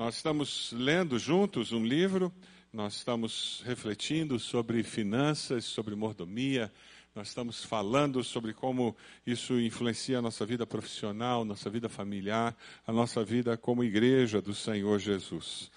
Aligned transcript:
Nós 0.00 0.14
estamos 0.14 0.72
lendo 0.72 1.18
juntos 1.18 1.72
um 1.72 1.84
livro, 1.84 2.32
nós 2.72 2.94
estamos 2.94 3.62
refletindo 3.66 4.38
sobre 4.38 4.82
finanças, 4.82 5.66
sobre 5.66 5.94
mordomia, 5.94 6.72
nós 7.14 7.28
estamos 7.28 7.62
falando 7.62 8.24
sobre 8.24 8.54
como 8.54 8.96
isso 9.26 9.60
influencia 9.60 10.18
a 10.18 10.22
nossa 10.22 10.46
vida 10.46 10.66
profissional, 10.66 11.44
nossa 11.44 11.68
vida 11.68 11.86
familiar, 11.86 12.56
a 12.86 12.92
nossa 12.94 13.22
vida 13.22 13.58
como 13.58 13.84
igreja 13.84 14.40
do 14.40 14.54
Senhor 14.54 14.98
Jesus. 14.98 15.70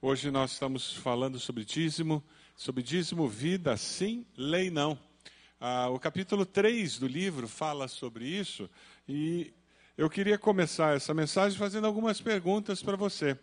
Hoje 0.00 0.30
nós 0.30 0.52
estamos 0.52 0.92
falando 0.92 1.40
sobre 1.40 1.64
dízimo, 1.64 2.22
sobre 2.54 2.84
dízimo, 2.84 3.26
vida 3.26 3.76
sim, 3.76 4.24
lei 4.36 4.70
não. 4.70 4.96
Ah, 5.58 5.88
o 5.88 5.98
capítulo 5.98 6.46
3 6.46 7.00
do 7.00 7.08
livro 7.08 7.48
fala 7.48 7.88
sobre 7.88 8.28
isso 8.28 8.70
e 9.08 9.52
eu 9.98 10.08
queria 10.08 10.38
começar 10.38 10.94
essa 10.94 11.12
mensagem 11.12 11.58
fazendo 11.58 11.88
algumas 11.88 12.20
perguntas 12.20 12.80
para 12.80 12.96
você. 12.96 13.36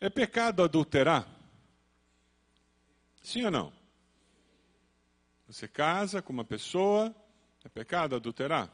É 0.00 0.08
pecado 0.08 0.62
adulterar? 0.62 1.26
Sim 3.22 3.44
ou 3.44 3.50
não? 3.50 3.72
Você 5.46 5.66
casa 5.66 6.22
com 6.22 6.32
uma 6.32 6.44
pessoa, 6.44 7.14
é 7.64 7.68
pecado 7.68 8.14
adulterar? 8.14 8.70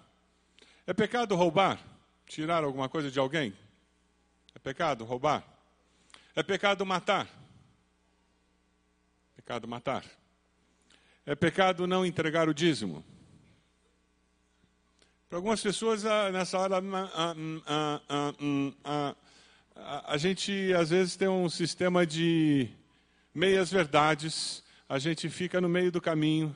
É 0.87 0.93
pecado 0.93 1.35
roubar? 1.35 1.81
Tirar 2.27 2.63
alguma 2.63 2.89
coisa 2.89 3.11
de 3.11 3.19
alguém? 3.19 3.57
É 4.55 4.59
pecado 4.59 5.05
roubar? 5.05 5.45
É 6.37 6.43
pecado 6.43 6.85
matar? 6.85 7.29
Pecado 9.37 9.67
matar. 9.67 10.05
É 11.25 11.35
pecado 11.35 11.87
não 11.87 12.05
entregar 12.05 12.49
o 12.49 12.55
dízimo? 12.55 13.05
Para 15.29 15.39
algumas 15.39 15.63
pessoas, 15.63 16.05
ah, 16.05 16.31
nessa 16.31 16.59
hora, 16.59 16.77
a, 16.77 17.35
a, 18.85 19.17
a, 19.75 20.15
a 20.15 20.17
gente 20.17 20.73
às 20.75 20.91
vezes 20.91 21.17
tem 21.17 21.29
um 21.29 21.49
sistema 21.49 22.07
de 22.07 22.69
meias 23.35 23.71
verdades, 23.71 24.63
a 24.89 24.99
gente 24.99 25.29
fica 25.29 25.61
no 25.61 25.69
meio 25.69 25.91
do 25.91 26.01
caminho, 26.01 26.55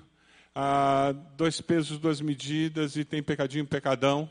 ah, 0.55 1.13
dois 1.37 1.61
pesos, 1.61 1.99
duas 1.99 2.21
medidas, 2.21 2.97
e 2.97 3.05
tem 3.05 3.23
pecadinho, 3.23 3.67
pecadão. 3.67 4.29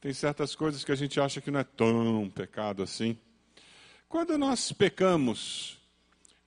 Tem 0.00 0.12
certas 0.12 0.54
coisas 0.54 0.82
que 0.82 0.90
a 0.90 0.96
gente 0.96 1.20
acha 1.20 1.40
que 1.40 1.50
não 1.50 1.60
é 1.60 1.64
tão 1.64 2.28
pecado 2.30 2.82
assim. 2.82 3.16
Quando 4.08 4.36
nós 4.36 4.72
pecamos, 4.72 5.78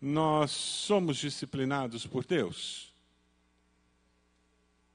nós 0.01 0.51
somos 0.51 1.17
disciplinados 1.17 2.05
por 2.05 2.25
Deus. 2.25 2.93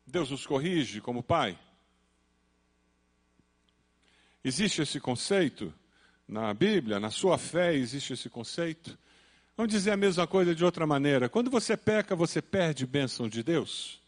Deus 0.06 0.30
nos 0.30 0.46
corrige 0.46 1.00
como 1.00 1.22
Pai. 1.22 1.58
Existe 4.44 4.83
esse 4.83 5.00
conceito 5.00 5.72
na 6.31 6.55
Bíblia, 6.55 7.00
na 7.00 7.11
sua 7.11 7.36
fé 7.36 7.75
existe 7.75 8.12
esse 8.12 8.31
conceito. 8.31 8.97
Vamos 9.56 9.73
dizer 9.73 9.91
a 9.91 9.97
mesma 9.97 10.27
coisa 10.28 10.55
de 10.55 10.64
outra 10.64 10.86
maneira. 10.86 11.28
Quando 11.28 11.50
você 11.50 11.77
peca, 11.77 12.14
você 12.14 12.41
perde 12.41 12.86
bênção 12.86 13.28
de 13.28 13.42
Deus? 13.42 14.00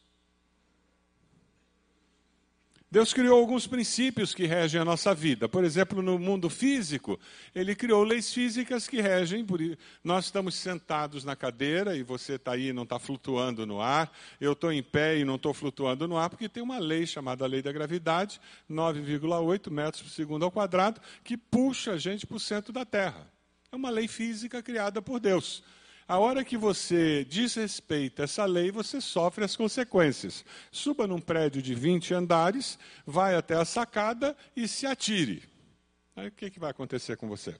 Deus 2.93 3.15
criou 3.15 3.39
alguns 3.39 3.67
princípios 3.67 4.35
que 4.35 4.45
regem 4.45 4.79
a 4.79 4.85
nossa 4.85 5.15
vida. 5.15 5.49
Por 5.49 5.65
exemplo, 5.65 6.03
no 6.03 6.19
mundo 6.19 6.51
físico, 6.51 7.19
Ele 7.55 7.75
criou 7.75 8.05
leis 8.05 8.31
físicas 8.35 8.87
que 8.87 9.01
regem. 9.01 9.47
Nós 10.05 10.27
estamos 10.27 10.55
sentados 10.57 11.25
na 11.25 11.35
cadeira 11.35 11.97
e 11.97 12.03
você 12.03 12.35
está 12.35 12.53
aí 12.53 12.69
e 12.69 12.73
não 12.75 12.83
está 12.83 12.99
flutuando 12.99 13.65
no 13.65 13.81
ar. 13.81 14.13
Eu 14.39 14.53
estou 14.53 14.71
em 14.71 14.83
pé 14.83 15.17
e 15.17 15.25
não 15.25 15.37
estou 15.37 15.55
flutuando 15.55 16.07
no 16.07 16.19
ar, 16.19 16.29
porque 16.29 16.51
tem 16.51 16.63
uma 16.63 16.79
lei 16.79 17.07
chamada 17.07 17.47
Lei 17.47 17.63
da 17.63 17.73
Gravidade, 17.73 18.39
9,8 18.71 19.71
metros 19.71 20.03
por 20.03 20.11
segundo 20.11 20.45
ao 20.45 20.51
quadrado, 20.51 21.01
que 21.25 21.35
puxa 21.35 21.93
a 21.93 21.97
gente 21.97 22.27
para 22.27 22.37
o 22.37 22.41
centro 22.41 22.75
da 22.75 22.85
Terra. 22.85 23.27
É 23.73 23.75
uma 23.75 23.89
lei 23.89 24.07
física 24.07 24.63
criada 24.63 25.01
por 25.01 25.19
Deus. 25.19 25.65
A 26.07 26.19
hora 26.19 26.45
que 26.45 26.57
você 26.57 27.25
desrespeita 27.25 28.25
essa 28.25 28.45
lei, 28.45 28.71
você 28.71 29.01
sofre 29.01 29.45
as 29.45 29.57
consequências. 29.57 30.45
Suba 30.71 31.07
num 31.07 31.21
prédio 31.21 31.63
de 31.63 31.75
20 31.75 32.13
andares, 32.15 32.79
vai 33.07 33.35
até 33.35 33.55
a 33.55 33.65
sacada 33.65 34.37
e 34.57 34.67
se 34.67 34.87
atire. 34.87 35.43
Aí 36.15 36.29
o 36.29 36.33
que, 36.33 36.51
que 36.51 36.61
vai 36.61 36.71
acontecer 36.71 37.17
com 37.17 37.29
você? 37.29 37.55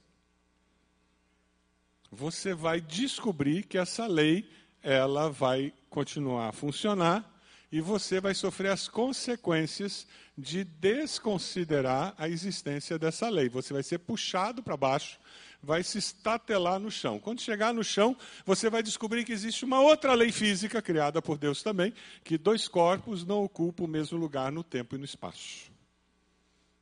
Você 2.11 2.53
vai 2.53 2.79
descobrir 2.79 3.63
que 3.63 3.77
essa 3.77 4.05
lei 4.05 4.47
ela 4.83 5.29
vai 5.29 5.73
continuar 5.89 6.49
a 6.49 6.51
funcionar 6.51 7.33
e 7.71 7.81
você 7.81 8.21
vai 8.21 8.35
sofrer 8.35 8.69
as 8.69 8.87
consequências 8.87 10.05
de 10.37 10.63
desconsiderar 10.63 12.13
a 12.19 12.29
existência 12.29 12.99
dessa 12.99 13.29
lei. 13.29 13.49
Você 13.49 13.73
vai 13.73 13.81
ser 13.81 13.97
puxado 13.97 14.61
para 14.61 14.77
baixo 14.77 15.17
vai 15.63 15.81
se 15.81 15.97
estatelar 15.97 16.77
no 16.77 16.91
chão. 16.91 17.17
Quando 17.17 17.41
chegar 17.41 17.73
no 17.73 17.83
chão, 17.83 18.15
você 18.45 18.69
vai 18.69 18.83
descobrir 18.83 19.23
que 19.23 19.31
existe 19.31 19.63
uma 19.63 19.79
outra 19.79 20.13
lei 20.13 20.29
física, 20.29 20.81
criada 20.81 21.21
por 21.21 21.37
Deus 21.37 21.63
também, 21.63 21.93
que 22.21 22.37
dois 22.37 22.67
corpos 22.67 23.25
não 23.25 23.41
ocupam 23.41 23.85
o 23.85 23.87
mesmo 23.87 24.17
lugar 24.17 24.51
no 24.51 24.61
tempo 24.61 24.95
e 24.95 24.97
no 24.97 25.05
espaço. 25.05 25.71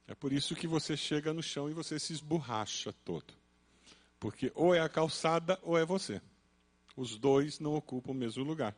É 0.07 0.15
por 0.15 0.33
isso 0.33 0.55
que 0.55 0.67
você 0.67 0.97
chega 0.97 1.31
no 1.31 1.43
chão 1.43 1.69
e 1.69 1.73
você 1.73 1.99
se 1.99 2.11
esborracha 2.11 2.91
todo. 3.05 3.33
Porque 4.19 4.51
ou 4.55 4.73
é 4.73 4.79
a 4.79 4.89
calçada 4.89 5.59
ou 5.61 5.77
é 5.77 5.85
você. 5.85 6.19
Os 6.97 7.17
dois 7.17 7.59
não 7.59 7.75
ocupam 7.75 8.11
o 8.11 8.15
mesmo 8.15 8.43
lugar. 8.43 8.75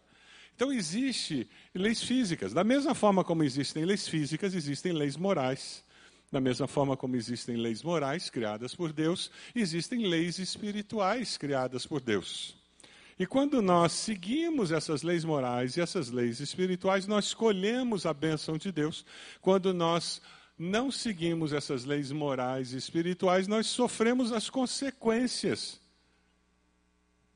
Então 0.55 0.71
existe 0.71 1.49
leis 1.73 2.03
físicas. 2.03 2.53
Da 2.53 2.63
mesma 2.63 2.93
forma 2.93 3.23
como 3.23 3.43
existem 3.43 3.85
leis 3.85 4.07
físicas, 4.07 4.53
existem 4.53 4.91
leis 4.91 5.17
morais. 5.17 5.83
Da 6.33 6.41
mesma 6.41 6.65
forma 6.65 6.97
como 6.97 7.15
existem 7.15 7.55
leis 7.55 7.83
morais 7.83 8.27
criadas 8.27 8.73
por 8.73 8.91
Deus, 8.91 9.29
existem 9.53 10.07
leis 10.07 10.39
espirituais 10.39 11.37
criadas 11.37 11.85
por 11.85 12.01
Deus. 12.01 12.57
E 13.19 13.27
quando 13.27 13.61
nós 13.61 13.91
seguimos 13.91 14.71
essas 14.71 15.03
leis 15.03 15.23
morais 15.23 15.77
e 15.77 15.81
essas 15.81 16.09
leis 16.09 16.39
espirituais, 16.39 17.05
nós 17.05 17.25
escolhemos 17.25 18.07
a 18.07 18.15
bênção 18.15 18.57
de 18.57 18.71
Deus. 18.71 19.05
Quando 19.41 19.75
nós 19.75 20.23
não 20.57 20.89
seguimos 20.89 21.53
essas 21.53 21.85
leis 21.85 22.11
morais 22.11 22.73
e 22.73 22.77
espirituais, 22.77 23.47
nós 23.47 23.67
sofremos 23.67 24.31
as 24.31 24.49
consequências 24.49 25.79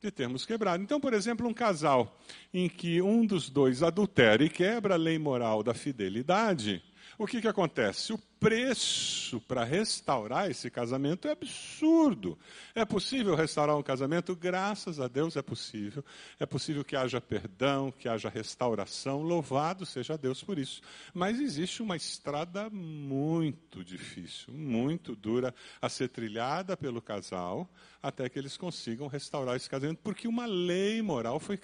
de 0.01 0.09
termos 0.09 0.43
quebrado. 0.43 0.81
Então, 0.81 0.99
por 0.99 1.13
exemplo, 1.13 1.47
um 1.47 1.53
casal 1.53 2.19
em 2.51 2.67
que 2.67 2.99
um 2.99 3.23
dos 3.23 3.47
dois 3.47 3.83
adultera 3.83 4.43
e 4.43 4.49
quebra 4.49 4.95
a 4.95 4.97
lei 4.97 5.19
moral 5.19 5.61
da 5.61 5.75
fidelidade, 5.75 6.81
o 7.17 7.25
que, 7.25 7.41
que 7.41 7.47
acontece? 7.47 8.13
O 8.13 8.19
preço 8.39 9.41
para 9.41 9.63
restaurar 9.63 10.51
esse 10.51 10.69
casamento 10.69 11.28
é 11.28 11.31
absurdo. 11.31 12.38
É 12.75 12.85
possível 12.85 13.35
restaurar 13.35 13.75
um 13.75 13.81
casamento? 13.81 14.35
Graças 14.35 15.00
a 15.00 15.07
Deus 15.07 15.35
é 15.35 15.41
possível. 15.41 16.06
É 16.39 16.45
possível 16.45 16.85
que 16.85 16.95
haja 16.95 17.19
perdão, 17.19 17.91
que 17.91 18.07
haja 18.07 18.29
restauração. 18.29 19.23
Louvado 19.23 19.85
seja 19.85 20.17
Deus 20.17 20.44
por 20.44 20.59
isso. 20.59 20.81
Mas 21.13 21.39
existe 21.39 21.81
uma 21.81 21.95
estrada 21.95 22.69
muito 22.69 23.83
difícil, 23.83 24.53
muito 24.53 25.16
dura 25.16 25.53
a 25.81 25.89
ser 25.89 26.09
trilhada 26.09 26.77
pelo 26.77 27.01
casal 27.01 27.67
até 28.01 28.29
que 28.29 28.38
eles 28.38 28.56
consigam 28.56 29.07
restaurar 29.07 29.56
esse 29.56 29.69
casamento, 29.69 30.00
porque 30.03 30.27
uma 30.27 30.45
lei 30.45 31.01
moral 31.01 31.39
foi, 31.39 31.59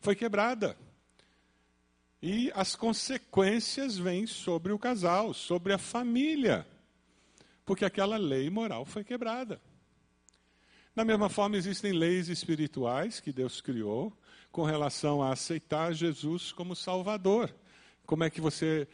foi 0.00 0.14
quebrada. 0.14 0.76
E 2.20 2.50
as 2.54 2.74
consequências 2.74 3.96
vêm 3.96 4.26
sobre 4.26 4.72
o 4.72 4.78
casal, 4.78 5.32
sobre 5.32 5.72
a 5.72 5.78
família, 5.78 6.66
porque 7.64 7.84
aquela 7.84 8.16
lei 8.16 8.50
moral 8.50 8.84
foi 8.84 9.04
quebrada. 9.04 9.60
Da 10.94 11.04
mesma 11.04 11.28
forma, 11.28 11.56
existem 11.56 11.92
leis 11.92 12.28
espirituais 12.28 13.20
que 13.20 13.32
Deus 13.32 13.60
criou 13.60 14.12
com 14.50 14.64
relação 14.64 15.22
a 15.22 15.32
aceitar 15.32 15.92
Jesus 15.92 16.50
como 16.50 16.74
Salvador. 16.74 17.54
Como 18.04 18.24
é 18.24 18.30
que 18.30 18.40
você 18.40 18.88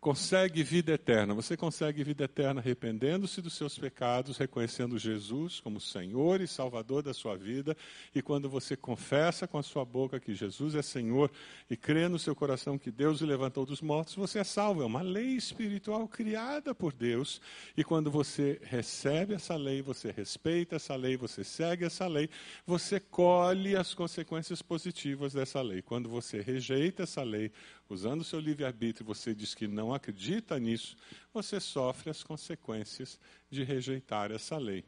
consegue 0.00 0.62
vida 0.62 0.92
eterna. 0.92 1.34
Você 1.34 1.56
consegue 1.56 2.04
vida 2.04 2.24
eterna 2.24 2.60
arrependendo-se 2.60 3.42
dos 3.42 3.54
seus 3.54 3.76
pecados, 3.76 4.36
reconhecendo 4.36 4.98
Jesus 4.98 5.60
como 5.60 5.80
Senhor 5.80 6.40
e 6.40 6.46
Salvador 6.46 7.02
da 7.02 7.12
sua 7.12 7.36
vida. 7.36 7.76
E 8.14 8.22
quando 8.22 8.48
você 8.48 8.76
confessa 8.76 9.48
com 9.48 9.58
a 9.58 9.62
sua 9.62 9.84
boca 9.84 10.20
que 10.20 10.34
Jesus 10.34 10.74
é 10.74 10.82
Senhor 10.82 11.30
e 11.68 11.76
crê 11.76 12.06
no 12.08 12.18
seu 12.18 12.34
coração 12.34 12.78
que 12.78 12.90
Deus 12.90 13.20
o 13.20 13.26
levantou 13.26 13.66
dos 13.66 13.80
mortos, 13.80 14.14
você 14.14 14.38
é 14.38 14.44
salvo. 14.44 14.82
É 14.82 14.86
uma 14.86 15.02
lei 15.02 15.30
espiritual 15.30 16.06
criada 16.06 16.74
por 16.74 16.92
Deus. 16.92 17.40
E 17.76 17.82
quando 17.82 18.10
você 18.10 18.60
recebe 18.62 19.34
essa 19.34 19.56
lei, 19.56 19.82
você 19.82 20.12
respeita 20.12 20.76
essa 20.76 20.94
lei, 20.94 21.16
você 21.16 21.42
segue 21.42 21.84
essa 21.84 22.06
lei, 22.06 22.30
você 22.64 23.00
colhe 23.00 23.76
as 23.76 23.94
consequências 23.94 24.62
positivas 24.62 25.32
dessa 25.32 25.60
lei. 25.60 25.82
Quando 25.82 26.08
você 26.08 26.40
rejeita 26.40 27.02
essa 27.02 27.22
lei, 27.22 27.50
usando 27.88 28.20
o 28.20 28.24
seu 28.24 28.38
livre-arbítrio, 28.38 29.06
você 29.06 29.34
diz 29.34 29.54
que 29.54 29.66
não 29.66 29.94
acredita 29.94 30.58
nisso, 30.58 30.96
você 31.32 31.58
sofre 31.58 32.10
as 32.10 32.22
consequências 32.22 33.18
de 33.50 33.64
rejeitar 33.64 34.30
essa 34.30 34.58
lei. 34.58 34.84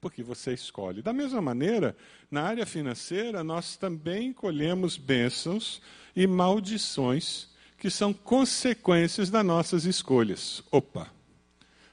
Porque 0.00 0.22
você 0.22 0.52
escolhe. 0.52 1.02
Da 1.02 1.12
mesma 1.12 1.40
maneira, 1.40 1.96
na 2.30 2.42
área 2.42 2.66
financeira, 2.66 3.44
nós 3.44 3.76
também 3.76 4.32
colhemos 4.32 4.96
bênçãos 4.96 5.80
e 6.14 6.26
maldições 6.26 7.48
que 7.78 7.90
são 7.90 8.12
consequências 8.12 9.30
das 9.30 9.44
nossas 9.44 9.84
escolhas. 9.84 10.62
Opa! 10.70 11.10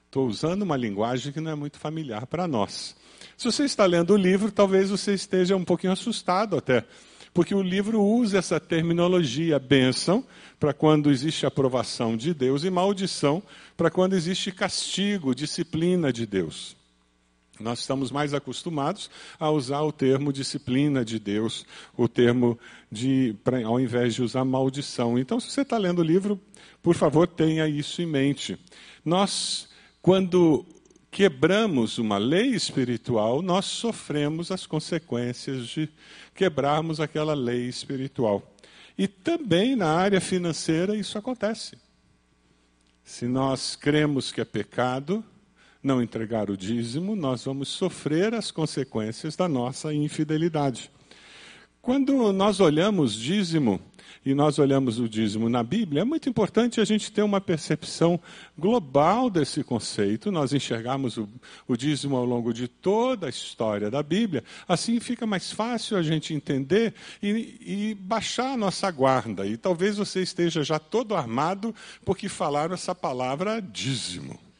Estou 0.05 0.27
usando 0.27 0.63
uma 0.63 0.75
linguagem 0.75 1.31
que 1.31 1.39
não 1.39 1.51
é 1.51 1.55
muito 1.55 1.79
familiar 1.79 2.27
para 2.27 2.47
nós. 2.47 2.97
Se 3.37 3.45
você 3.45 3.63
está 3.63 3.85
lendo 3.85 4.13
o 4.13 4.17
livro, 4.17 4.51
talvez 4.51 4.89
você 4.89 5.13
esteja 5.13 5.55
um 5.55 5.63
pouquinho 5.63 5.93
assustado 5.93 6.57
até, 6.57 6.85
porque 7.33 7.55
o 7.55 7.61
livro 7.61 8.01
usa 8.01 8.37
essa 8.37 8.59
terminologia 8.59 9.57
bênção 9.57 10.25
para 10.59 10.73
quando 10.73 11.09
existe 11.09 11.45
aprovação 11.45 12.17
de 12.17 12.33
Deus 12.33 12.63
e 12.63 12.69
maldição 12.69 13.41
para 13.77 13.89
quando 13.89 14.13
existe 14.13 14.51
castigo, 14.51 15.33
disciplina 15.33 16.11
de 16.11 16.25
Deus. 16.25 16.75
Nós 17.59 17.79
estamos 17.79 18.11
mais 18.11 18.33
acostumados 18.33 19.09
a 19.39 19.49
usar 19.49 19.81
o 19.81 19.91
termo 19.91 20.33
disciplina 20.33 21.05
de 21.05 21.19
Deus, 21.19 21.65
o 21.95 22.07
termo 22.07 22.59
de, 22.91 23.35
ao 23.65 23.79
invés 23.79 24.15
de 24.15 24.23
usar 24.23 24.43
maldição. 24.43 25.17
Então, 25.17 25.39
se 25.39 25.51
você 25.51 25.61
está 25.61 25.77
lendo 25.77 25.99
o 25.99 26.03
livro, 26.03 26.39
por 26.81 26.95
favor, 26.95 27.27
tenha 27.27 27.67
isso 27.67 28.01
em 28.01 28.05
mente. 28.05 28.57
Nós, 29.05 29.69
quando 30.01 30.65
quebramos 31.11 31.97
uma 31.97 32.17
lei 32.17 32.47
espiritual, 32.47 33.41
nós 33.41 33.65
sofremos 33.65 34.49
as 34.49 34.65
consequências 34.65 35.67
de 35.67 35.89
quebrarmos 36.33 37.01
aquela 37.01 37.33
lei 37.33 37.67
espiritual. 37.67 38.41
E 38.97 39.07
também 39.07 39.75
na 39.75 39.89
área 39.93 40.21
financeira 40.21 40.95
isso 40.95 41.17
acontece. 41.17 41.77
Se 43.03 43.27
nós 43.27 43.75
cremos 43.75 44.31
que 44.31 44.39
é 44.39 44.45
pecado, 44.45 45.23
não 45.83 46.01
entregar 46.01 46.49
o 46.49 46.55
dízimo, 46.55 47.15
nós 47.15 47.43
vamos 47.43 47.67
sofrer 47.67 48.33
as 48.33 48.49
consequências 48.49 49.35
da 49.35 49.49
nossa 49.49 49.93
infidelidade. 49.93 50.89
Quando 51.81 52.31
nós 52.31 52.59
olhamos 52.59 53.15
dízimo, 53.15 53.81
e 54.23 54.35
nós 54.35 54.59
olhamos 54.59 54.99
o 54.99 55.09
dízimo 55.09 55.49
na 55.49 55.63
Bíblia, 55.63 56.01
é 56.01 56.05
muito 56.05 56.29
importante 56.29 56.79
a 56.79 56.85
gente 56.85 57.11
ter 57.11 57.23
uma 57.23 57.41
percepção 57.41 58.19
global 58.55 59.31
desse 59.31 59.63
conceito, 59.63 60.31
nós 60.31 60.53
enxergarmos 60.53 61.17
o, 61.17 61.27
o 61.67 61.75
dízimo 61.75 62.15
ao 62.15 62.23
longo 62.23 62.53
de 62.53 62.67
toda 62.67 63.25
a 63.25 63.29
história 63.29 63.89
da 63.89 64.03
Bíblia, 64.03 64.43
assim 64.67 64.99
fica 64.99 65.25
mais 65.25 65.51
fácil 65.51 65.97
a 65.97 66.03
gente 66.03 66.35
entender 66.35 66.93
e, 67.21 67.57
e 67.61 67.95
baixar 67.95 68.53
a 68.53 68.57
nossa 68.57 68.91
guarda. 68.91 69.47
E 69.47 69.57
talvez 69.57 69.97
você 69.97 70.21
esteja 70.21 70.63
já 70.63 70.77
todo 70.77 71.15
armado 71.15 71.73
porque 72.05 72.29
falaram 72.29 72.75
essa 72.75 72.93
palavra 72.93 73.59
dízimo. 73.59 74.50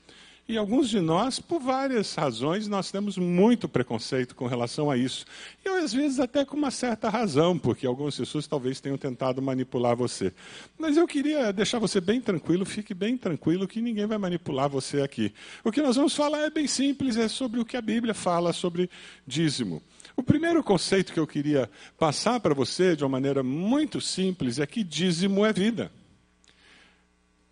E 0.52 0.58
alguns 0.58 0.90
de 0.90 1.00
nós, 1.00 1.40
por 1.40 1.62
várias 1.62 2.14
razões, 2.14 2.68
nós 2.68 2.92
temos 2.92 3.18
muito 3.18 3.70
preconceito 3.70 4.36
com 4.36 4.48
relação 4.48 4.92
a 4.92 4.98
isso. 4.98 5.26
E 5.64 5.70
às 5.70 5.94
vezes 5.94 6.20
até 6.20 6.44
com 6.44 6.58
uma 6.58 6.70
certa 6.70 7.08
razão, 7.08 7.58
porque 7.58 7.88
algumas 7.88 8.18
pessoas 8.18 8.48
talvez 8.48 8.82
tenham 8.82 8.98
tentado 8.98 9.42
manipular 9.42 9.96
você. 9.96 10.34
Mas 10.78 10.98
eu 10.98 11.08
queria 11.08 11.54
deixar 11.54 11.80
você 11.80 12.02
bem 12.02 12.20
tranquilo, 12.20 12.66
fique 12.66 12.94
bem 12.94 13.16
tranquilo 13.18 13.66
que 13.66 13.82
ninguém 13.82 14.06
vai 14.06 14.18
manipular 14.18 14.68
você 14.68 15.02
aqui. 15.02 15.34
O 15.64 15.72
que 15.72 15.82
nós 15.82 15.96
vamos 15.96 16.14
falar 16.14 16.40
é 16.40 16.50
bem 16.50 16.68
simples, 16.68 17.16
é 17.16 17.30
sobre 17.30 17.62
o 17.62 17.66
que 17.66 17.78
a 17.78 17.82
Bíblia 17.82 18.14
fala 18.14 18.52
sobre 18.52 18.90
dízimo. 19.26 19.82
O 20.18 20.22
primeiro 20.22 20.62
conceito 20.62 21.14
que 21.14 21.20
eu 21.22 21.26
queria 21.26 21.72
passar 21.98 22.42
para 22.42 22.54
você 22.54 22.94
de 22.94 23.06
uma 23.06 23.10
maneira 23.10 23.42
muito 23.42 24.02
simples 24.02 24.60
é 24.60 24.68
que 24.68 24.84
dízimo 24.84 25.46
é 25.46 25.54
vida. 25.54 25.90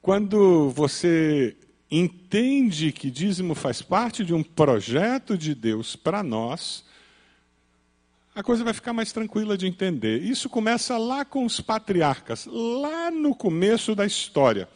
Quando 0.01 0.69
você 0.71 1.55
entende 1.91 2.91
que 2.91 3.09
dízimo 3.09 3.55
faz 3.55 3.81
parte 3.81 4.23
de 4.23 4.33
um 4.33 4.43
projeto 4.43 5.37
de 5.37 5.55
Deus 5.55 5.95
para 5.95 6.21
nós, 6.21 6.83
a 8.35 8.43
coisa 8.43 8.63
vai 8.63 8.73
ficar 8.73 8.93
mais 8.93 9.11
tranquila 9.11 9.57
de 9.57 9.67
entender. 9.67 10.21
Isso 10.21 10.47
começa 10.47 10.97
lá 10.97 11.25
com 11.25 11.45
os 11.45 11.59
patriarcas, 11.59 12.45
lá 12.45 13.11
no 13.11 13.35
começo 13.35 13.95
da 13.95 14.05
história. 14.05 14.69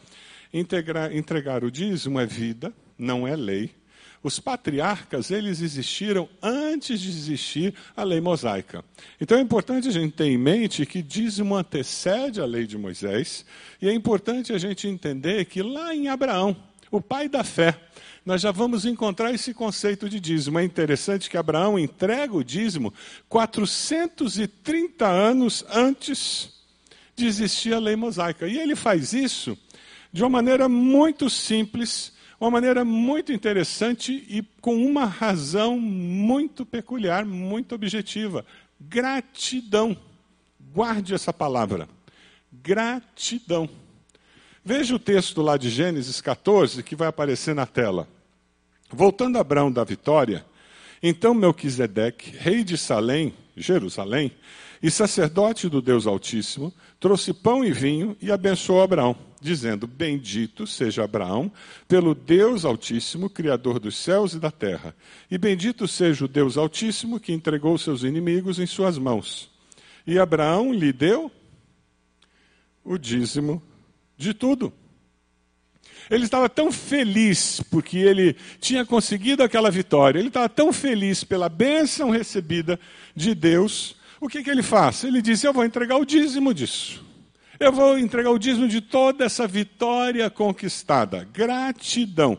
Integrar, 0.52 1.16
entregar 1.16 1.64
o 1.64 1.70
dízimo 1.70 2.20
é 2.20 2.26
vida, 2.26 2.74
não 2.98 3.26
é 3.26 3.34
lei. 3.34 3.70
Os 4.22 4.40
patriarcas, 4.40 5.30
eles 5.30 5.60
existiram 5.60 6.28
antes 6.42 7.00
de 7.00 7.08
existir 7.10 7.74
a 7.94 8.02
lei 8.02 8.20
mosaica. 8.20 8.84
Então 9.20 9.38
é 9.38 9.40
importante 9.40 9.88
a 9.88 9.92
gente 9.92 10.14
ter 10.14 10.24
em 10.24 10.38
mente 10.38 10.86
que 10.86 11.02
dízimo 11.02 11.54
antecede 11.54 12.40
a 12.40 12.46
lei 12.46 12.66
de 12.66 12.78
Moisés, 12.78 13.44
e 13.80 13.88
é 13.88 13.92
importante 13.92 14.52
a 14.52 14.58
gente 14.58 14.88
entender 14.88 15.44
que 15.44 15.62
lá 15.62 15.94
em 15.94 16.08
Abraão, 16.08 16.56
o 16.96 17.00
pai 17.00 17.28
da 17.28 17.42
fé. 17.42 17.80
Nós 18.24 18.40
já 18.40 18.52
vamos 18.52 18.84
encontrar 18.84 19.34
esse 19.34 19.52
conceito 19.52 20.08
de 20.08 20.20
dízimo. 20.20 20.58
É 20.58 20.64
interessante 20.64 21.28
que 21.28 21.36
Abraão 21.36 21.76
entrega 21.78 22.34
o 22.34 22.44
dízimo 22.44 22.94
430 23.28 25.04
anos 25.06 25.64
antes 25.68 26.50
de 27.16 27.26
existir 27.26 27.74
a 27.74 27.80
lei 27.80 27.96
mosaica. 27.96 28.46
E 28.46 28.58
ele 28.58 28.76
faz 28.76 29.12
isso 29.12 29.58
de 30.12 30.22
uma 30.22 30.30
maneira 30.30 30.68
muito 30.68 31.28
simples, 31.28 32.12
uma 32.40 32.50
maneira 32.50 32.84
muito 32.84 33.32
interessante 33.32 34.24
e 34.28 34.42
com 34.60 34.76
uma 34.76 35.04
razão 35.04 35.78
muito 35.78 36.64
peculiar, 36.64 37.24
muito 37.24 37.74
objetiva: 37.74 38.46
gratidão. 38.80 39.96
Guarde 40.72 41.12
essa 41.12 41.32
palavra. 41.32 41.88
Gratidão. 42.52 43.68
Veja 44.66 44.94
o 44.94 44.98
texto 44.98 45.42
lá 45.42 45.58
de 45.58 45.68
Gênesis 45.68 46.22
14 46.22 46.82
que 46.82 46.96
vai 46.96 47.06
aparecer 47.06 47.54
na 47.54 47.66
tela. 47.66 48.08
Voltando 48.90 49.36
a 49.36 49.42
Abraão 49.42 49.70
da 49.70 49.84
vitória, 49.84 50.42
então 51.02 51.34
Melquisedeque, 51.34 52.34
rei 52.34 52.64
de 52.64 52.78
Salém, 52.78 53.34
Jerusalém, 53.54 54.32
e 54.82 54.90
sacerdote 54.90 55.68
do 55.68 55.82
Deus 55.82 56.06
Altíssimo, 56.06 56.72
trouxe 56.98 57.34
pão 57.34 57.62
e 57.62 57.72
vinho 57.72 58.16
e 58.22 58.32
abençoou 58.32 58.82
Abraão, 58.82 59.14
dizendo: 59.38 59.86
Bendito 59.86 60.66
seja 60.66 61.04
Abraão 61.04 61.52
pelo 61.86 62.14
Deus 62.14 62.64
Altíssimo, 62.64 63.28
Criador 63.28 63.78
dos 63.78 63.96
céus 63.98 64.32
e 64.32 64.38
da 64.38 64.50
terra, 64.50 64.96
e 65.30 65.36
bendito 65.36 65.86
seja 65.86 66.24
o 66.24 66.28
Deus 66.28 66.56
Altíssimo 66.56 67.20
que 67.20 67.34
entregou 67.34 67.76
seus 67.76 68.02
inimigos 68.02 68.58
em 68.58 68.66
suas 68.66 68.96
mãos. 68.96 69.50
E 70.06 70.18
Abraão 70.18 70.72
lhe 70.72 70.90
deu 70.90 71.30
o 72.82 72.96
dízimo 72.96 73.62
de 74.16 74.34
tudo. 74.34 74.72
Ele 76.10 76.24
estava 76.24 76.48
tão 76.48 76.70
feliz 76.70 77.62
porque 77.70 77.98
ele 77.98 78.36
tinha 78.60 78.84
conseguido 78.84 79.42
aquela 79.42 79.70
vitória, 79.70 80.18
ele 80.18 80.28
estava 80.28 80.48
tão 80.48 80.72
feliz 80.72 81.24
pela 81.24 81.48
bênção 81.48 82.10
recebida 82.10 82.78
de 83.16 83.34
Deus. 83.34 83.96
O 84.20 84.28
que, 84.28 84.42
que 84.42 84.50
ele 84.50 84.62
faz? 84.62 85.04
Ele 85.04 85.22
diz: 85.22 85.42
Eu 85.42 85.52
vou 85.52 85.64
entregar 85.64 85.96
o 85.96 86.04
dízimo 86.04 86.52
disso. 86.52 87.04
Eu 87.58 87.72
vou 87.72 87.98
entregar 87.98 88.30
o 88.30 88.38
dízimo 88.38 88.68
de 88.68 88.80
toda 88.80 89.24
essa 89.24 89.46
vitória 89.46 90.28
conquistada. 90.28 91.26
Gratidão. 91.32 92.38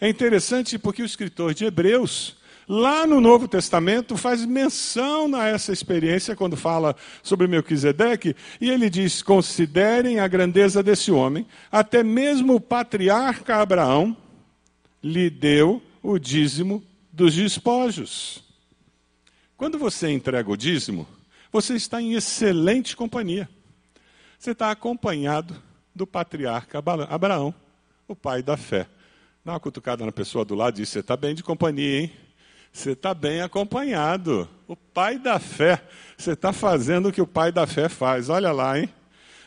É 0.00 0.08
interessante 0.08 0.78
porque 0.78 1.02
o 1.02 1.06
escritor 1.06 1.54
de 1.54 1.64
Hebreus 1.64 2.36
Lá 2.68 3.06
no 3.06 3.20
Novo 3.20 3.46
Testamento 3.46 4.16
faz 4.16 4.44
menção 4.46 5.34
a 5.34 5.46
essa 5.46 5.72
experiência 5.72 6.34
quando 6.34 6.56
fala 6.56 6.96
sobre 7.22 7.46
Melquisedeque, 7.46 8.34
e 8.60 8.70
ele 8.70 8.88
diz: 8.88 9.22
considerem 9.22 10.18
a 10.18 10.26
grandeza 10.26 10.82
desse 10.82 11.10
homem, 11.12 11.46
até 11.70 12.02
mesmo 12.02 12.54
o 12.54 12.60
patriarca 12.60 13.56
Abraão 13.56 14.16
lhe 15.02 15.28
deu 15.28 15.82
o 16.02 16.18
dízimo 16.18 16.82
dos 17.12 17.34
despojos. 17.34 18.42
Quando 19.56 19.78
você 19.78 20.10
entrega 20.10 20.50
o 20.50 20.56
dízimo, 20.56 21.06
você 21.52 21.74
está 21.74 22.00
em 22.00 22.14
excelente 22.14 22.96
companhia. 22.96 23.48
Você 24.38 24.52
está 24.52 24.70
acompanhado 24.70 25.54
do 25.94 26.06
patriarca 26.06 26.82
Abraão, 27.08 27.54
o 28.08 28.16
pai 28.16 28.42
da 28.42 28.56
fé. 28.56 28.88
Dá 29.44 29.52
uma 29.52 29.60
cutucada 29.60 30.04
na 30.04 30.12
pessoa 30.12 30.44
do 30.44 30.54
lado 30.54 30.76
e 30.76 30.82
diz: 30.82 30.88
Você 30.88 31.00
está 31.00 31.16
bem 31.16 31.34
de 31.34 31.42
companhia, 31.42 32.00
hein? 32.00 32.23
Você 32.74 32.90
está 32.90 33.14
bem 33.14 33.40
acompanhado. 33.40 34.48
O 34.66 34.74
pai 34.74 35.16
da 35.16 35.38
fé. 35.38 35.80
Você 36.18 36.32
está 36.32 36.52
fazendo 36.52 37.08
o 37.08 37.12
que 37.12 37.22
o 37.22 37.26
pai 37.26 37.52
da 37.52 37.68
fé 37.68 37.88
faz. 37.88 38.28
Olha 38.28 38.50
lá, 38.50 38.76
hein? 38.78 38.92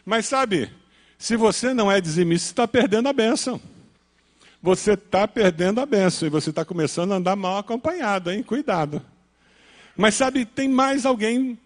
Mas 0.06 0.26
sabe, 0.26 0.72
se 1.18 1.36
você 1.36 1.74
não 1.74 1.92
é 1.92 2.00
dizimista, 2.00 2.46
você 2.46 2.52
está 2.54 2.68
perdendo 2.68 3.10
a 3.10 3.14
bênção. 3.14 3.60
Você 4.64 4.94
está 4.94 5.28
perdendo 5.28 5.82
a 5.82 5.86
bênção 5.86 6.26
e 6.26 6.32
você 6.32 6.52
está 6.52 6.64
começando 6.64 7.12
a 7.12 7.18
andar 7.18 7.36
mal 7.36 7.58
acompanhado, 7.58 8.32
hein? 8.32 8.42
Cuidado. 8.42 9.06
Mas 9.96 10.16
sabe, 10.16 10.46
tem 10.46 10.70
mais 10.70 11.06
alguém. 11.06 11.60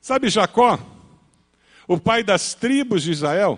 Sabe 0.00 0.28
Jacó? 0.28 0.80
O 1.86 1.96
pai 1.96 2.24
das 2.24 2.54
tribos 2.54 3.04
de 3.04 3.12
Israel? 3.12 3.56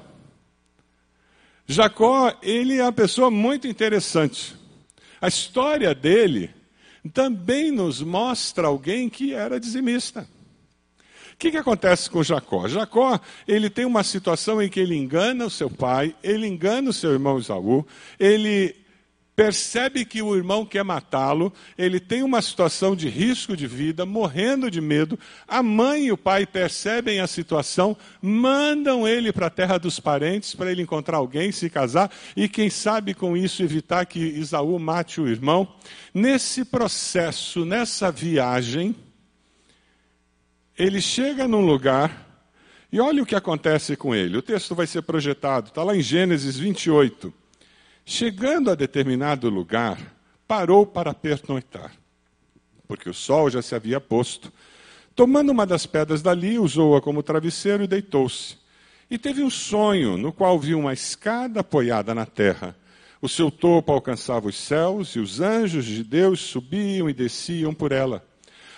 Jacó, 1.67 2.37
ele 2.43 2.77
é 2.77 2.83
uma 2.83 2.93
pessoa 2.93 3.31
muito 3.31 3.67
interessante. 3.67 4.55
A 5.23 5.29
história 5.29 5.95
dele 5.95 6.55
também 7.09 7.71
nos 7.71 8.01
mostra 8.01 8.67
alguém 8.67 9.09
que 9.09 9.35
era 9.35 9.61
dizimista. 9.61 10.27
O 11.33 11.37
que, 11.37 11.51
que 11.51 11.57
acontece 11.57 12.09
com 12.09 12.23
Jacó? 12.23 12.69
Jacó, 12.69 13.21
ele 13.47 13.69
tem 13.69 13.85
uma 13.85 14.05
situação 14.05 14.63
em 14.63 14.69
que 14.69 14.79
ele 14.79 14.95
engana 14.95 15.45
o 15.45 15.51
seu 15.51 15.69
pai, 15.69 16.15
ele 16.23 16.47
engana 16.47 16.91
o 16.91 16.93
seu 16.93 17.13
irmão 17.13 17.39
Isaú, 17.39 17.85
ele 18.19 18.75
percebe 19.37 20.05
que 20.05 20.23
o 20.23 20.37
irmão 20.37 20.65
quer 20.65 20.85
matá-lo, 20.85 21.53
ele 21.77 21.99
tem 21.99 22.23
uma 22.23 22.41
situação 22.41 22.95
de 22.95 23.09
risco 23.09 23.57
de 23.57 23.67
vida, 23.67 24.07
morrendo 24.07 24.71
de 24.71 24.81
medo. 24.81 25.19
A 25.47 25.63
mãe 25.63 26.07
e 26.07 26.13
o 26.13 26.17
pai 26.17 26.47
percebem 26.47 27.21
a 27.21 27.27
situação, 27.27 27.97
mandam 28.23 29.07
ele 29.07 29.33
para 29.33 29.47
a 29.47 29.51
terra 29.51 29.79
dos 29.79 29.99
parentes 29.99 30.55
para 30.55 30.71
ele 30.71 30.83
encontrar 30.83 31.17
alguém, 31.17 31.51
se 31.51 31.69
casar 31.69 32.11
e, 32.37 32.49
quem 32.49 32.71
sabe, 32.71 33.15
com 33.15 33.37
isso 33.37 33.63
evitar 33.63 34.07
que 34.07 34.21
Isaú 34.21 34.79
mate 34.79 35.21
o 35.21 35.29
irmão. 35.29 35.69
Nesse 36.13 36.65
processo, 36.65 37.65
nessa 37.65 38.11
viagem, 38.13 38.95
ele 40.79 41.01
chega 41.01 41.49
num 41.49 41.65
lugar 41.65 42.25
e 42.93 43.01
olha 43.01 43.23
o 43.23 43.27
que 43.27 43.35
acontece 43.35 43.97
com 43.97 44.15
ele. 44.15 44.37
O 44.37 44.43
texto 44.43 44.75
vai 44.75 44.87
ser 44.87 45.03
projetado, 45.03 45.69
está 45.69 45.83
lá 45.83 45.97
em 45.97 46.01
Gênesis 46.01 46.57
28. 46.57 47.44
Chegando 48.07 48.71
a 48.71 48.75
determinado 48.75 49.49
lugar, 49.49 49.99
parou 50.47 50.85
para 50.85 51.15
pernoitar, 51.15 51.93
porque 52.87 53.09
o 53.09 53.15
sol 53.15 53.49
já 53.49 53.63
se 53.63 53.75
havia 53.75 53.99
posto. 53.99 54.53
Tomando 55.17 55.51
uma 55.51 55.65
das 55.65 55.87
pedras 55.87 56.21
dali, 56.21 56.59
usou-a 56.59 57.01
como 57.01 57.23
travesseiro 57.23 57.85
e 57.85 57.87
deitou-se. 57.87 58.59
E 59.11 59.17
teve 59.17 59.43
um 59.43 59.49
sonho, 59.49 60.19
no 60.19 60.33
qual 60.33 60.59
viu 60.59 60.79
uma 60.79 60.93
escada 60.93 61.61
apoiada 61.61 62.15
na 62.15 62.27
terra. 62.27 62.77
O 63.23 63.29
seu 63.29 63.51
topo 63.51 63.91
alcançava 63.91 64.49
os 64.49 64.57
céus, 64.57 65.17
e 65.17 65.19
os 65.19 65.41
anjos 65.41 65.87
de 65.87 66.05
Deus 66.05 66.41
subiam 66.41 67.09
e 67.09 67.15
desciam 67.15 67.73
por 67.73 67.91
ela. 67.91 68.23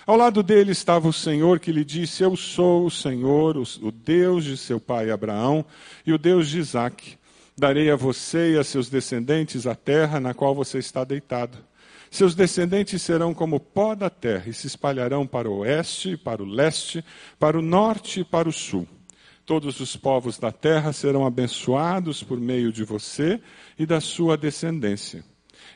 Ao 0.05 0.15
lado 0.15 0.41
dele 0.41 0.71
estava 0.71 1.05
o 1.05 1.11
Senhor 1.11 1.59
que 1.59 1.71
lhe 1.71 1.83
disse: 1.83 2.23
Eu 2.23 2.37
sou 2.37 2.85
o 2.85 2.91
Senhor, 2.91 3.57
o 3.57 3.91
Deus 3.91 4.45
de 4.45 4.55
seu 4.55 4.79
pai 4.79 5.11
Abraão 5.11 5.65
e 6.05 6.13
o 6.13 6.17
Deus 6.17 6.47
de 6.47 6.59
Isaque. 6.59 7.17
Darei 7.59 7.89
a 7.89 7.95
você 7.95 8.53
e 8.53 8.57
a 8.59 8.63
seus 8.63 8.87
descendentes 8.87 9.65
a 9.65 9.73
terra 9.73 10.19
na 10.19 10.31
qual 10.31 10.53
você 10.53 10.77
está 10.77 11.03
deitado. 11.03 11.57
Seus 12.11 12.35
descendentes 12.35 13.01
serão 13.01 13.33
como 13.33 13.59
pó 13.59 13.95
da 13.95 14.11
terra 14.11 14.47
e 14.47 14.53
se 14.53 14.67
espalharão 14.67 15.25
para 15.25 15.49
o 15.49 15.57
oeste, 15.57 16.15
para 16.15 16.43
o 16.43 16.45
leste, 16.45 17.03
para 17.39 17.57
o 17.57 17.61
norte 17.61 18.19
e 18.19 18.23
para 18.23 18.47
o 18.47 18.53
sul. 18.53 18.87
Todos 19.43 19.79
os 19.79 19.95
povos 19.95 20.37
da 20.37 20.51
terra 20.51 20.93
serão 20.93 21.25
abençoados 21.25 22.21
por 22.21 22.39
meio 22.39 22.71
de 22.71 22.83
você 22.83 23.41
e 23.79 23.87
da 23.87 23.99
sua 23.99 24.37
descendência. 24.37 25.23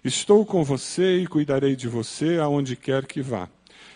Estou 0.04 0.46
com 0.46 0.64
você 0.64 1.18
e 1.18 1.26
cuidarei 1.26 1.76
de 1.76 1.88
você 1.88 2.38
aonde 2.38 2.76
quer 2.76 3.08
que 3.08 3.24
vá. 3.24 3.50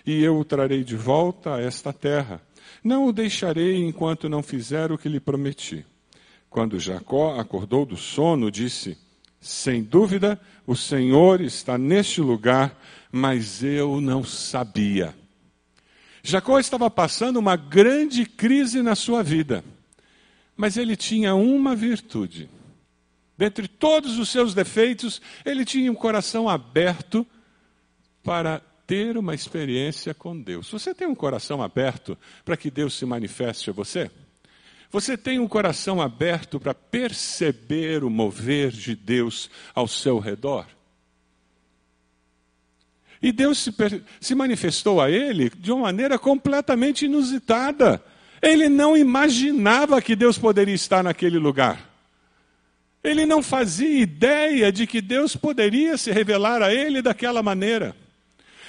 E 0.04 0.24
eu 0.24 0.40
o 0.40 0.46
trarei 0.46 0.84
de 0.84 0.96
volta 0.96 1.54
a 1.54 1.62
esta 1.62 1.94
terra. 1.94 2.42
Não 2.84 3.06
o 3.06 3.14
deixarei 3.14 3.78
enquanto 3.78 4.28
não 4.28 4.42
fizer 4.42 4.92
o 4.92 4.98
que 4.98 5.08
lhe 5.08 5.20
prometi. 5.20 5.86
Quando 6.56 6.80
Jacó 6.80 7.38
acordou 7.38 7.86
do 7.86 7.98
sono, 7.98 8.50
disse: 8.50 8.98
Sem 9.42 9.84
dúvida, 9.84 10.40
o 10.66 10.74
Senhor 10.74 11.42
está 11.42 11.78
neste 11.78 12.22
lugar, 12.22 12.82
mas 13.12 13.62
eu 13.62 14.00
não 14.00 14.24
sabia. 14.24 15.14
Jacó 16.24 16.58
estava 16.58 16.90
passando 16.90 17.36
uma 17.36 17.58
grande 17.58 18.26
crise 18.26 18.82
na 18.82 18.96
sua 18.96 19.22
vida, 19.22 19.66
mas 20.56 20.78
ele 20.78 20.96
tinha 20.96 21.36
uma 21.36 21.76
virtude. 21.76 22.50
Dentre 23.38 23.68
todos 23.68 24.18
os 24.18 24.30
seus 24.30 24.54
defeitos, 24.54 25.22
ele 25.44 25.66
tinha 25.66 25.92
um 25.92 25.96
coração 25.96 26.48
aberto 26.48 27.28
para 28.24 28.62
ter 28.88 29.18
uma 29.18 29.36
experiência 29.36 30.14
com 30.14 30.40
Deus. 30.40 30.72
Você 30.72 30.96
tem 30.96 31.06
um 31.06 31.16
coração 31.16 31.62
aberto 31.62 32.18
para 32.46 32.56
que 32.56 32.72
Deus 32.72 32.94
se 32.94 33.06
manifeste 33.06 33.70
a 33.70 33.74
você? 33.74 34.10
Você 34.96 35.18
tem 35.18 35.40
um 35.40 35.48
coração 35.48 36.02
aberto 36.02 36.58
para 36.58 36.74
perceber 36.74 38.02
o 38.02 38.10
mover 38.10 38.72
de 38.72 38.96
Deus 38.96 39.50
ao 39.74 39.90
seu 39.90 40.20
redor? 40.20 40.66
E 43.22 43.34
Deus 43.34 43.58
se, 43.58 43.74
se, 44.22 44.34
manifestou 44.34 45.02
a 45.02 45.12
ele 45.12 45.50
de 45.50 45.70
uma 45.70 45.82
maneira 45.82 46.18
completamente 46.18 47.08
inusitada. 47.08 48.02
Ele 48.42 48.70
não 48.70 48.96
imaginava 48.96 50.02
que 50.02 50.16
Deus 50.16 50.38
poderia 50.38 50.76
estar 50.76 51.04
naquele 51.04 51.40
lugar. 51.40 51.90
Ele 53.04 53.26
não 53.26 53.44
fazia 53.44 54.00
ideia 54.00 54.72
de 54.72 54.88
que 54.88 55.02
Deus 55.02 55.36
poderia 55.36 55.98
se 55.98 56.10
revelar 56.10 56.62
a 56.62 56.74
ele 56.74 57.02
daquela 57.02 57.44
maneira. 57.44 57.94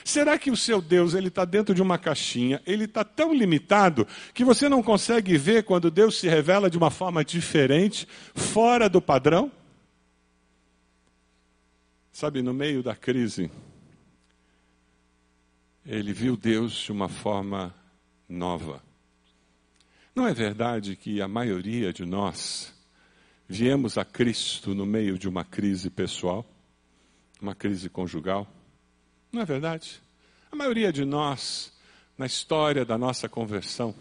Será 0.06 0.38
que 0.38 0.52
o 0.52 0.56
seu 0.56 0.80
Deus 0.80 1.14
ele 1.14 1.26
está 1.26 1.44
dentro 1.44 1.74
de 1.74 1.82
uma 1.82 1.98
caixinha? 1.98 2.62
Ele 2.64 2.84
está 2.84 3.02
tão 3.02 3.34
limitado 3.34 4.06
que 4.32 4.44
você 4.44 4.68
não 4.68 4.80
consegue 4.80 5.36
ver 5.36 5.64
quando 5.64 5.90
Deus 5.90 6.20
se 6.20 6.28
revela 6.28 6.70
de 6.70 6.78
uma 6.78 6.92
forma 6.92 7.24
diferente, 7.24 8.06
fora 8.32 8.88
do 8.88 9.02
padrão? 9.02 9.50
Sabe, 12.12 12.40
no 12.40 12.54
meio 12.54 12.84
da 12.84 12.94
crise, 12.94 13.50
ele 15.84 16.12
viu 16.12 16.36
Deus 16.36 16.74
de 16.74 16.92
uma 16.92 17.08
forma 17.08 17.74
nova. 18.28 18.80
Não 20.14 20.24
é 20.24 20.32
verdade 20.32 20.94
que 20.94 21.20
a 21.20 21.26
maioria 21.26 21.92
de 21.92 22.04
nós 22.04 22.72
viemos 23.48 23.98
a 23.98 24.04
Cristo 24.04 24.72
no 24.72 24.86
meio 24.86 25.18
de 25.18 25.28
uma 25.28 25.42
crise 25.42 25.90
pessoal, 25.90 26.46
uma 27.42 27.56
crise 27.56 27.90
conjugal? 27.90 28.46
Não 29.32 29.42
é 29.42 29.44
verdade? 29.44 30.00
A 30.50 30.56
maioria 30.56 30.92
de 30.92 31.04
nós, 31.04 31.72
na 32.16 32.26
história 32.26 32.84
da 32.84 32.96
nossa 32.96 33.28
conversão, 33.28 33.94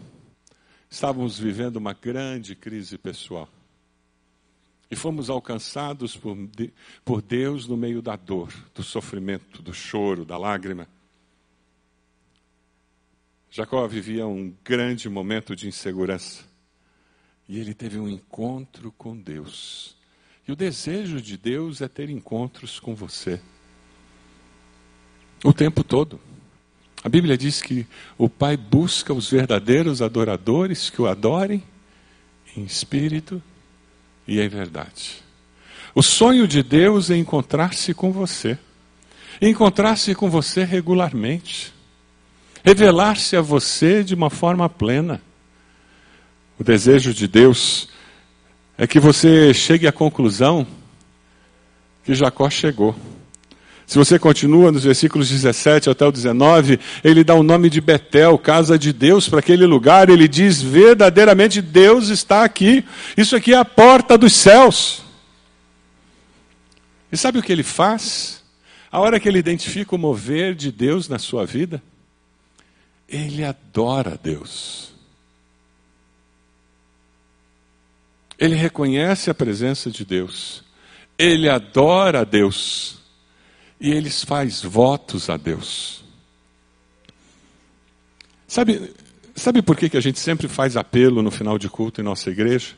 estávamos 0.88 1.38
vivendo 1.38 1.76
uma 1.76 1.92
grande 1.92 2.54
crise 2.54 2.96
pessoal. 2.96 3.48
E 4.90 4.94
fomos 4.94 5.28
alcançados 5.28 6.16
por, 6.16 6.36
por 7.04 7.20
Deus 7.20 7.66
no 7.66 7.76
meio 7.76 8.00
da 8.00 8.14
dor, 8.14 8.52
do 8.74 8.82
sofrimento, 8.82 9.60
do 9.60 9.74
choro, 9.74 10.24
da 10.24 10.38
lágrima. 10.38 10.88
Jacó 13.50 13.86
vivia 13.88 14.26
um 14.26 14.54
grande 14.62 15.08
momento 15.08 15.56
de 15.56 15.66
insegurança. 15.66 16.44
E 17.48 17.58
ele 17.58 17.74
teve 17.74 17.98
um 17.98 18.08
encontro 18.08 18.92
com 18.92 19.16
Deus. 19.16 19.96
E 20.46 20.52
o 20.52 20.56
desejo 20.56 21.20
de 21.20 21.36
Deus 21.36 21.80
é 21.80 21.88
ter 21.88 22.08
encontros 22.08 22.78
com 22.78 22.94
você. 22.94 23.40
O 25.46 25.52
tempo 25.52 25.84
todo. 25.84 26.18
A 27.04 27.08
Bíblia 27.08 27.38
diz 27.38 27.62
que 27.62 27.86
o 28.18 28.28
Pai 28.28 28.56
busca 28.56 29.14
os 29.14 29.30
verdadeiros 29.30 30.02
adoradores 30.02 30.90
que 30.90 31.00
o 31.00 31.06
adorem 31.06 31.62
em 32.56 32.64
espírito 32.64 33.40
e 34.26 34.40
em 34.40 34.48
verdade. 34.48 35.22
O 35.94 36.02
sonho 36.02 36.48
de 36.48 36.64
Deus 36.64 37.12
é 37.12 37.16
encontrar-se 37.16 37.94
com 37.94 38.10
você, 38.10 38.58
encontrar-se 39.40 40.16
com 40.16 40.28
você 40.28 40.64
regularmente, 40.64 41.72
revelar-se 42.64 43.36
a 43.36 43.40
você 43.40 44.02
de 44.02 44.16
uma 44.16 44.30
forma 44.30 44.68
plena. 44.68 45.22
O 46.58 46.64
desejo 46.64 47.14
de 47.14 47.28
Deus 47.28 47.88
é 48.76 48.84
que 48.84 48.98
você 48.98 49.54
chegue 49.54 49.86
à 49.86 49.92
conclusão 49.92 50.66
que 52.02 52.16
Jacó 52.16 52.50
chegou. 52.50 52.96
Se 53.86 53.96
você 53.96 54.18
continua 54.18 54.72
nos 54.72 54.82
versículos 54.82 55.28
17 55.28 55.88
até 55.88 56.04
o 56.04 56.10
19, 56.10 56.80
ele 57.04 57.22
dá 57.22 57.34
o 57.34 57.44
nome 57.44 57.70
de 57.70 57.80
Betel, 57.80 58.36
casa 58.36 58.76
de 58.76 58.92
Deus, 58.92 59.28
para 59.28 59.38
aquele 59.38 59.64
lugar. 59.64 60.10
Ele 60.10 60.26
diz: 60.26 60.60
verdadeiramente 60.60 61.62
Deus 61.62 62.08
está 62.08 62.42
aqui. 62.42 62.84
Isso 63.16 63.36
aqui 63.36 63.54
é 63.54 63.56
a 63.56 63.64
porta 63.64 64.18
dos 64.18 64.32
céus. 64.32 65.02
E 67.12 67.16
sabe 67.16 67.38
o 67.38 67.42
que 67.42 67.52
ele 67.52 67.62
faz? 67.62 68.42
A 68.90 68.98
hora 68.98 69.20
que 69.20 69.28
ele 69.28 69.38
identifica 69.38 69.94
o 69.94 69.98
mover 69.98 70.56
de 70.56 70.72
Deus 70.72 71.08
na 71.08 71.20
sua 71.20 71.46
vida, 71.46 71.80
ele 73.08 73.44
adora 73.44 74.18
Deus. 74.20 74.92
Ele 78.36 78.56
reconhece 78.56 79.30
a 79.30 79.34
presença 79.34 79.92
de 79.92 80.04
Deus. 80.04 80.64
Ele 81.16 81.48
adora 81.48 82.24
Deus 82.24 82.96
e 83.80 83.90
eles 83.90 84.24
faz 84.24 84.62
votos 84.62 85.28
a 85.28 85.36
Deus. 85.36 86.04
Sabe, 88.48 88.94
sabe 89.34 89.62
por 89.62 89.76
que, 89.76 89.88
que 89.88 89.96
a 89.96 90.02
gente 90.02 90.18
sempre 90.18 90.48
faz 90.48 90.76
apelo 90.76 91.22
no 91.22 91.30
final 91.30 91.58
de 91.58 91.68
culto 91.68 92.00
em 92.00 92.04
nossa 92.04 92.30
igreja? 92.30 92.74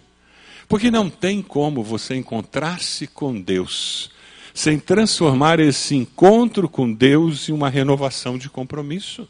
Porque 0.69 0.90
não 0.90 1.09
tem 1.09 1.43
como 1.43 1.83
você 1.83 2.14
encontrar-se 2.14 3.07
com 3.07 3.40
Deus 3.40 4.11
sem 4.59 4.76
transformar 4.76 5.61
esse 5.61 5.95
encontro 5.95 6.69
com 6.69 6.93
Deus 6.93 7.49
em 7.49 7.52
uma 7.52 7.69
renovação 7.69 8.37
de 8.37 8.50
compromisso, 8.50 9.28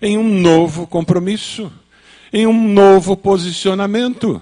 em 0.00 0.16
um 0.16 0.40
novo 0.40 0.86
compromisso, 0.86 1.70
em 2.32 2.46
um 2.46 2.72
novo 2.72 3.18
posicionamento. 3.18 4.40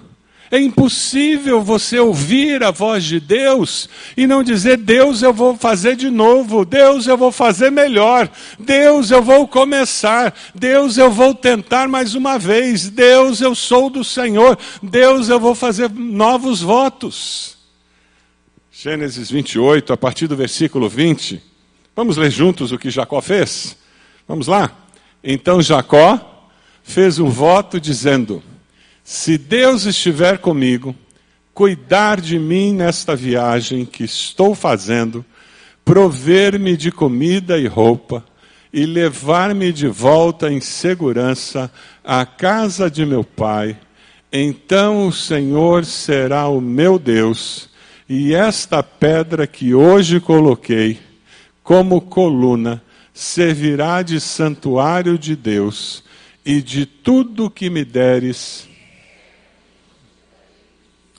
É 0.54 0.60
impossível 0.60 1.60
você 1.60 1.98
ouvir 1.98 2.62
a 2.62 2.70
voz 2.70 3.02
de 3.02 3.18
Deus 3.18 3.88
e 4.16 4.24
não 4.24 4.40
dizer: 4.40 4.76
Deus, 4.76 5.20
eu 5.20 5.32
vou 5.32 5.56
fazer 5.56 5.96
de 5.96 6.08
novo, 6.08 6.64
Deus, 6.64 7.08
eu 7.08 7.16
vou 7.16 7.32
fazer 7.32 7.70
melhor, 7.70 8.30
Deus, 8.56 9.10
eu 9.10 9.20
vou 9.20 9.48
começar, 9.48 10.32
Deus, 10.54 10.96
eu 10.96 11.10
vou 11.10 11.34
tentar 11.34 11.88
mais 11.88 12.14
uma 12.14 12.38
vez, 12.38 12.88
Deus, 12.88 13.40
eu 13.40 13.52
sou 13.52 13.90
do 13.90 14.04
Senhor, 14.04 14.56
Deus, 14.80 15.28
eu 15.28 15.40
vou 15.40 15.56
fazer 15.56 15.90
novos 15.90 16.60
votos. 16.62 17.56
Gênesis 18.70 19.28
28, 19.28 19.92
a 19.92 19.96
partir 19.96 20.28
do 20.28 20.36
versículo 20.36 20.88
20. 20.88 21.42
Vamos 21.96 22.16
ler 22.16 22.30
juntos 22.30 22.70
o 22.70 22.78
que 22.78 22.90
Jacó 22.90 23.20
fez? 23.20 23.76
Vamos 24.28 24.46
lá? 24.46 24.70
Então 25.20 25.60
Jacó 25.60 26.48
fez 26.84 27.18
um 27.18 27.28
voto 27.28 27.80
dizendo: 27.80 28.40
Se 29.06 29.36
Deus 29.36 29.84
estiver 29.84 30.38
comigo, 30.38 30.96
cuidar 31.52 32.22
de 32.22 32.38
mim 32.38 32.72
nesta 32.72 33.14
viagem 33.14 33.84
que 33.84 34.02
estou 34.02 34.54
fazendo, 34.54 35.22
prover-me 35.84 36.74
de 36.74 36.90
comida 36.90 37.58
e 37.58 37.66
roupa, 37.66 38.24
e 38.72 38.86
levar-me 38.86 39.74
de 39.74 39.86
volta 39.88 40.50
em 40.50 40.58
segurança 40.58 41.70
à 42.02 42.24
casa 42.24 42.90
de 42.90 43.04
meu 43.04 43.22
pai, 43.22 43.78
então 44.32 45.06
o 45.06 45.12
Senhor 45.12 45.84
será 45.84 46.48
o 46.48 46.58
meu 46.58 46.98
Deus, 46.98 47.68
e 48.08 48.34
esta 48.34 48.82
pedra 48.82 49.46
que 49.46 49.74
hoje 49.74 50.18
coloquei 50.18 50.98
como 51.62 52.00
coluna 52.00 52.82
servirá 53.12 54.00
de 54.00 54.18
santuário 54.18 55.18
de 55.18 55.36
Deus, 55.36 56.02
e 56.42 56.62
de 56.62 56.86
tudo 56.86 57.50
que 57.50 57.68
me 57.68 57.84
deres. 57.84 58.72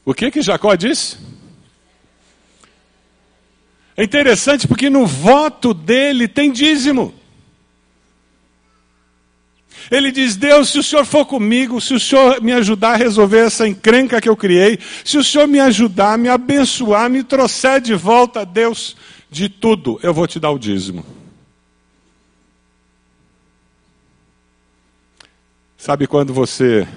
O 0.06 0.14
que 0.14 0.30
que 0.30 0.42
Jacó 0.42 0.76
disse? 0.76 1.18
É 3.98 4.04
interessante 4.04 4.68
porque 4.68 4.90
no 4.90 5.06
voto 5.08 5.74
dele 5.74 6.28
tem 6.28 6.52
dízimo. 6.52 7.14
Ele 9.90 10.12
diz: 10.12 10.36
Deus, 10.36 10.70
se 10.70 10.80
o 10.80 10.84
Senhor 10.84 11.06
for 11.06 11.26
comigo, 11.26 11.80
se 11.82 11.94
o 11.94 12.00
Senhor 12.00 12.42
me 12.42 12.52
ajudar 12.52 12.94
a 12.94 12.98
resolver 12.98 13.46
essa 13.46 13.68
encrenca 13.68 14.22
que 14.22 14.30
eu 14.30 14.36
criei, 14.36 14.80
se 15.04 15.18
o 15.18 15.24
Senhor 15.24 15.48
me 15.48 15.60
ajudar, 15.60 16.18
me 16.18 16.30
abençoar, 16.30 17.10
me 17.10 17.24
trouxer 17.24 17.82
de 17.82 17.94
volta, 17.96 18.46
Deus, 18.46 18.96
de 19.30 19.50
tudo, 19.50 20.00
eu 20.04 20.14
vou 20.14 20.28
te 20.28 20.40
dar 20.40 20.52
o 20.52 20.60
dízimo. 20.60 21.06
Sabe 25.78 26.08
quando 26.08 26.34
você 26.34 26.88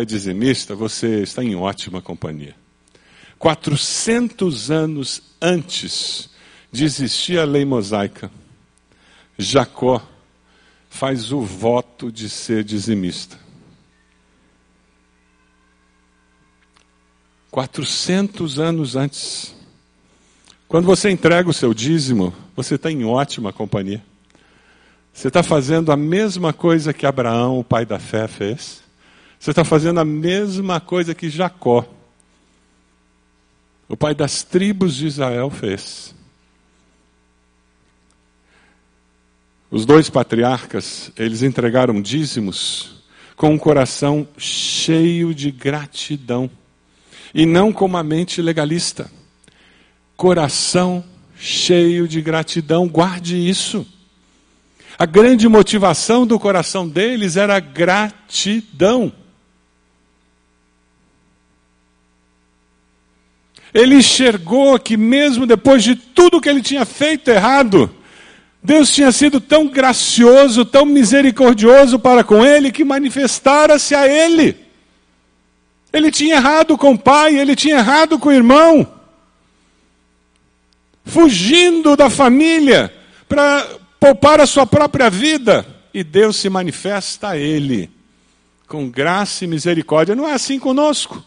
é 0.00 0.04
dizimista, 0.04 0.76
você 0.76 1.22
está 1.22 1.42
em 1.42 1.56
ótima 1.56 2.00
companhia. 2.00 2.54
400 3.38 4.70
anos 4.70 5.22
antes 5.40 6.30
de 6.70 6.84
existir 6.84 7.38
a 7.38 7.44
lei 7.44 7.64
mosaica, 7.64 8.30
Jacó 9.36 10.00
faz 10.88 11.32
o 11.32 11.40
voto 11.40 12.12
de 12.12 12.28
ser 12.28 12.62
dizimista. 12.62 13.38
400 17.50 18.58
anos 18.58 18.94
antes. 18.94 19.54
Quando 20.68 20.84
você 20.84 21.10
entrega 21.10 21.48
o 21.48 21.54
seu 21.54 21.74
dízimo, 21.74 22.32
você 22.54 22.76
está 22.76 22.90
em 22.90 23.04
ótima 23.04 23.52
companhia. 23.52 24.04
Você 25.12 25.26
está 25.26 25.42
fazendo 25.42 25.90
a 25.90 25.96
mesma 25.96 26.52
coisa 26.52 26.92
que 26.92 27.06
Abraão, 27.06 27.58
o 27.58 27.64
pai 27.64 27.84
da 27.84 27.98
fé, 27.98 28.28
fez. 28.28 28.87
Você 29.38 29.50
está 29.50 29.64
fazendo 29.64 30.00
a 30.00 30.04
mesma 30.04 30.80
coisa 30.80 31.14
que 31.14 31.30
Jacó, 31.30 31.86
o 33.88 33.96
pai 33.96 34.14
das 34.14 34.42
tribos 34.42 34.96
de 34.96 35.06
Israel, 35.06 35.48
fez. 35.50 36.14
Os 39.70 39.84
dois 39.84 40.08
patriarcas, 40.08 41.12
eles 41.16 41.42
entregaram 41.42 42.00
dízimos 42.00 43.02
com 43.36 43.50
um 43.50 43.58
coração 43.58 44.26
cheio 44.36 45.34
de 45.34 45.50
gratidão 45.50 46.50
e 47.34 47.46
não 47.46 47.72
com 47.72 47.84
uma 47.84 48.02
mente 48.02 48.42
legalista. 48.42 49.10
Coração 50.16 51.04
cheio 51.36 52.08
de 52.08 52.20
gratidão, 52.20 52.88
guarde 52.88 53.36
isso. 53.36 53.86
A 54.98 55.06
grande 55.06 55.46
motivação 55.48 56.26
do 56.26 56.38
coração 56.40 56.88
deles 56.88 57.36
era 57.36 57.60
gratidão. 57.60 59.12
Ele 63.72 63.96
enxergou 63.96 64.78
que, 64.78 64.96
mesmo 64.96 65.46
depois 65.46 65.82
de 65.82 65.94
tudo 65.94 66.40
que 66.40 66.48
ele 66.48 66.62
tinha 66.62 66.84
feito 66.84 67.28
errado, 67.28 67.90
Deus 68.62 68.90
tinha 68.90 69.12
sido 69.12 69.40
tão 69.40 69.68
gracioso, 69.68 70.64
tão 70.64 70.84
misericordioso 70.84 71.98
para 71.98 72.24
com 72.24 72.44
ele, 72.44 72.72
que 72.72 72.84
manifestara-se 72.84 73.94
a 73.94 74.08
ele. 74.08 74.56
Ele 75.92 76.10
tinha 76.10 76.36
errado 76.36 76.76
com 76.76 76.92
o 76.92 76.98
pai, 76.98 77.38
ele 77.38 77.54
tinha 77.54 77.76
errado 77.76 78.18
com 78.18 78.28
o 78.28 78.32
irmão, 78.32 78.86
fugindo 81.04 81.96
da 81.96 82.10
família 82.10 82.92
para 83.28 83.66
poupar 83.98 84.40
a 84.40 84.46
sua 84.46 84.66
própria 84.66 85.08
vida, 85.08 85.66
e 85.92 86.04
Deus 86.04 86.36
se 86.36 86.48
manifesta 86.48 87.30
a 87.30 87.36
ele 87.36 87.90
com 88.66 88.88
graça 88.88 89.44
e 89.44 89.48
misericórdia. 89.48 90.14
Não 90.14 90.28
é 90.28 90.34
assim 90.34 90.58
conosco. 90.58 91.24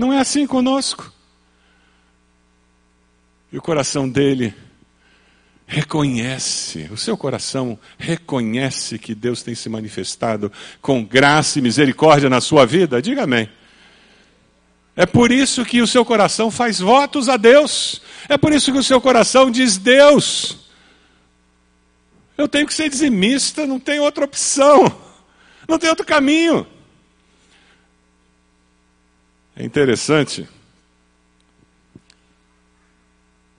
Não 0.00 0.14
é 0.14 0.18
assim 0.18 0.46
conosco. 0.46 1.12
E 3.52 3.58
o 3.58 3.60
coração 3.60 4.08
dele 4.08 4.54
reconhece, 5.66 6.88
o 6.90 6.96
seu 6.96 7.18
coração 7.18 7.78
reconhece 7.98 8.98
que 8.98 9.14
Deus 9.14 9.42
tem 9.42 9.54
se 9.54 9.68
manifestado 9.68 10.50
com 10.80 11.04
graça 11.04 11.58
e 11.58 11.62
misericórdia 11.62 12.30
na 12.30 12.40
sua 12.40 12.64
vida? 12.64 13.02
Diga 13.02 13.24
amém. 13.24 13.50
É 14.96 15.04
por 15.04 15.30
isso 15.30 15.66
que 15.66 15.82
o 15.82 15.86
seu 15.86 16.02
coração 16.02 16.50
faz 16.50 16.80
votos 16.80 17.28
a 17.28 17.36
Deus. 17.36 18.00
É 18.26 18.38
por 18.38 18.54
isso 18.54 18.72
que 18.72 18.78
o 18.78 18.82
seu 18.82 19.02
coração 19.02 19.50
diz: 19.50 19.76
Deus, 19.76 20.60
eu 22.38 22.48
tenho 22.48 22.66
que 22.66 22.72
ser 22.72 22.88
dizimista, 22.88 23.66
não 23.66 23.78
tem 23.78 24.00
outra 24.00 24.24
opção, 24.24 24.82
não 25.68 25.78
tem 25.78 25.90
outro 25.90 26.06
caminho. 26.06 26.66
É 29.60 29.64
interessante, 29.64 30.48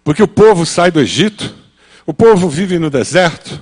porque 0.04 0.24
o 0.24 0.28
povo 0.28 0.66
sai 0.66 0.90
do 0.90 1.00
Egito 1.00 1.62
o 2.06 2.14
povo 2.14 2.50
vive 2.50 2.80
no 2.80 2.90
deserto. 2.90 3.62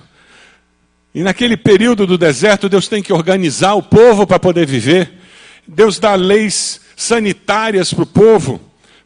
E 1.13 1.21
naquele 1.21 1.58
período 1.58 2.08
do 2.08 2.17
deserto, 2.17 2.69
Deus 2.69 2.88
tem 2.88 3.04
que 3.04 3.12
organizar 3.12 3.73
o 3.73 3.84
povo 3.84 4.25
para 4.25 4.39
poder 4.39 4.65
viver. 4.65 5.19
Deus 5.67 5.99
dá 5.99 6.15
leis 6.15 6.82
sanitárias 6.95 7.93
para 7.93 8.04
o 8.04 8.08
povo, 8.08 8.60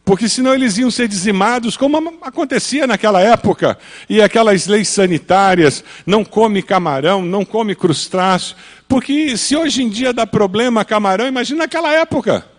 porque 0.04 0.28
senão 0.28 0.54
eles 0.54 0.78
iam 0.78 0.90
ser 0.90 1.08
dizimados, 1.08 1.76
como 1.76 2.18
acontecia 2.22 2.86
naquela 2.86 3.20
época. 3.20 3.76
E 4.08 4.22
aquelas 4.22 4.66
leis 4.66 4.88
sanitárias, 4.88 5.82
não 6.06 6.24
come 6.24 6.62
camarão, 6.62 7.22
não 7.22 7.44
come 7.44 7.74
crustáceo. 7.74 8.56
Porque 8.86 9.36
se 9.36 9.56
hoje 9.56 9.82
em 9.82 9.88
dia 9.88 10.12
dá 10.12 10.26
problema 10.26 10.84
camarão, 10.84 11.26
imagina 11.26 11.64
naquela 11.64 11.92
época. 11.92 12.53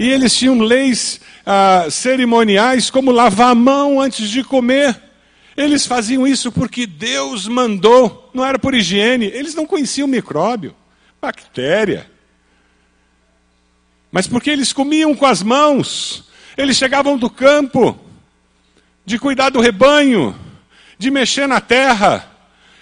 E 0.00 0.08
eles 0.08 0.34
tinham 0.34 0.58
leis 0.60 1.20
ah, 1.44 1.86
cerimoniais 1.90 2.88
como 2.88 3.12
lavar 3.12 3.50
a 3.50 3.54
mão 3.54 4.00
antes 4.00 4.30
de 4.30 4.42
comer. 4.42 4.98
Eles 5.54 5.86
faziam 5.86 6.26
isso 6.26 6.50
porque 6.50 6.86
Deus 6.86 7.46
mandou, 7.46 8.30
não 8.32 8.42
era 8.42 8.58
por 8.58 8.72
higiene. 8.72 9.26
Eles 9.26 9.54
não 9.54 9.66
conheciam 9.66 10.08
micróbio, 10.08 10.74
bactéria. 11.20 12.10
Mas 14.10 14.26
porque 14.26 14.48
eles 14.48 14.72
comiam 14.72 15.14
com 15.14 15.26
as 15.26 15.42
mãos, 15.42 16.24
eles 16.56 16.78
chegavam 16.78 17.18
do 17.18 17.28
campo, 17.28 18.00
de 19.04 19.18
cuidar 19.18 19.50
do 19.50 19.60
rebanho, 19.60 20.34
de 20.98 21.10
mexer 21.10 21.46
na 21.46 21.60
terra. 21.60 22.26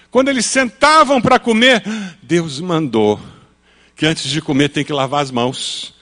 Quando 0.09 0.29
eles 0.29 0.45
sentavam 0.45 1.21
para 1.21 1.37
comer, 1.37 1.83
Deus 2.23 2.61
mandou 2.61 3.19
que 3.93 4.05
antes 4.05 4.31
de 4.31 4.41
comer 4.41 4.69
tem 4.69 4.85
que 4.85 4.93
lavar 4.93 5.21
as 5.21 5.31
mãos. 5.31 5.98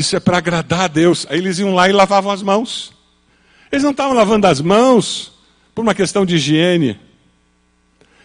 Isso 0.00 0.16
é 0.16 0.20
para 0.20 0.38
agradar 0.38 0.80
a 0.80 0.88
Deus. 0.88 1.26
Aí 1.28 1.36
eles 1.36 1.58
iam 1.58 1.74
lá 1.74 1.86
e 1.86 1.92
lavavam 1.92 2.32
as 2.32 2.42
mãos. 2.42 2.90
Eles 3.70 3.84
não 3.84 3.90
estavam 3.90 4.16
lavando 4.16 4.46
as 4.46 4.58
mãos 4.58 5.30
por 5.74 5.82
uma 5.82 5.94
questão 5.94 6.24
de 6.24 6.36
higiene. 6.36 6.98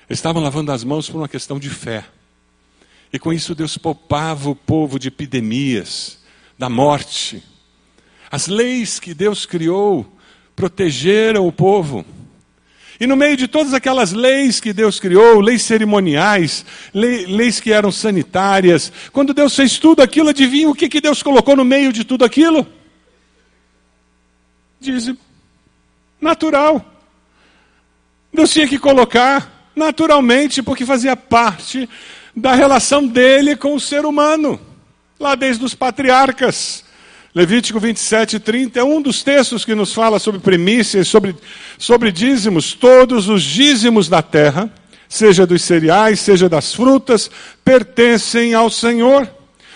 Eles 0.10 0.20
estavam 0.20 0.42
lavando 0.42 0.72
as 0.72 0.86
mãos 0.86 1.10
por 1.10 1.18
uma 1.18 1.28
questão 1.28 1.60
de 1.60 1.70
fé. 1.70 2.06
E 3.12 3.20
com 3.20 3.34
isso 3.34 3.54
Deus 3.54 3.78
poupava 3.78 4.50
o 4.50 4.56
povo 4.56 4.98
de 4.98 5.10
epidemias, 5.10 6.20
da 6.58 6.70
morte. 6.70 7.44
As 8.32 8.48
leis 8.48 8.98
que 8.98 9.14
Deus 9.14 9.46
criou 9.46 10.18
protegeram 10.56 11.46
o 11.46 11.52
povo. 11.52 12.06
E 13.00 13.06
no 13.06 13.16
meio 13.16 13.36
de 13.36 13.48
todas 13.48 13.74
aquelas 13.74 14.14
leis 14.14 14.60
que 14.60 14.72
Deus 14.72 15.00
criou, 15.00 15.42
leis 15.42 15.64
cerimoniais, 15.64 16.66
leis 16.94 17.60
que 17.60 17.72
eram 17.72 17.92
sanitárias, 17.92 18.92
quando 19.12 19.34
Deus 19.34 19.56
fez 19.56 19.78
tudo 19.78 20.02
aquilo, 20.02 20.30
adivinha 20.30 20.70
o 20.70 20.76
que, 20.76 20.88
que 20.88 21.02
Deus 21.02 21.22
colocou 21.22 21.56
no 21.56 21.66
meio 21.66 21.92
de 21.92 22.04
tudo 22.06 22.24
aquilo? 22.24 22.66
Dízimo. 24.80 25.18
Natural. 26.22 26.84
Deus 28.34 28.52
tinha 28.52 28.68
que 28.68 28.80
colocar 28.80 29.70
naturalmente, 29.76 30.64
porque 30.64 30.86
fazia 30.86 31.18
parte 31.18 31.90
da 32.36 32.56
relação 32.56 33.06
dele 33.06 33.56
com 33.56 33.76
o 33.76 33.80
ser 33.80 34.06
humano. 34.06 34.60
lá 35.20 35.36
desde 35.36 35.64
os 35.64 35.74
patriarcas. 35.74 36.85
Levítico 37.36 37.82
27, 37.82 38.40
30 38.40 38.80
é 38.80 38.84
um 38.86 39.02
dos 39.02 39.22
textos 39.22 39.66
que 39.66 39.76
nos 39.76 39.94
fala 39.94 40.20
sobre 40.20 40.40
primícias, 40.40 41.10
sobre, 41.10 41.36
sobre 41.78 42.10
dízimos. 42.10 42.74
Todos 42.74 43.28
os 43.28 43.44
dízimos 43.44 44.08
da 44.08 44.22
terra, 44.22 44.72
seja 45.10 45.46
dos 45.46 45.62
cereais, 45.62 46.22
seja 46.22 46.48
das 46.48 46.74
frutas, 46.74 47.30
pertencem 47.62 48.54
ao 48.54 48.70
Senhor, 48.70 49.30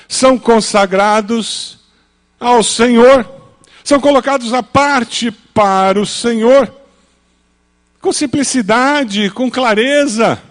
são 0.08 0.40
consagrados 0.40 1.80
ao 2.40 2.64
Senhor, 2.64 3.30
são 3.84 4.00
colocados 4.00 4.54
à 4.54 4.64
parte 4.64 5.30
para 5.30 6.00
o 6.00 6.06
Senhor, 6.06 6.74
com 8.00 8.14
simplicidade, 8.14 9.30
com 9.32 9.52
clareza. 9.52 10.42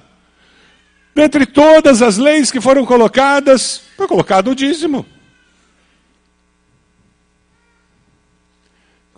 Dentre 1.14 1.46
todas 1.46 2.02
as 2.02 2.18
leis 2.18 2.50
que 2.50 2.60
foram 2.60 2.84
colocadas, 2.84 3.80
foi 3.96 4.06
colocado 4.06 4.50
o 4.50 4.54
dízimo. 4.54 5.06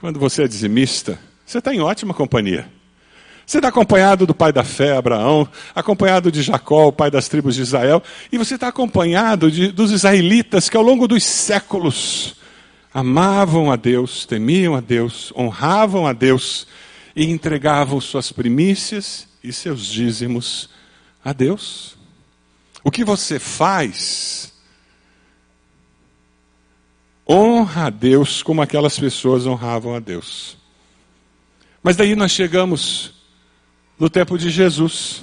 Quando 0.01 0.19
você 0.19 0.45
é 0.45 0.49
dizimista, 0.49 1.19
você 1.45 1.59
está 1.59 1.75
em 1.75 1.81
ótima 1.81 2.15
companhia. 2.15 2.67
Você 3.45 3.59
está 3.59 3.69
acompanhado 3.69 4.27
do 4.27 4.35
pai 4.35 4.51
da 4.51 4.65
fé, 4.65 4.97
Abraão, 4.97 5.47
acompanhado 5.75 6.33
de 6.33 6.41
Jacó, 6.41 6.87
o 6.87 6.93
pai 6.93 7.11
das 7.11 7.29
tribos 7.29 7.55
de 7.55 7.61
Israel, 7.61 8.03
e 8.33 8.39
você 8.39 8.55
está 8.55 8.69
acompanhado 8.69 9.51
de, 9.51 9.71
dos 9.71 9.91
israelitas 9.91 10.71
que 10.71 10.77
ao 10.77 10.83
longo 10.83 11.07
dos 11.07 11.23
séculos 11.23 12.35
amavam 12.95 13.71
a 13.71 13.77
Deus, 13.77 14.25
temiam 14.25 14.75
a 14.75 14.81
Deus, 14.81 15.35
honravam 15.37 16.07
a 16.07 16.15
Deus 16.15 16.67
e 17.15 17.31
entregavam 17.31 18.01
suas 18.01 18.33
primícias 18.33 19.29
e 19.45 19.53
seus 19.53 19.85
dízimos 19.85 20.71
a 21.23 21.35
Deus. 21.35 21.99
O 22.83 22.91
que 22.91 23.05
você 23.05 23.39
faz 23.39 24.51
honra 27.31 27.87
a 27.87 27.91
Deus 27.91 28.43
como 28.43 28.61
aquelas 28.61 28.99
pessoas 28.99 29.47
honravam 29.47 29.95
a 29.95 30.01
Deus. 30.01 30.57
Mas 31.81 31.95
daí 31.95 32.17
nós 32.17 32.33
chegamos 32.33 33.13
no 33.97 34.11
tempo 34.11 34.37
de 34.37 34.51
Jesus. 34.51 35.23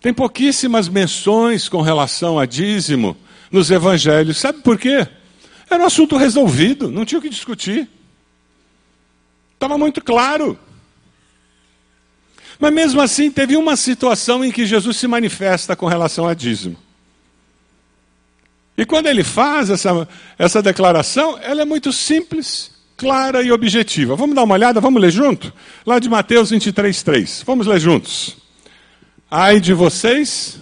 Tem 0.00 0.14
pouquíssimas 0.14 0.88
menções 0.88 1.68
com 1.68 1.80
relação 1.80 2.38
a 2.38 2.46
dízimo 2.46 3.16
nos 3.50 3.70
evangelhos. 3.70 4.36
Sabe 4.36 4.60
por 4.62 4.78
quê? 4.78 5.06
Era 5.68 5.82
um 5.82 5.86
assunto 5.86 6.16
resolvido, 6.16 6.90
não 6.90 7.04
tinha 7.04 7.18
o 7.18 7.22
que 7.22 7.28
discutir. 7.28 7.88
Estava 9.54 9.76
muito 9.76 10.02
claro. 10.02 10.58
Mas 12.60 12.72
mesmo 12.72 13.00
assim, 13.00 13.30
teve 13.30 13.56
uma 13.56 13.76
situação 13.76 14.44
em 14.44 14.52
que 14.52 14.64
Jesus 14.64 14.96
se 14.96 15.08
manifesta 15.08 15.74
com 15.74 15.86
relação 15.86 16.28
a 16.28 16.34
dízimo. 16.34 16.76
E 18.76 18.84
quando 18.84 19.06
ele 19.06 19.22
faz 19.22 19.70
essa, 19.70 20.08
essa 20.38 20.60
declaração, 20.60 21.38
ela 21.40 21.62
é 21.62 21.64
muito 21.64 21.92
simples, 21.92 22.72
clara 22.96 23.42
e 23.42 23.52
objetiva. 23.52 24.16
Vamos 24.16 24.34
dar 24.34 24.42
uma 24.42 24.54
olhada? 24.54 24.80
Vamos 24.80 25.00
ler 25.00 25.10
junto? 25.10 25.52
Lá 25.86 25.98
de 25.98 26.08
Mateus 26.08 26.50
23, 26.50 27.02
3. 27.02 27.42
Vamos 27.46 27.66
ler 27.66 27.78
juntos. 27.78 28.36
Ai 29.30 29.60
de 29.60 29.72
vocês, 29.72 30.58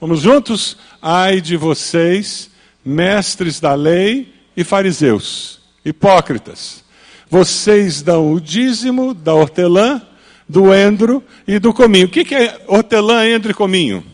vamos 0.00 0.20
juntos? 0.20 0.76
Ai 1.00 1.40
de 1.40 1.56
vocês, 1.56 2.50
mestres 2.84 3.60
da 3.60 3.74
lei 3.74 4.34
e 4.56 4.64
fariseus, 4.64 5.60
hipócritas. 5.84 6.82
Vocês 7.28 8.02
dão 8.02 8.32
o 8.32 8.40
dízimo 8.40 9.14
da 9.14 9.34
hortelã, 9.34 10.02
do 10.48 10.74
endro 10.74 11.22
e 11.46 11.58
do 11.58 11.72
cominho. 11.72 12.06
O 12.06 12.10
que 12.10 12.34
é 12.34 12.60
hortelã, 12.66 13.26
endro 13.28 13.52
e 13.52 13.54
cominho? 13.54 14.04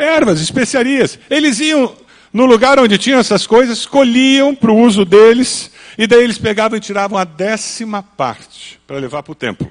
Ervas, 0.00 0.40
especiarias. 0.40 1.18
Eles 1.28 1.60
iam 1.60 1.94
no 2.32 2.46
lugar 2.46 2.78
onde 2.78 2.96
tinham 2.98 3.20
essas 3.20 3.46
coisas, 3.46 3.86
colhiam 3.86 4.54
para 4.54 4.70
o 4.70 4.78
uso 4.80 5.04
deles, 5.04 5.70
e 5.98 6.06
daí 6.06 6.22
eles 6.22 6.38
pegavam 6.38 6.78
e 6.78 6.80
tiravam 6.80 7.18
a 7.18 7.24
décima 7.24 8.02
parte 8.02 8.80
para 8.86 8.98
levar 8.98 9.22
para 9.22 9.32
o 9.32 9.34
templo. 9.34 9.70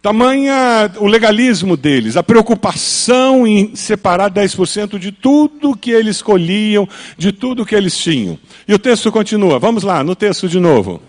Tamanha 0.00 0.92
o 0.98 1.06
legalismo 1.06 1.78
deles, 1.78 2.16
a 2.16 2.22
preocupação 2.22 3.46
em 3.46 3.74
separar 3.74 4.30
10% 4.30 4.98
de 4.98 5.10
tudo 5.10 5.74
que 5.74 5.90
eles 5.90 6.20
colhiam, 6.20 6.86
de 7.16 7.32
tudo 7.32 7.64
que 7.64 7.74
eles 7.74 7.96
tinham. 7.96 8.38
E 8.68 8.74
o 8.74 8.78
texto 8.78 9.10
continua, 9.10 9.58
vamos 9.58 9.82
lá, 9.82 10.04
no 10.04 10.14
texto 10.14 10.46
de 10.46 10.60
novo. 10.60 11.00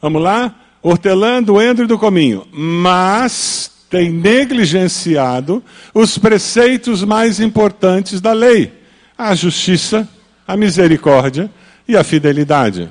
Vamos 0.00 0.22
lá? 0.22 0.54
Hortelã, 0.80 1.42
do 1.42 1.60
endro 1.60 1.84
e 1.84 1.88
do 1.88 1.98
cominho. 1.98 2.46
Mas 2.52 3.73
tem 3.90 4.10
negligenciado 4.10 5.62
os 5.92 6.18
preceitos 6.18 7.04
mais 7.04 7.40
importantes 7.40 8.20
da 8.20 8.32
lei: 8.32 8.72
a 9.16 9.34
justiça, 9.34 10.08
a 10.46 10.56
misericórdia 10.56 11.50
e 11.86 11.96
a 11.96 12.04
fidelidade. 12.04 12.90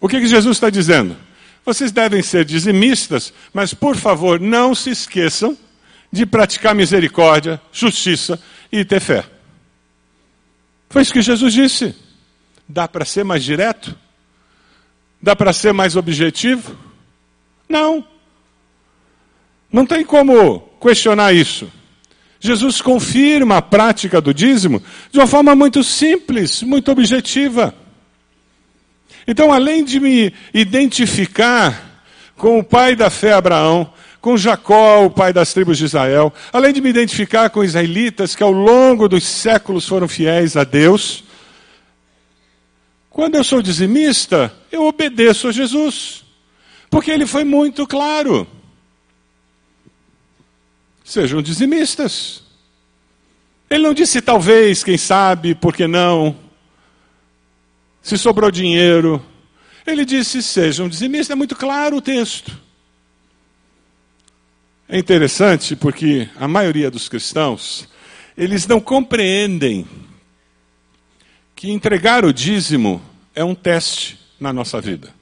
O 0.00 0.08
que, 0.08 0.20
que 0.20 0.26
Jesus 0.26 0.56
está 0.56 0.70
dizendo? 0.70 1.16
Vocês 1.64 1.92
devem 1.92 2.22
ser 2.22 2.44
dizimistas, 2.44 3.32
mas 3.52 3.74
por 3.74 3.96
favor 3.96 4.40
não 4.40 4.74
se 4.74 4.90
esqueçam 4.90 5.56
de 6.10 6.24
praticar 6.24 6.74
misericórdia, 6.74 7.60
justiça 7.72 8.40
e 8.72 8.84
ter 8.84 9.00
fé. 9.00 9.24
Foi 10.88 11.02
isso 11.02 11.12
que 11.12 11.20
Jesus 11.20 11.52
disse. 11.52 11.94
Dá 12.66 12.88
para 12.88 13.04
ser 13.04 13.24
mais 13.24 13.44
direto? 13.44 13.94
Dá 15.20 15.34
para 15.34 15.52
ser 15.52 15.72
mais 15.72 15.96
objetivo? 15.96 16.76
Não. 17.68 18.04
Não 19.70 19.84
tem 19.84 20.04
como 20.04 20.60
questionar 20.80 21.34
isso. 21.34 21.70
Jesus 22.40 22.80
confirma 22.80 23.56
a 23.56 23.62
prática 23.62 24.20
do 24.20 24.32
dízimo 24.32 24.82
de 25.10 25.18
uma 25.18 25.26
forma 25.26 25.54
muito 25.54 25.82
simples, 25.82 26.62
muito 26.62 26.90
objetiva. 26.90 27.74
Então, 29.26 29.52
além 29.52 29.84
de 29.84 30.00
me 30.00 30.32
identificar 30.54 32.02
com 32.36 32.58
o 32.60 32.64
pai 32.64 32.94
da 32.94 33.10
fé 33.10 33.32
Abraão, 33.32 33.92
com 34.20 34.36
Jacó, 34.36 35.04
o 35.04 35.10
pai 35.10 35.32
das 35.32 35.52
tribos 35.52 35.78
de 35.78 35.84
Israel, 35.84 36.32
além 36.52 36.72
de 36.72 36.80
me 36.80 36.88
identificar 36.88 37.50
com 37.50 37.62
israelitas 37.62 38.34
que 38.34 38.42
ao 38.42 38.52
longo 38.52 39.08
dos 39.08 39.24
séculos 39.24 39.86
foram 39.86 40.08
fiéis 40.08 40.56
a 40.56 40.64
Deus, 40.64 41.24
quando 43.18 43.34
eu 43.34 43.42
sou 43.42 43.60
dizimista, 43.60 44.54
eu 44.70 44.86
obedeço 44.86 45.48
a 45.48 45.50
Jesus. 45.52 46.24
Porque 46.88 47.10
ele 47.10 47.26
foi 47.26 47.42
muito 47.42 47.84
claro. 47.84 48.46
Sejam 51.02 51.42
dizimistas. 51.42 52.44
Ele 53.68 53.82
não 53.82 53.92
disse 53.92 54.22
talvez, 54.22 54.84
quem 54.84 54.96
sabe, 54.96 55.52
por 55.56 55.74
que 55.74 55.88
não? 55.88 56.38
Se 58.00 58.16
sobrou 58.16 58.52
dinheiro. 58.52 59.20
Ele 59.84 60.04
disse: 60.04 60.40
sejam 60.40 60.88
dizimistas. 60.88 61.30
É 61.30 61.34
muito 61.34 61.56
claro 61.56 61.96
o 61.96 62.00
texto. 62.00 62.56
É 64.88 64.96
interessante 64.96 65.74
porque 65.74 66.28
a 66.36 66.46
maioria 66.46 66.88
dos 66.88 67.08
cristãos, 67.08 67.88
eles 68.36 68.64
não 68.64 68.80
compreendem 68.80 69.84
que 71.56 71.72
entregar 71.72 72.24
o 72.24 72.32
dízimo 72.32 73.07
é 73.38 73.44
um 73.44 73.54
teste 73.54 74.18
na 74.40 74.52
nossa 74.52 74.80
vida. 74.80 75.14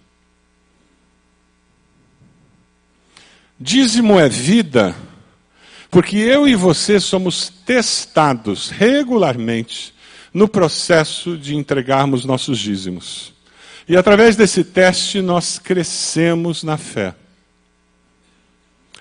Dízimo 3.61 4.19
é 4.19 4.27
vida, 4.27 4.97
porque 5.91 6.17
eu 6.17 6.49
e 6.49 6.55
você 6.55 6.99
somos 6.99 7.51
testados 7.67 8.71
regularmente 8.71 9.95
no 10.33 10.49
processo 10.49 11.37
de 11.37 11.55
entregarmos 11.55 12.25
nossos 12.25 12.59
dízimos. 12.59 13.35
E 13.87 13.95
através 13.99 14.35
desse 14.35 14.65
teste 14.65 15.21
nós 15.21 15.59
crescemos 15.59 16.63
na 16.63 16.79
fé. 16.79 17.15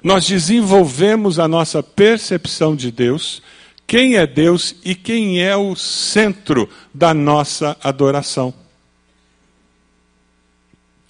Nós 0.04 0.28
desenvolvemos 0.28 1.40
a 1.40 1.48
nossa 1.48 1.82
percepção 1.82 2.76
de 2.76 2.92
Deus 2.92 3.42
quem 3.88 4.18
é 4.18 4.28
Deus 4.28 4.76
e 4.84 4.94
quem 4.94 5.42
é 5.42 5.56
o 5.56 5.74
centro 5.74 6.70
da 6.94 7.14
nossa 7.14 7.78
adoração. 7.82 8.65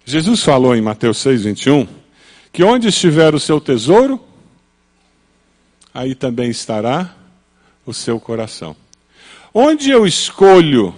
Jesus 0.05 0.43
falou 0.43 0.75
em 0.75 0.81
Mateus 0.81 1.17
6, 1.17 1.45
21, 1.45 1.87
que 2.53 2.63
onde 2.63 2.89
estiver 2.89 3.33
o 3.33 3.39
seu 3.39 3.59
tesouro, 3.59 4.23
aí 5.91 6.13
também 6.13 6.51
estará 6.51 7.15
o 7.83 7.91
seu 7.91 8.19
coração. 8.19 8.75
Onde 9.51 9.89
eu 9.89 10.05
escolho 10.05 10.93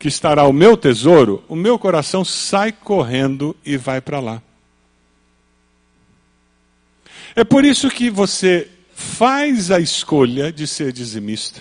que 0.00 0.08
estará 0.08 0.44
o 0.48 0.52
meu 0.52 0.76
tesouro, 0.76 1.44
o 1.48 1.54
meu 1.54 1.78
coração 1.78 2.24
sai 2.24 2.72
correndo 2.72 3.54
e 3.64 3.76
vai 3.76 4.00
para 4.00 4.18
lá. 4.18 4.42
É 7.36 7.44
por 7.44 7.64
isso 7.64 7.88
que 7.88 8.10
você 8.10 8.68
faz 8.92 9.70
a 9.70 9.78
escolha 9.78 10.52
de 10.52 10.66
ser 10.66 10.92
dizimista. 10.92 11.60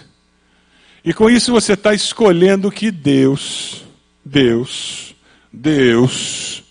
E 1.06 1.13
com 1.13 1.30
isso 1.30 1.52
você 1.52 1.74
está 1.74 1.93
escolhendo 1.93 2.72
que 2.72 2.89
Deus, 2.89 3.84
Deus, 4.26 5.07
Deus 5.58 6.63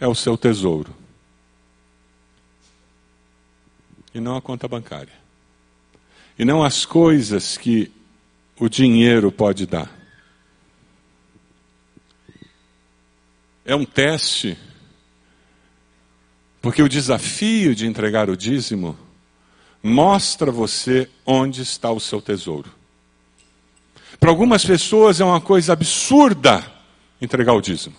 é 0.00 0.06
o 0.06 0.14
seu 0.14 0.36
tesouro. 0.36 1.02
e 4.14 4.20
não 4.20 4.36
a 4.36 4.42
conta 4.42 4.68
bancária. 4.68 5.12
E 6.38 6.44
não 6.44 6.62
as 6.62 6.84
coisas 6.84 7.56
que 7.56 7.90
o 8.58 8.68
dinheiro 8.68 9.30
pode 9.32 9.66
dar. 9.66 9.90
É 13.64 13.74
um 13.74 13.84
teste, 13.84 14.58
porque 16.60 16.82
o 16.82 16.88
desafio 16.88 17.74
de 17.74 17.86
entregar 17.86 18.28
o 18.28 18.36
dízimo 18.36 18.98
mostra 19.82 20.50
você 20.50 21.08
onde 21.24 21.62
está 21.62 21.90
o 21.90 22.00
seu 22.00 22.20
tesouro. 22.20 22.70
Para 24.18 24.30
algumas 24.30 24.64
pessoas 24.64 25.20
é 25.20 25.24
uma 25.24 25.40
coisa 25.40 25.72
absurda 25.72 26.71
entregar 27.22 27.52
o 27.52 27.60
dízimo. 27.60 27.94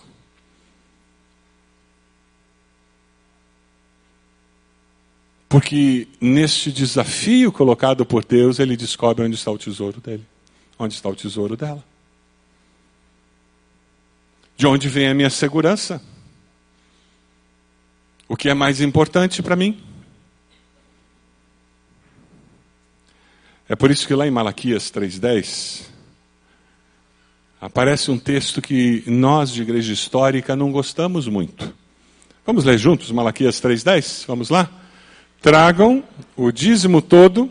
Porque 5.48 6.08
neste 6.20 6.70
desafio 6.70 7.50
colocado 7.50 8.04
por 8.04 8.24
Deus, 8.24 8.58
ele 8.58 8.76
descobre 8.76 9.24
onde 9.24 9.36
está 9.36 9.50
o 9.50 9.56
tesouro 9.56 10.00
dele, 10.00 10.26
onde 10.78 10.94
está 10.94 11.08
o 11.08 11.14
tesouro 11.14 11.56
dela. 11.56 11.82
De 14.56 14.66
onde 14.66 14.88
vem 14.88 15.08
a 15.08 15.14
minha 15.14 15.30
segurança? 15.30 16.02
O 18.28 18.36
que 18.36 18.48
é 18.48 18.54
mais 18.54 18.80
importante 18.80 19.42
para 19.42 19.56
mim? 19.56 19.82
É 23.68 23.74
por 23.74 23.90
isso 23.90 24.06
que 24.06 24.14
lá 24.14 24.26
em 24.26 24.30
Malaquias 24.30 24.90
3,10 24.90 25.93
aparece 27.64 28.10
um 28.10 28.18
texto 28.18 28.60
que 28.60 29.02
nós 29.06 29.50
de 29.50 29.62
igreja 29.62 29.90
histórica 29.90 30.54
não 30.54 30.70
gostamos 30.70 31.26
muito. 31.26 31.74
Vamos 32.44 32.62
ler 32.62 32.76
juntos 32.76 33.10
Malaquias 33.10 33.58
3,10? 33.58 34.26
Vamos 34.28 34.50
lá? 34.50 34.68
Tragam 35.40 36.04
o 36.36 36.52
dízimo 36.52 37.00
todo 37.00 37.50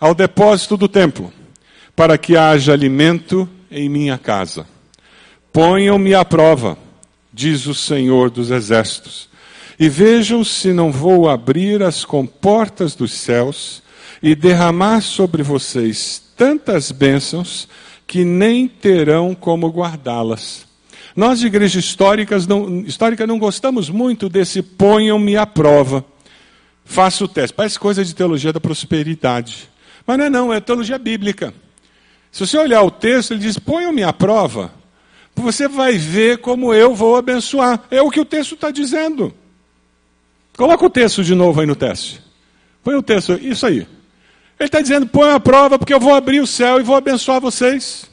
ao 0.00 0.14
depósito 0.14 0.78
do 0.78 0.88
templo, 0.88 1.30
para 1.94 2.16
que 2.16 2.38
haja 2.38 2.72
alimento 2.72 3.46
em 3.70 3.86
minha 3.86 4.16
casa. 4.16 4.66
Ponham-me 5.52 6.14
à 6.14 6.24
prova, 6.24 6.78
diz 7.30 7.66
o 7.66 7.74
Senhor 7.74 8.30
dos 8.30 8.50
Exércitos, 8.50 9.28
e 9.78 9.90
vejam 9.90 10.42
se 10.42 10.72
não 10.72 10.90
vou 10.90 11.28
abrir 11.28 11.82
as 11.82 12.02
comportas 12.02 12.94
dos 12.94 13.12
céus 13.12 13.82
e 14.22 14.34
derramar 14.34 15.02
sobre 15.02 15.42
vocês 15.42 16.22
tantas 16.34 16.90
bênçãos 16.90 17.68
que 18.10 18.24
nem 18.24 18.66
terão 18.66 19.36
como 19.36 19.68
guardá-las. 19.68 20.66
Nós 21.14 21.38
de 21.38 21.46
igreja 21.46 21.78
históricas 21.78 22.44
não, 22.44 22.80
histórica 22.80 23.24
não 23.24 23.38
gostamos 23.38 23.88
muito 23.88 24.28
desse 24.28 24.62
ponham-me 24.62 25.36
à 25.36 25.46
prova. 25.46 26.04
Faça 26.84 27.24
o 27.24 27.28
teste. 27.28 27.54
Parece 27.54 27.78
coisa 27.78 28.04
de 28.04 28.12
teologia 28.12 28.52
da 28.52 28.58
prosperidade. 28.58 29.70
Mas 30.04 30.18
não 30.18 30.24
é 30.24 30.28
não, 30.30 30.52
é 30.52 30.58
teologia 30.58 30.98
bíblica. 30.98 31.54
Se 32.32 32.44
você 32.44 32.58
olhar 32.58 32.82
o 32.82 32.90
texto, 32.90 33.30
ele 33.30 33.40
diz, 33.40 33.60
ponham-me 33.60 34.02
à 34.02 34.12
prova 34.12 34.72
você 35.36 35.68
vai 35.68 35.96
ver 35.96 36.38
como 36.38 36.74
eu 36.74 36.94
vou 36.94 37.16
abençoar. 37.16 37.84
É 37.90 38.02
o 38.02 38.10
que 38.10 38.20
o 38.20 38.24
texto 38.24 38.54
está 38.54 38.70
dizendo. 38.70 39.32
Coloca 40.56 40.84
o 40.84 40.90
texto 40.90 41.24
de 41.24 41.34
novo 41.34 41.60
aí 41.60 41.66
no 41.66 41.76
teste. 41.76 42.20
Põe 42.82 42.94
o 42.94 43.02
texto, 43.02 43.38
isso 43.40 43.64
aí. 43.64 43.86
Ele 44.60 44.66
está 44.68 44.82
dizendo: 44.82 45.06
põe 45.06 45.30
a 45.30 45.40
prova, 45.40 45.78
porque 45.78 45.94
eu 45.94 45.98
vou 45.98 46.14
abrir 46.14 46.40
o 46.40 46.46
céu 46.46 46.78
e 46.78 46.82
vou 46.82 46.94
abençoar 46.94 47.40
vocês. 47.40 48.04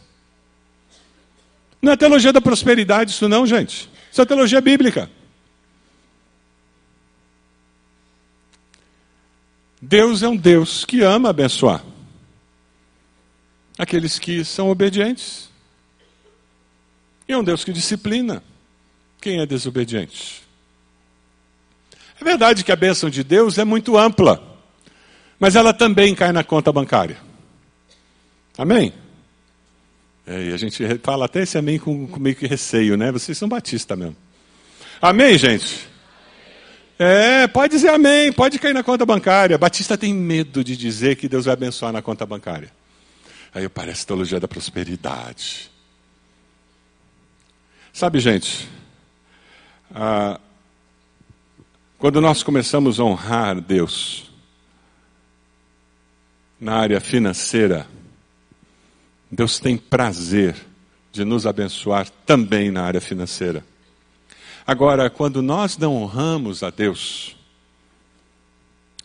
Não 1.81 1.91
é 1.91 1.97
teologia 1.97 2.31
da 2.31 2.39
prosperidade, 2.39 3.11
isso 3.11 3.27
não, 3.27 3.45
gente. 3.45 3.89
Isso 4.09 4.21
é 4.21 4.25
teologia 4.25 4.61
bíblica. 4.61 5.11
Deus 9.81 10.23
é 10.23 10.27
um 10.27 10.35
Deus 10.35 10.85
que 10.85 11.01
ama 11.01 11.29
abençoar 11.29 11.83
aqueles 13.77 14.17
que 14.17 14.43
são 14.43 14.69
obedientes. 14.69 15.49
E 17.27 17.33
é 17.33 17.37
um 17.37 17.43
Deus 17.43 17.63
que 17.63 17.73
disciplina 17.73 18.41
quem 19.21 19.39
é 19.41 19.45
desobediente. 19.45 20.41
É 22.19 22.23
verdade 22.23 22.63
que 22.63 22.71
a 22.71 22.75
bênção 22.75 23.09
de 23.09 23.23
Deus 23.23 23.57
é 23.57 23.65
muito 23.65 23.97
ampla, 23.97 24.56
mas 25.39 25.55
ela 25.55 25.73
também 25.73 26.15
cai 26.15 26.31
na 26.31 26.43
conta 26.43 26.71
bancária. 26.71 27.17
Amém? 28.57 28.93
É, 30.25 30.49
e 30.49 30.53
a 30.53 30.57
gente 30.57 30.83
fala 31.03 31.25
até 31.25 31.43
esse 31.43 31.57
amém 31.57 31.79
com, 31.79 32.07
com 32.07 32.19
meio 32.19 32.35
que 32.35 32.47
receio, 32.47 32.97
né? 32.97 33.11
Vocês 33.11 33.37
são 33.37 33.47
batistas 33.47 33.97
mesmo. 33.97 34.15
Amém, 35.01 35.37
gente? 35.37 35.87
É, 36.99 37.47
pode 37.47 37.75
dizer 37.75 37.89
amém, 37.89 38.33
pode 38.33 38.57
cair 38.57 38.73
na 38.73 38.83
conta 38.83 39.05
bancária. 39.05 39.57
Batista 39.57 39.97
tem 39.97 40.13
medo 40.13 40.63
de 40.63 40.75
dizer 40.75 41.15
que 41.15 41.29
Deus 41.29 41.45
vai 41.45 41.53
abençoar 41.53 41.93
na 41.93 42.01
conta 42.01 42.25
bancária. 42.25 42.71
Aí 43.53 43.69
parece 43.69 44.05
teologia 44.05 44.39
da 44.39 44.47
prosperidade. 44.47 45.71
Sabe, 47.93 48.19
gente, 48.19 48.67
ah, 49.93 50.39
quando 51.97 52.19
nós 52.19 52.43
começamos 52.43 52.99
a 52.99 53.03
honrar 53.03 53.61
Deus 53.61 54.26
na 56.59 56.75
área 56.75 56.99
financeira, 56.99 57.87
Deus 59.31 59.59
tem 59.59 59.77
prazer 59.77 60.55
de 61.11 61.23
nos 61.23 61.45
abençoar 61.45 62.09
também 62.25 62.71
na 62.71 62.83
área 62.83 63.01
financeira. 63.01 63.63
Agora, 64.65 65.09
quando 65.09 65.41
nós 65.41 65.77
não 65.77 65.95
honramos 65.95 66.63
a 66.63 66.69
Deus, 66.69 67.35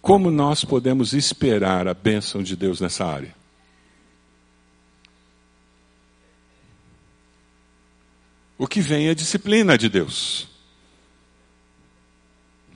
como 0.00 0.30
nós 0.30 0.64
podemos 0.64 1.12
esperar 1.12 1.86
a 1.86 1.94
bênção 1.94 2.42
de 2.42 2.56
Deus 2.56 2.80
nessa 2.80 3.04
área? 3.04 3.42
o 8.62 8.66
que 8.68 8.80
vem 8.80 9.08
é 9.08 9.14
disciplina 9.14 9.76
de 9.76 9.88
Deus. 9.88 10.46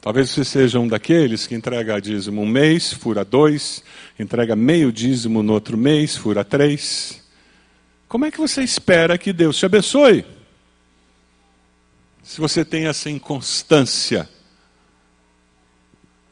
Talvez 0.06 0.30
você 0.30 0.44
seja 0.44 0.78
um 0.78 0.86
daqueles 0.86 1.48
que 1.48 1.54
entrega 1.56 2.00
dízimo 2.00 2.40
um 2.40 2.46
mês, 2.46 2.92
fura 2.92 3.24
dois, 3.24 3.82
entrega 4.16 4.54
meio 4.54 4.92
dízimo 4.92 5.42
no 5.42 5.52
outro 5.52 5.76
mês, 5.76 6.16
fura 6.16 6.44
três. 6.44 7.20
Como 8.06 8.24
é 8.24 8.30
que 8.30 8.38
você 8.38 8.62
espera 8.62 9.18
que 9.18 9.32
Deus 9.32 9.58
te 9.58 9.66
abençoe? 9.66 10.24
Se 12.22 12.40
você 12.40 12.64
tem 12.64 12.86
essa 12.86 13.10
inconstância 13.10 14.28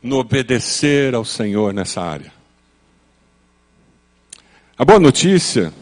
no 0.01 0.19
obedecer 0.19 1.13
ao 1.13 1.25
Senhor 1.25 1.75
nessa 1.75 2.01
área. 2.01 2.33
A 4.79 4.85
boa 4.85 5.01
notícia 5.01 5.75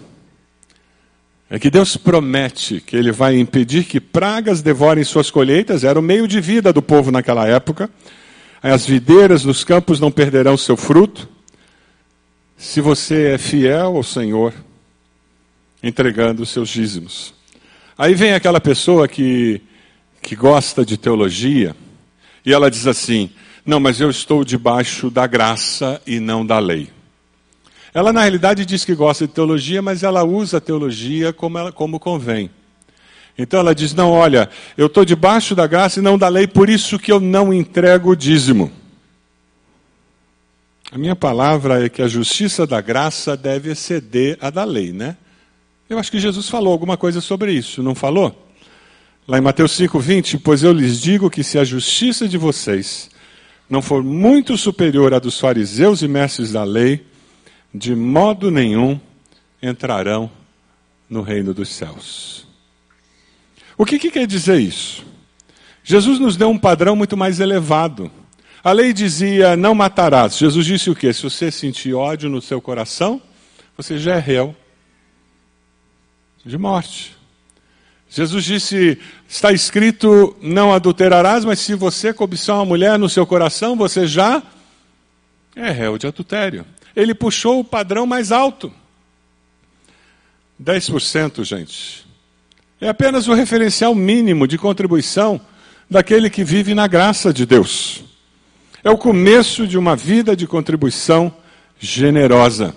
é 1.54 1.58
que 1.58 1.68
Deus 1.68 1.98
promete 1.98 2.80
que 2.80 2.96
Ele 2.96 3.12
vai 3.12 3.38
impedir 3.38 3.84
que 3.84 4.00
pragas 4.00 4.62
devorem 4.62 5.04
suas 5.04 5.30
colheitas, 5.30 5.84
era 5.84 5.98
o 5.98 6.02
meio 6.02 6.26
de 6.26 6.40
vida 6.40 6.72
do 6.72 6.80
povo 6.80 7.10
naquela 7.10 7.46
época. 7.46 7.90
As 8.62 8.86
videiras 8.86 9.42
dos 9.42 9.62
campos 9.62 10.00
não 10.00 10.10
perderão 10.10 10.56
seu 10.56 10.78
fruto. 10.78 11.28
Se 12.56 12.80
você 12.80 13.32
é 13.32 13.38
fiel 13.38 13.98
ao 13.98 14.02
Senhor, 14.02 14.54
entregando 15.82 16.42
os 16.42 16.48
seus 16.48 16.70
dízimos. 16.70 17.34
Aí 17.98 18.14
vem 18.14 18.32
aquela 18.32 18.58
pessoa 18.58 19.06
que, 19.06 19.60
que 20.22 20.34
gosta 20.34 20.86
de 20.86 20.96
teologia, 20.96 21.76
e 22.46 22.54
ela 22.54 22.70
diz 22.70 22.86
assim: 22.86 23.28
Não, 23.66 23.78
mas 23.78 24.00
eu 24.00 24.08
estou 24.08 24.42
debaixo 24.42 25.10
da 25.10 25.26
graça 25.26 26.00
e 26.06 26.18
não 26.18 26.46
da 26.46 26.58
lei. 26.58 26.88
Ela, 27.94 28.12
na 28.12 28.22
realidade, 28.22 28.64
diz 28.64 28.84
que 28.84 28.94
gosta 28.94 29.26
de 29.26 29.32
teologia, 29.34 29.82
mas 29.82 30.02
ela 30.02 30.24
usa 30.24 30.56
a 30.56 30.60
teologia 30.60 31.32
como, 31.32 31.58
ela, 31.58 31.70
como 31.70 32.00
convém. 32.00 32.50
Então 33.36 33.60
ela 33.60 33.74
diz: 33.74 33.94
Não, 33.94 34.10
olha, 34.10 34.48
eu 34.76 34.86
estou 34.86 35.04
debaixo 35.04 35.54
da 35.54 35.66
graça 35.66 36.00
e 36.00 36.02
não 36.02 36.16
da 36.16 36.28
lei, 36.28 36.46
por 36.46 36.68
isso 36.70 36.98
que 36.98 37.12
eu 37.12 37.20
não 37.20 37.52
entrego 37.52 38.10
o 38.10 38.16
dízimo. 38.16 38.72
A 40.90 40.98
minha 40.98 41.16
palavra 41.16 41.86
é 41.86 41.88
que 41.88 42.02
a 42.02 42.08
justiça 42.08 42.66
da 42.66 42.80
graça 42.80 43.36
deve 43.36 43.70
exceder 43.70 44.36
a 44.40 44.50
da 44.50 44.64
lei, 44.64 44.92
né? 44.92 45.16
Eu 45.88 45.98
acho 45.98 46.10
que 46.10 46.20
Jesus 46.20 46.48
falou 46.48 46.72
alguma 46.72 46.96
coisa 46.96 47.20
sobre 47.20 47.52
isso, 47.52 47.82
não 47.82 47.94
falou? 47.94 48.50
Lá 49.26 49.38
em 49.38 49.40
Mateus 49.40 49.72
5,20, 49.78 50.40
pois 50.42 50.62
eu 50.62 50.72
lhes 50.72 51.00
digo 51.00 51.30
que 51.30 51.42
se 51.42 51.58
a 51.58 51.64
justiça 51.64 52.28
de 52.28 52.36
vocês 52.36 53.10
não 53.70 53.80
for 53.80 54.02
muito 54.02 54.56
superior 54.58 55.14
à 55.14 55.18
dos 55.18 55.38
fariseus 55.38 56.02
e 56.02 56.08
mestres 56.08 56.52
da 56.52 56.64
lei, 56.64 57.06
de 57.74 57.94
modo 57.94 58.50
nenhum 58.50 59.00
entrarão 59.62 60.30
no 61.08 61.22
reino 61.22 61.54
dos 61.54 61.68
céus. 61.68 62.46
O 63.76 63.84
que, 63.84 63.98
que 63.98 64.10
quer 64.10 64.26
dizer 64.26 64.60
isso? 64.60 65.04
Jesus 65.84 66.18
nos 66.18 66.36
deu 66.36 66.48
um 66.50 66.58
padrão 66.58 66.94
muito 66.94 67.16
mais 67.16 67.40
elevado. 67.40 68.10
A 68.62 68.72
lei 68.72 68.92
dizia: 68.92 69.56
não 69.56 69.74
matarás. 69.74 70.36
Jesus 70.36 70.66
disse 70.66 70.90
o 70.90 70.94
quê? 70.94 71.12
Se 71.12 71.22
você 71.22 71.50
sentir 71.50 71.94
ódio 71.94 72.28
no 72.28 72.40
seu 72.40 72.60
coração, 72.60 73.20
você 73.76 73.98
já 73.98 74.16
é 74.16 74.18
réu 74.18 74.54
de 76.44 76.56
morte. 76.56 77.16
Jesus 78.08 78.44
disse: 78.44 78.98
está 79.28 79.52
escrito, 79.52 80.36
não 80.40 80.72
adulterarás, 80.72 81.44
mas 81.44 81.58
se 81.58 81.74
você 81.74 82.12
cobiçar 82.12 82.56
uma 82.56 82.66
mulher 82.66 82.98
no 82.98 83.08
seu 83.08 83.26
coração, 83.26 83.74
você 83.74 84.06
já 84.06 84.42
é 85.56 85.70
réu 85.70 85.98
de 85.98 86.06
adultério. 86.06 86.64
Ele 86.94 87.14
puxou 87.14 87.60
o 87.60 87.64
padrão 87.64 88.06
mais 88.06 88.32
alto. 88.32 88.72
10%, 90.62 91.44
gente. 91.44 92.06
É 92.80 92.88
apenas 92.88 93.28
o 93.28 93.34
referencial 93.34 93.94
mínimo 93.94 94.46
de 94.46 94.58
contribuição 94.58 95.40
daquele 95.88 96.30
que 96.30 96.42
vive 96.42 96.74
na 96.74 96.86
graça 96.86 97.32
de 97.32 97.46
Deus. 97.46 98.04
É 98.82 98.90
o 98.90 98.98
começo 98.98 99.66
de 99.66 99.78
uma 99.78 99.94
vida 99.94 100.34
de 100.34 100.46
contribuição 100.46 101.32
generosa. 101.78 102.74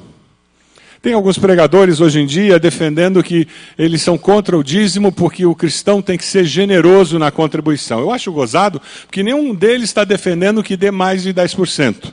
Tem 1.02 1.14
alguns 1.14 1.38
pregadores 1.38 2.02
hoje 2.02 2.20
em 2.20 2.26
dia 2.26 2.60
defendendo 2.60 3.22
que 3.22 3.48
eles 3.78 4.02
são 4.02 4.18
contra 4.18 4.58
o 4.58 4.64
dízimo 4.64 5.12
porque 5.12 5.46
o 5.46 5.54
cristão 5.54 6.02
tem 6.02 6.18
que 6.18 6.26
ser 6.26 6.46
generoso 6.46 7.20
na 7.20 7.30
contribuição. 7.30 8.00
Eu 8.00 8.12
acho 8.12 8.32
gozado 8.32 8.82
porque 9.06 9.22
nenhum 9.22 9.54
deles 9.54 9.90
está 9.90 10.04
defendendo 10.04 10.64
que 10.64 10.76
dê 10.76 10.90
mais 10.90 11.22
de 11.22 11.34
10%. 11.34 12.12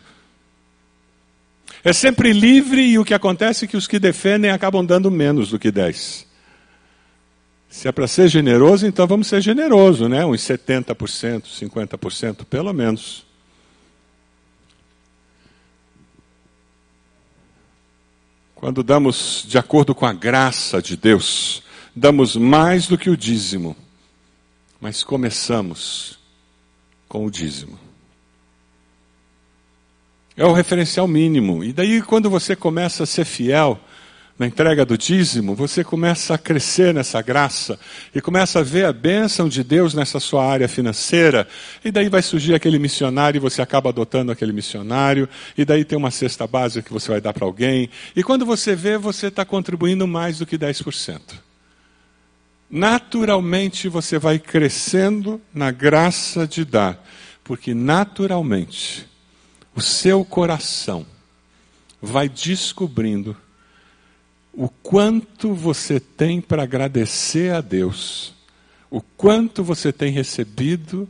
É 1.85 1.93
sempre 1.93 2.33
livre 2.33 2.81
e 2.81 2.99
o 2.99 3.05
que 3.05 3.15
acontece 3.15 3.65
é 3.65 3.69
que 3.69 3.77
os 3.77 3.89
que 3.89 3.99
defendem 3.99 4.51
acabam 4.51 4.85
dando 4.85 5.11
menos 5.11 5.51
do 5.51 5.59
que 5.59 5.71
10%. 5.73 6.27
Se 7.69 7.89
é 7.89 7.93
para 7.93 8.07
ser 8.07 8.29
generoso, 8.29 8.87
então 8.87 9.07
vamos 9.07 9.27
ser 9.27 9.41
generoso, 9.41 10.07
né? 10.07 10.27
Uns 10.27 10.43
70%, 10.43 11.45
50%, 11.45 12.45
pelo 12.45 12.71
menos. 12.73 13.25
Quando 18.55 18.83
damos 18.83 19.45
de 19.49 19.57
acordo 19.57 19.95
com 19.95 20.05
a 20.05 20.13
graça 20.13 20.83
de 20.83 20.99
Deus, 20.99 21.63
damos 21.97 22.37
mais 22.37 22.87
do 22.87 22.99
que 22.99 23.09
o 23.09 23.17
dízimo, 23.17 23.75
mas 24.79 25.03
começamos 25.03 26.19
com 27.09 27.25
o 27.25 27.31
dízimo. 27.31 27.92
É 30.37 30.45
o 30.45 30.53
referencial 30.53 31.07
mínimo. 31.07 31.63
E 31.63 31.73
daí, 31.73 32.01
quando 32.01 32.31
você 32.31 32.57
começa 32.57 33.03
a 33.03 33.07
ser 33.07 33.25
fiel, 33.25 33.79
na 34.39 34.47
entrega 34.47 34.85
do 34.85 34.97
dízimo, 34.97 35.55
você 35.55 35.85
começa 35.85 36.35
a 36.35 36.39
crescer 36.39 36.95
nessa 36.95 37.21
graça 37.21 37.79
e 38.15 38.21
começa 38.21 38.61
a 38.61 38.63
ver 38.63 38.87
a 38.87 38.93
bênção 38.93 39.49
de 39.49 39.63
Deus 39.63 39.95
nessa 39.95 40.19
sua 40.19 40.45
área 40.45 40.67
financeira. 40.69 41.47
E 41.85 41.93
daí 41.93 42.09
vai 42.09 42.23
surgir 42.23 42.55
aquele 42.55 42.79
missionário 42.79 43.39
e 43.39 43.41
você 43.41 43.61
acaba 43.63 43.91
adotando 43.91 44.33
aquele 44.33 44.53
missionário. 44.53 45.29
E 45.57 45.65
daí 45.65 45.85
tem 45.85 45.99
uma 45.99 46.11
cesta 46.11 46.47
básica 46.47 46.83
que 46.83 46.93
você 46.93 47.11
vai 47.11 47.21
dar 47.21 47.33
para 47.33 47.45
alguém. 47.45 47.91
E 48.17 48.23
quando 48.23 48.47
você 48.47 48.75
vê, 48.75 48.97
você 48.97 49.27
está 49.27 49.45
contribuindo 49.45 50.09
mais 50.09 50.39
do 50.39 50.47
que 50.47 50.59
10%. 50.59 51.21
Naturalmente 52.71 53.87
você 53.87 54.19
vai 54.19 54.39
crescendo 54.39 55.41
na 55.55 55.71
graça 55.71 56.47
de 56.47 56.65
dar, 56.65 57.05
porque 57.45 57.75
naturalmente 57.75 59.12
o 59.75 59.81
seu 59.81 60.25
coração 60.25 61.07
vai 62.01 62.29
descobrindo 62.29 63.37
o 64.53 64.69
quanto 64.69 65.55
você 65.55 65.99
tem 65.99 66.41
para 66.41 66.65
agradecer 66.65 67.55
a 67.55 67.61
Deus, 67.61 68.35
o 68.91 69.01
quanto 69.01 69.65
você 69.65 69.93
tem 69.93 70.13
recebido 70.13 71.09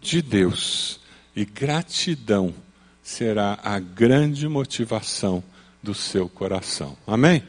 de 0.00 0.22
Deus. 0.22 1.00
E 1.34 1.44
gratidão 1.44 2.54
será 3.02 3.58
a 3.64 3.80
grande 3.80 4.48
motivação 4.48 5.42
do 5.82 5.92
seu 5.92 6.28
coração. 6.28 6.96
Amém? 7.06 7.42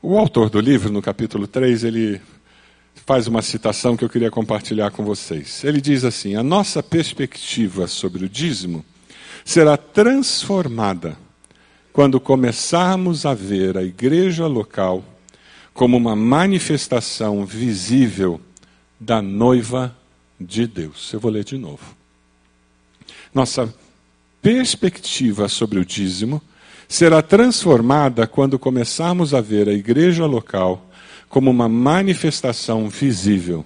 O 0.00 0.16
autor 0.16 0.48
do 0.48 0.60
livro, 0.60 0.92
no 0.92 1.02
capítulo 1.02 1.48
3, 1.48 1.82
ele 1.82 2.20
faz 3.06 3.26
uma 3.26 3.42
citação 3.42 3.96
que 3.96 4.04
eu 4.04 4.08
queria 4.08 4.30
compartilhar 4.30 4.90
com 4.92 5.04
vocês. 5.04 5.64
Ele 5.64 5.80
diz 5.80 6.04
assim: 6.04 6.36
A 6.36 6.42
nossa 6.42 6.82
perspectiva 6.82 7.88
sobre 7.88 8.24
o 8.24 8.28
dízimo 8.28 8.84
será 9.44 9.76
transformada 9.76 11.16
quando 11.92 12.20
começarmos 12.20 13.26
a 13.26 13.34
ver 13.34 13.76
a 13.76 13.82
igreja 13.82 14.46
local 14.46 15.04
como 15.74 15.96
uma 15.96 16.16
manifestação 16.16 17.44
visível 17.44 18.40
da 18.98 19.20
noiva 19.20 19.94
de 20.40 20.66
Deus. 20.66 21.12
Eu 21.12 21.20
vou 21.20 21.30
ler 21.30 21.44
de 21.44 21.56
novo. 21.56 21.96
Nossa 23.34 23.72
perspectiva 24.40 25.48
sobre 25.48 25.78
o 25.78 25.84
dízimo 25.84 26.42
será 26.88 27.22
transformada 27.22 28.26
quando 28.26 28.58
começarmos 28.58 29.32
a 29.32 29.40
ver 29.40 29.68
a 29.68 29.72
igreja 29.72 30.26
local 30.26 30.86
como 31.28 31.50
uma 31.50 31.68
manifestação 31.68 32.88
visível 32.88 33.64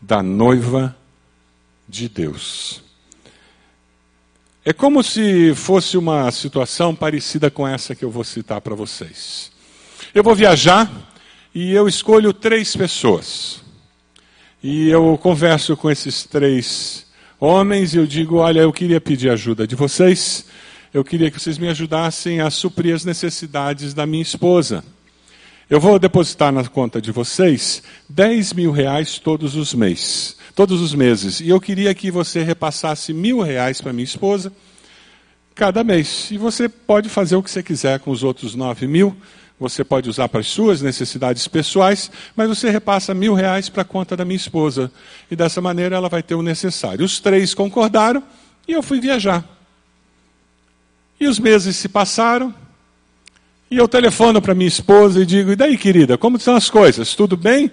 da 0.00 0.22
noiva 0.22 0.94
de 1.88 2.08
Deus. 2.08 2.81
É 4.64 4.72
como 4.72 5.02
se 5.02 5.56
fosse 5.56 5.96
uma 5.96 6.30
situação 6.30 6.94
parecida 6.94 7.50
com 7.50 7.66
essa 7.66 7.96
que 7.96 8.04
eu 8.04 8.10
vou 8.12 8.22
citar 8.22 8.60
para 8.60 8.76
vocês. 8.76 9.50
Eu 10.14 10.22
vou 10.22 10.36
viajar 10.36 10.88
e 11.52 11.72
eu 11.72 11.88
escolho 11.88 12.32
três 12.32 12.76
pessoas. 12.76 13.60
E 14.62 14.88
eu 14.88 15.18
converso 15.20 15.76
com 15.76 15.90
esses 15.90 16.22
três 16.22 17.06
homens 17.40 17.92
e 17.92 17.96
eu 17.96 18.06
digo: 18.06 18.36
Olha, 18.36 18.60
eu 18.60 18.72
queria 18.72 19.00
pedir 19.00 19.30
ajuda 19.30 19.66
de 19.66 19.74
vocês. 19.74 20.46
Eu 20.94 21.02
queria 21.02 21.28
que 21.28 21.40
vocês 21.40 21.58
me 21.58 21.68
ajudassem 21.68 22.40
a 22.40 22.48
suprir 22.48 22.94
as 22.94 23.04
necessidades 23.04 23.92
da 23.92 24.06
minha 24.06 24.22
esposa. 24.22 24.84
Eu 25.72 25.80
vou 25.80 25.98
depositar 25.98 26.52
na 26.52 26.62
conta 26.68 27.00
de 27.00 27.10
vocês 27.10 27.82
10 28.06 28.52
mil 28.52 28.72
reais 28.72 29.18
todos 29.18 29.56
os 29.56 29.72
meses. 29.72 30.36
Todos 30.54 30.82
os 30.82 30.94
meses. 30.94 31.40
E 31.40 31.48
eu 31.48 31.58
queria 31.58 31.94
que 31.94 32.10
você 32.10 32.42
repassasse 32.42 33.14
mil 33.14 33.40
reais 33.40 33.80
para 33.80 33.90
minha 33.90 34.04
esposa 34.04 34.52
cada 35.54 35.82
mês. 35.82 36.30
E 36.30 36.36
você 36.36 36.68
pode 36.68 37.08
fazer 37.08 37.36
o 37.36 37.42
que 37.42 37.50
você 37.50 37.62
quiser 37.62 38.00
com 38.00 38.10
os 38.10 38.22
outros 38.22 38.54
9 38.54 38.86
mil. 38.86 39.16
Você 39.58 39.82
pode 39.82 40.10
usar 40.10 40.28
para 40.28 40.40
as 40.40 40.46
suas 40.48 40.82
necessidades 40.82 41.48
pessoais, 41.48 42.10
mas 42.36 42.50
você 42.50 42.68
repassa 42.68 43.14
mil 43.14 43.32
reais 43.32 43.70
para 43.70 43.80
a 43.80 43.86
conta 43.86 44.14
da 44.14 44.26
minha 44.26 44.36
esposa. 44.36 44.92
E 45.30 45.34
dessa 45.34 45.62
maneira 45.62 45.96
ela 45.96 46.10
vai 46.10 46.22
ter 46.22 46.34
o 46.34 46.42
necessário. 46.42 47.02
Os 47.02 47.18
três 47.18 47.54
concordaram 47.54 48.22
e 48.68 48.72
eu 48.72 48.82
fui 48.82 49.00
viajar. 49.00 49.42
E 51.18 51.26
os 51.26 51.38
meses 51.38 51.76
se 51.76 51.88
passaram, 51.88 52.54
e 53.72 53.78
eu 53.78 53.88
telefono 53.88 54.42
para 54.42 54.54
minha 54.54 54.68
esposa 54.68 55.22
e 55.22 55.26
digo: 55.26 55.50
E 55.50 55.56
daí, 55.56 55.78
querida, 55.78 56.18
como 56.18 56.36
estão 56.36 56.54
as 56.54 56.68
coisas? 56.68 57.14
Tudo 57.14 57.38
bem? 57.38 57.70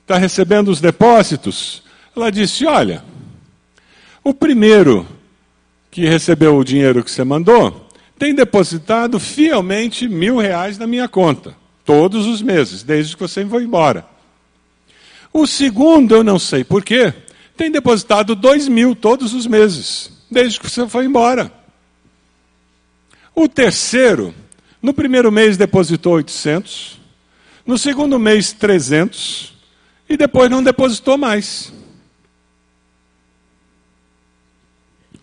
Está 0.00 0.16
recebendo 0.16 0.68
os 0.68 0.80
depósitos? 0.80 1.82
Ela 2.16 2.32
disse: 2.32 2.64
Olha, 2.64 3.04
o 4.24 4.32
primeiro 4.32 5.06
que 5.90 6.06
recebeu 6.06 6.56
o 6.56 6.64
dinheiro 6.64 7.04
que 7.04 7.10
você 7.10 7.22
mandou 7.24 7.88
tem 8.18 8.34
depositado 8.34 9.20
fielmente 9.20 10.08
mil 10.08 10.38
reais 10.38 10.78
na 10.78 10.86
minha 10.86 11.06
conta, 11.06 11.54
todos 11.84 12.26
os 12.26 12.40
meses, 12.40 12.82
desde 12.82 13.14
que 13.14 13.22
você 13.22 13.44
foi 13.44 13.64
embora. 13.64 14.06
O 15.30 15.46
segundo, 15.46 16.14
eu 16.14 16.24
não 16.24 16.38
sei 16.38 16.64
porquê, 16.64 17.12
tem 17.54 17.70
depositado 17.70 18.34
dois 18.34 18.66
mil 18.66 18.96
todos 18.96 19.34
os 19.34 19.46
meses, 19.46 20.10
desde 20.30 20.58
que 20.58 20.70
você 20.70 20.88
foi 20.88 21.04
embora. 21.04 21.59
O 23.42 23.48
terceiro, 23.48 24.34
no 24.82 24.92
primeiro 24.92 25.32
mês 25.32 25.56
depositou 25.56 26.12
800, 26.16 27.00
no 27.64 27.78
segundo 27.78 28.18
mês 28.18 28.52
300 28.52 29.54
e 30.06 30.14
depois 30.14 30.50
não 30.50 30.62
depositou 30.62 31.16
mais. 31.16 31.72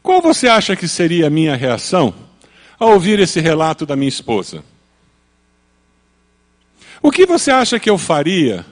Qual 0.01 0.19
você 0.19 0.47
acha 0.47 0.75
que 0.75 0.87
seria 0.87 1.27
a 1.27 1.29
minha 1.29 1.55
reação 1.55 2.11
ao 2.79 2.93
ouvir 2.93 3.19
esse 3.19 3.39
relato 3.39 3.85
da 3.85 3.95
minha 3.95 4.09
esposa? 4.09 4.63
O 7.03 7.11
que 7.11 7.23
você 7.23 7.51
acha 7.51 7.79
que 7.79 7.87
eu 7.87 7.99
faria 7.99 8.65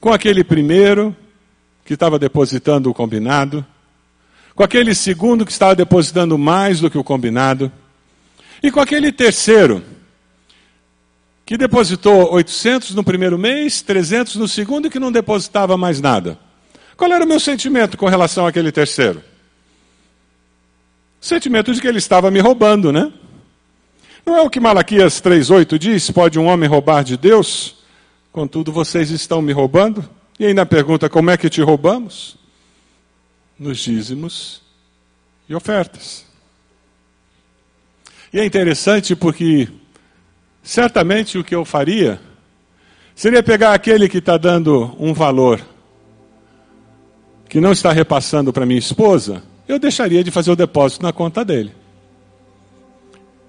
com 0.00 0.12
aquele 0.12 0.42
primeiro 0.42 1.16
que 1.84 1.94
estava 1.94 2.18
depositando 2.18 2.90
o 2.90 2.94
combinado? 2.94 3.64
Com 4.56 4.62
aquele 4.62 4.94
segundo 4.94 5.44
que 5.44 5.52
estava 5.52 5.76
depositando 5.76 6.38
mais 6.38 6.80
do 6.80 6.90
que 6.90 6.96
o 6.96 7.04
combinado, 7.04 7.70
e 8.62 8.70
com 8.70 8.80
aquele 8.80 9.12
terceiro 9.12 9.84
que 11.44 11.58
depositou 11.58 12.32
800 12.32 12.94
no 12.94 13.04
primeiro 13.04 13.38
mês, 13.38 13.82
300 13.82 14.36
no 14.36 14.48
segundo 14.48 14.86
e 14.86 14.90
que 14.90 14.98
não 14.98 15.12
depositava 15.12 15.76
mais 15.76 16.00
nada. 16.00 16.38
Qual 16.96 17.12
era 17.12 17.22
o 17.22 17.28
meu 17.28 17.38
sentimento 17.38 17.98
com 17.98 18.08
relação 18.08 18.46
àquele 18.46 18.72
terceiro? 18.72 19.22
Sentimento 21.20 21.74
de 21.74 21.80
que 21.80 21.86
ele 21.86 21.98
estava 21.98 22.30
me 22.30 22.40
roubando, 22.40 22.90
né? 22.90 23.12
Não 24.24 24.36
é 24.36 24.40
o 24.40 24.48
que 24.48 24.58
Malaquias 24.58 25.20
3,8 25.20 25.78
diz? 25.78 26.10
Pode 26.10 26.38
um 26.38 26.46
homem 26.46 26.68
roubar 26.68 27.04
de 27.04 27.18
Deus? 27.18 27.76
Contudo, 28.32 28.72
vocês 28.72 29.10
estão 29.10 29.42
me 29.42 29.52
roubando? 29.52 30.08
E 30.40 30.46
ainda 30.46 30.64
pergunta: 30.64 31.10
como 31.10 31.30
é 31.30 31.36
que 31.36 31.50
te 31.50 31.60
roubamos? 31.60 32.45
Nos 33.58 33.78
dízimos 33.78 34.62
e 35.48 35.54
ofertas. 35.54 36.24
E 38.32 38.38
é 38.38 38.44
interessante 38.44 39.14
porque 39.16 39.68
certamente 40.62 41.38
o 41.38 41.44
que 41.44 41.54
eu 41.54 41.64
faria 41.64 42.20
seria 43.14 43.42
pegar 43.42 43.72
aquele 43.72 44.08
que 44.08 44.18
está 44.18 44.36
dando 44.36 44.94
um 44.98 45.12
valor 45.12 45.60
que 47.48 47.60
não 47.60 47.72
está 47.72 47.92
repassando 47.92 48.52
para 48.52 48.66
minha 48.66 48.78
esposa 48.78 49.42
eu 49.68 49.78
deixaria 49.78 50.22
de 50.22 50.30
fazer 50.30 50.50
o 50.50 50.56
depósito 50.56 51.02
na 51.02 51.12
conta 51.12 51.44
dele. 51.44 51.72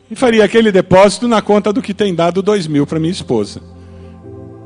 E 0.10 0.16
faria 0.16 0.44
aquele 0.44 0.72
depósito 0.72 1.28
na 1.28 1.42
conta 1.42 1.72
do 1.72 1.82
que 1.82 1.94
tem 1.94 2.16
dado 2.16 2.42
dois 2.42 2.66
mil 2.66 2.88
para 2.88 3.00
minha 3.00 3.12
esposa. 3.12 3.62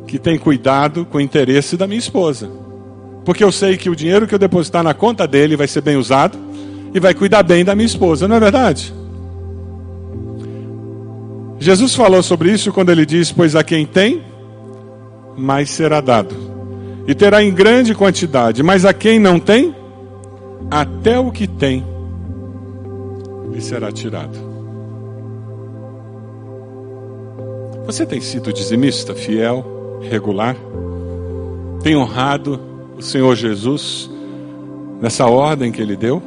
Que 0.08 0.18
tem 0.18 0.38
cuidado 0.38 1.06
com 1.06 1.18
o 1.18 1.22
interesse 1.22 1.76
da 1.76 1.88
minha 1.88 2.00
esposa. 2.00 2.50
Porque 3.24 3.44
eu 3.44 3.52
sei 3.52 3.78
que 3.78 3.90
o 3.90 3.96
dinheiro 3.96 4.28
que 4.28 4.34
eu 4.34 4.40
depositar 4.40 4.84
na 4.84 4.94
conta 4.94 5.28
dele 5.28 5.56
vai 5.56 5.68
ser 5.68 5.82
bem 5.82 5.96
usado 5.96 6.38
e 6.94 7.00
vai 7.00 7.14
cuidar 7.14 7.44
bem 7.44 7.64
da 7.64 7.76
minha 7.76 7.86
esposa, 7.86 8.28
não 8.28 8.36
é 8.36 8.40
verdade? 8.40 8.94
Jesus 11.60 11.94
falou 11.94 12.24
sobre 12.24 12.52
isso 12.52 12.74
quando 12.74 12.90
ele 12.90 13.06
diz: 13.06 13.32
Pois 13.32 13.56
a 13.56 13.64
quem 13.64 13.86
tem, 13.86 14.24
mais 15.38 15.70
será 15.70 16.02
dado, 16.02 16.36
e 17.08 17.14
terá 17.14 17.44
em 17.44 17.54
grande 17.54 17.94
quantidade, 17.94 18.64
mas 18.64 18.84
a 18.84 18.94
quem 18.94 19.20
não 19.20 19.40
tem, 19.40 19.76
até 20.70 21.20
o 21.20 21.32
que 21.32 21.48
tem 21.48 21.86
lhe 23.52 23.62
será 23.62 23.92
tirado. 23.92 24.52
Você 27.86 28.06
tem 28.06 28.22
sido 28.22 28.54
dizimista, 28.54 29.14
fiel, 29.14 30.00
regular? 30.02 30.56
Tem 31.84 31.96
honrado 31.96 32.71
o 33.02 33.04
Senhor 33.04 33.36
Jesus 33.36 34.10
nessa 35.02 35.26
ordem 35.26 35.72
que 35.72 35.82
Ele 35.82 35.95
deu? 35.95 36.22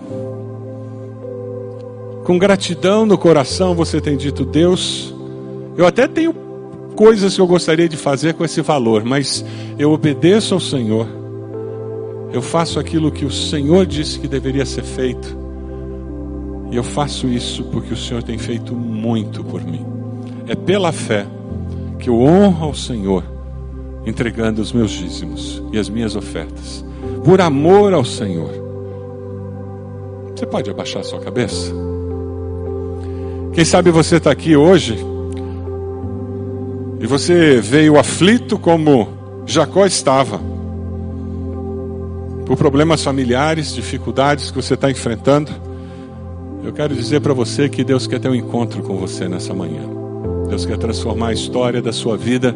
Com 2.25 2.37
gratidão 2.37 3.07
no 3.07 3.17
coração 3.17 3.75
você 3.75 4.01
tem 4.01 4.17
dito, 4.17 4.45
Deus, 4.45 5.15
eu 5.77 5.87
até 5.87 6.09
tenho 6.09 6.35
coisas 6.97 7.35
que 7.35 7.41
eu 7.41 7.47
gostaria 7.47 7.89
de 7.89 7.97
fazer 7.97 8.35
com 8.35 8.45
esse 8.45 8.61
valor, 8.61 9.05
mas 9.05 9.45
eu 9.79 9.93
obedeço 9.93 10.55
ao 10.55 10.61
Senhor. 10.61 11.07
Eu 12.33 12.43
faço 12.43 12.81
aquilo 12.81 13.13
que 13.13 13.25
o 13.25 13.31
Senhor 13.31 13.87
disse 13.87 14.19
que 14.19 14.27
deveria 14.27 14.67
ser 14.67 14.83
feito. 14.83 15.37
E 16.73 16.77
eu 16.77 16.83
faço 16.83 17.29
isso 17.29 17.63
porque 17.65 17.95
o 17.95 17.97
Senhor 17.97 18.23
tem 18.23 18.37
feito 18.37 18.75
muito 18.75 19.45
por 19.45 19.63
mim. 19.63 19.85
É 20.49 20.57
pela 20.57 20.91
fé 20.91 21.25
que 22.01 22.09
eu 22.09 22.21
honro 22.21 22.67
ao 22.67 22.75
Senhor 22.75 23.34
entregando 24.07 24.61
os 24.61 24.73
meus 24.73 24.91
dízimos 24.91 25.63
e 25.73 25.79
as 25.79 25.89
minhas 25.89 26.15
ofertas, 26.15 26.85
por 27.25 27.41
amor 27.41 27.93
ao 27.93 28.05
Senhor. 28.05 28.51
Você 30.35 30.47
pode 30.47 30.71
abaixar 30.71 31.05
sua 31.05 31.21
cabeça? 31.21 31.73
Quem 33.53 33.65
sabe 33.65 33.91
você 33.91 34.17
está 34.17 34.31
aqui 34.31 34.57
hoje 34.57 34.99
e 37.01 37.07
você 37.07 37.61
veio 37.61 37.99
aflito 37.99 38.59
como 38.59 39.09
Jacó 39.47 39.87
estava, 39.87 40.41
por 42.47 42.57
problemas 42.57 43.03
familiares, 43.03 43.75
dificuldades 43.75 44.51
que 44.51 44.57
você 44.57 44.75
está 44.75 44.91
enfrentando. 44.91 45.53
Eu 46.63 46.73
quero 46.73 46.95
dizer 46.95 47.21
para 47.21 47.33
você 47.33 47.69
que 47.69 47.85
Deus 47.85 48.07
quer 48.07 48.21
ter 48.21 48.29
um 48.29 48.35
encontro 48.35 48.83
com 48.83 48.97
você 48.97 49.29
nessa 49.29 49.55
manhã. 49.55 49.83
Deus 50.49 50.67
quer 50.67 50.77
transformar 50.77 51.29
a 51.29 51.33
história 51.33 51.81
da 51.81 51.93
sua 51.93 52.17
vida 52.17 52.55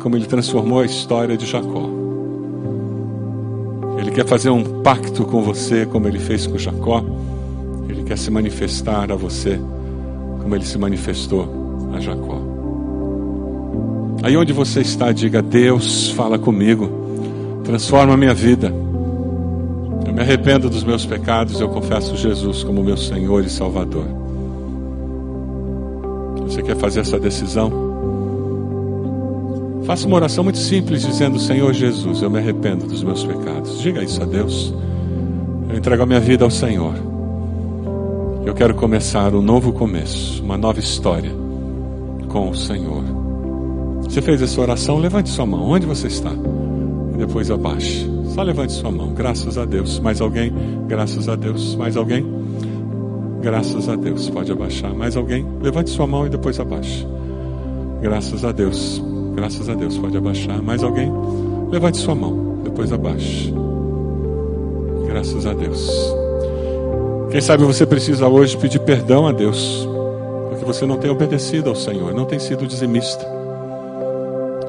como 0.00 0.16
ele 0.16 0.26
transformou 0.26 0.80
a 0.80 0.86
história 0.86 1.36
de 1.36 1.46
Jacó. 1.46 1.88
Ele 3.98 4.10
quer 4.10 4.26
fazer 4.26 4.50
um 4.50 4.82
pacto 4.82 5.24
com 5.24 5.42
você, 5.42 5.84
como 5.84 6.06
ele 6.06 6.18
fez 6.18 6.46
com 6.46 6.56
Jacó. 6.56 7.04
Ele 7.88 8.04
quer 8.04 8.16
se 8.16 8.30
manifestar 8.30 9.10
a 9.10 9.16
você, 9.16 9.60
como 10.40 10.54
ele 10.54 10.64
se 10.64 10.78
manifestou 10.78 11.90
a 11.92 12.00
Jacó. 12.00 12.40
Aí 14.22 14.36
onde 14.36 14.52
você 14.52 14.80
está, 14.80 15.10
diga: 15.12 15.42
Deus, 15.42 16.10
fala 16.10 16.38
comigo, 16.38 16.88
transforma 17.64 18.14
a 18.14 18.16
minha 18.16 18.34
vida. 18.34 18.72
Eu 20.06 20.12
me 20.12 20.20
arrependo 20.20 20.70
dos 20.70 20.84
meus 20.84 21.04
pecados, 21.04 21.60
eu 21.60 21.68
confesso 21.68 22.16
Jesus 22.16 22.62
como 22.62 22.82
meu 22.82 22.96
Senhor 22.96 23.44
e 23.44 23.50
Salvador. 23.50 24.06
Você 26.44 26.62
quer 26.62 26.76
fazer 26.76 27.00
essa 27.00 27.18
decisão? 27.18 27.87
Faça 29.88 30.06
uma 30.06 30.16
oração 30.16 30.44
muito 30.44 30.58
simples 30.58 31.00
dizendo: 31.00 31.38
Senhor 31.38 31.72
Jesus, 31.72 32.20
eu 32.20 32.28
me 32.28 32.36
arrependo 32.36 32.86
dos 32.86 33.02
meus 33.02 33.24
pecados. 33.24 33.80
Diga 33.80 34.04
isso 34.04 34.22
a 34.22 34.26
Deus. 34.26 34.74
Eu 35.66 35.78
entrego 35.78 36.02
a 36.02 36.06
minha 36.06 36.20
vida 36.20 36.44
ao 36.44 36.50
Senhor. 36.50 36.92
Eu 38.44 38.52
quero 38.52 38.74
começar 38.74 39.34
um 39.34 39.40
novo 39.40 39.72
começo, 39.72 40.44
uma 40.44 40.58
nova 40.58 40.78
história 40.78 41.30
com 42.28 42.50
o 42.50 42.54
Senhor. 42.54 43.02
Você 44.02 44.20
fez 44.20 44.42
essa 44.42 44.60
oração? 44.60 44.98
Levante 44.98 45.30
sua 45.30 45.46
mão. 45.46 45.70
Onde 45.70 45.86
você 45.86 46.08
está? 46.08 46.32
E 47.14 47.16
depois 47.16 47.50
abaixe. 47.50 48.06
Só 48.34 48.42
levante 48.42 48.74
sua 48.74 48.90
mão. 48.90 49.14
Graças 49.14 49.56
a 49.56 49.64
Deus. 49.64 49.98
Mais 50.00 50.20
alguém? 50.20 50.52
Graças 50.86 51.30
a 51.30 51.34
Deus. 51.34 51.74
Mais 51.76 51.96
alguém? 51.96 52.26
Graças 53.40 53.88
a 53.88 53.96
Deus. 53.96 54.28
Pode 54.28 54.52
abaixar. 54.52 54.94
Mais 54.94 55.16
alguém? 55.16 55.46
Levante 55.62 55.88
sua 55.88 56.06
mão 56.06 56.26
e 56.26 56.28
depois 56.28 56.60
abaixe. 56.60 57.06
Graças 58.02 58.44
a 58.44 58.52
Deus. 58.52 59.02
Graças 59.38 59.68
a 59.68 59.74
Deus. 59.74 59.96
Pode 59.96 60.16
abaixar. 60.16 60.60
Mais 60.60 60.82
alguém? 60.82 61.12
Levante 61.70 61.98
sua 61.98 62.12
mão. 62.12 62.60
Depois 62.64 62.92
abaixe. 62.92 63.54
Graças 65.06 65.46
a 65.46 65.54
Deus. 65.54 65.88
Quem 67.30 67.40
sabe 67.40 67.62
você 67.62 67.86
precisa 67.86 68.26
hoje 68.26 68.56
pedir 68.56 68.80
perdão 68.80 69.28
a 69.28 69.32
Deus. 69.32 69.88
Porque 70.48 70.64
você 70.64 70.84
não 70.84 70.96
tem 70.96 71.08
obedecido 71.08 71.70
ao 71.70 71.76
Senhor. 71.76 72.12
Não 72.12 72.24
tem 72.24 72.40
sido 72.40 72.66
dizimista. 72.66 73.24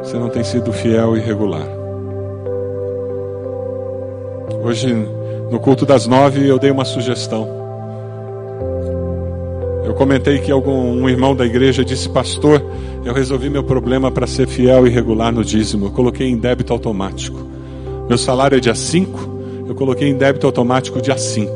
Você 0.03 0.17
não 0.17 0.29
tem 0.29 0.43
sido 0.43 0.71
fiel 0.71 1.17
e 1.17 1.19
regular. 1.19 1.67
Hoje, 4.63 4.93
no 5.49 5.59
culto 5.59 5.83
das 5.83 6.05
nove, 6.05 6.47
eu 6.47 6.59
dei 6.59 6.69
uma 6.69 6.85
sugestão. 6.85 7.47
Eu 9.83 9.95
comentei 9.95 10.37
que 10.37 10.51
algum 10.51 11.01
um 11.01 11.09
irmão 11.09 11.35
da 11.35 11.43
igreja 11.43 11.83
disse, 11.83 12.07
pastor, 12.07 12.61
eu 13.03 13.13
resolvi 13.13 13.49
meu 13.49 13.63
problema 13.63 14.11
para 14.11 14.27
ser 14.27 14.47
fiel 14.47 14.85
e 14.85 14.89
regular 14.89 15.31
no 15.31 15.43
dízimo. 15.43 15.87
Eu 15.87 15.91
coloquei 15.91 16.27
em 16.27 16.37
débito 16.37 16.73
automático. 16.73 17.39
Meu 18.07 18.17
salário 18.17 18.57
é 18.57 18.59
dia 18.59 18.75
5, 18.75 19.65
eu 19.67 19.75
coloquei 19.75 20.09
em 20.09 20.17
débito 20.17 20.45
automático 20.45 21.01
dia 21.01 21.17
5. 21.17 21.51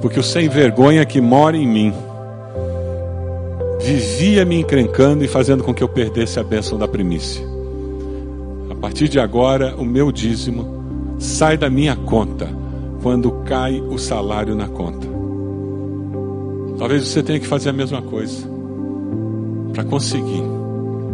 Porque 0.00 0.20
o 0.20 0.22
sem 0.22 0.48
vergonha 0.48 1.04
que 1.04 1.20
mora 1.20 1.56
em 1.56 1.66
mim 1.66 1.92
vivia 3.80 4.44
me 4.44 4.60
encrencando 4.60 5.24
e 5.24 5.28
fazendo 5.28 5.64
com 5.64 5.74
que 5.74 5.82
eu 5.82 5.88
perdesse 5.88 6.38
a 6.38 6.44
bênção 6.44 6.78
da 6.78 6.86
primícia. 6.86 7.44
A 8.70 8.74
partir 8.74 9.08
de 9.08 9.18
agora, 9.18 9.74
o 9.76 9.84
meu 9.84 10.12
dízimo 10.12 11.16
sai 11.18 11.56
da 11.56 11.70
minha 11.70 11.96
conta 11.96 12.48
quando 13.02 13.30
cai 13.44 13.80
o 13.80 13.98
salário 13.98 14.54
na 14.54 14.68
conta. 14.68 15.06
Talvez 16.78 17.08
você 17.08 17.22
tenha 17.22 17.40
que 17.40 17.46
fazer 17.46 17.70
a 17.70 17.72
mesma 17.72 18.02
coisa 18.02 18.55
para 19.76 19.84
conseguir 19.84 20.42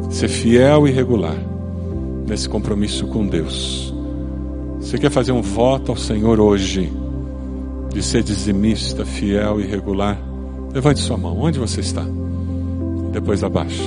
ser 0.08 0.28
fiel 0.28 0.86
e 0.86 0.92
regular 0.92 1.36
nesse 2.28 2.48
compromisso 2.48 3.08
com 3.08 3.26
Deus. 3.26 3.92
Você 4.78 4.96
quer 4.98 5.10
fazer 5.10 5.32
um 5.32 5.42
voto 5.42 5.90
ao 5.90 5.96
Senhor 5.96 6.38
hoje 6.38 6.92
de 7.92 8.00
ser 8.00 8.22
dizimista, 8.22 9.04
fiel 9.04 9.60
e 9.60 9.66
regular? 9.66 10.16
Levante 10.72 11.00
sua 11.00 11.16
mão. 11.16 11.36
Onde 11.40 11.58
você 11.58 11.80
está? 11.80 12.06
Depois 13.10 13.42
abaixo. 13.42 13.82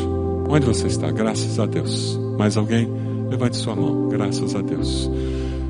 Onde 0.49 0.65
você 0.65 0.87
está? 0.87 1.09
Graças 1.09 1.57
a 1.57 1.65
Deus. 1.65 2.19
Mais 2.37 2.57
alguém? 2.57 2.91
Levante 3.29 3.55
sua 3.55 3.77
mão. 3.77 4.09
Graças 4.09 4.55
a 4.55 4.61
Deus. 4.61 5.09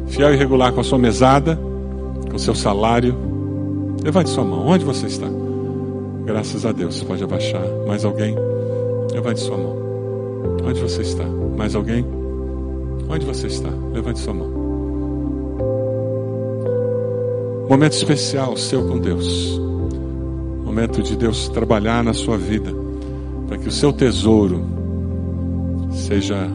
Fiel 0.07 0.33
e 0.33 0.37
regular 0.37 0.73
com 0.73 0.81
a 0.81 0.83
sua 0.83 0.97
mesada, 0.97 1.59
com 2.27 2.37
o 2.37 2.39
seu 2.39 2.55
salário. 2.55 3.15
Levante 4.03 4.31
sua 4.31 4.43
mão. 4.43 4.65
Onde 4.65 4.83
você 4.83 5.05
está? 5.05 5.27
Graças 6.25 6.65
a 6.65 6.71
Deus. 6.71 7.03
Pode 7.03 7.23
abaixar. 7.23 7.63
Mais 7.87 8.03
alguém? 8.03 8.35
Levante 9.15 9.39
sua 9.39 9.57
mão. 9.57 9.77
Onde 10.67 10.81
você 10.81 11.01
está? 11.01 11.23
Mais 11.23 11.73
alguém? 11.73 12.05
Onde 13.07 13.25
você 13.25 13.47
está? 13.47 13.69
Levante 13.93 14.19
sua 14.19 14.33
mão. 14.33 14.49
Momento 17.69 17.93
especial 17.93 18.57
seu 18.57 18.85
com 18.85 18.99
Deus. 18.99 19.57
Momento 20.65 21.01
de 21.01 21.15
Deus 21.15 21.47
trabalhar 21.47 22.03
na 22.03 22.13
sua 22.13 22.37
vida. 22.37 22.69
Para 23.47 23.57
que 23.57 23.69
o 23.69 23.71
seu 23.71 23.93
tesouro 23.93 24.65
seja 25.93 26.49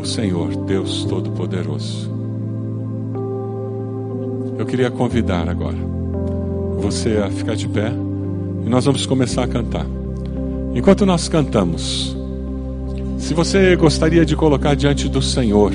o 0.00 0.04
Senhor, 0.06 0.56
Deus 0.64 1.04
Todo-Poderoso. 1.04 2.10
Eu 4.58 4.64
queria 4.64 4.90
convidar 4.90 5.50
agora 5.50 5.76
você 6.78 7.18
a 7.18 7.30
ficar 7.30 7.56
de 7.56 7.68
pé. 7.68 7.92
E 8.64 8.70
nós 8.70 8.86
vamos 8.86 9.04
começar 9.04 9.44
a 9.44 9.48
cantar. 9.48 9.99
Enquanto 10.74 11.04
nós 11.04 11.28
cantamos, 11.28 12.16
se 13.18 13.34
você 13.34 13.74
gostaria 13.74 14.24
de 14.24 14.36
colocar 14.36 14.74
diante 14.74 15.08
do 15.08 15.20
Senhor 15.20 15.72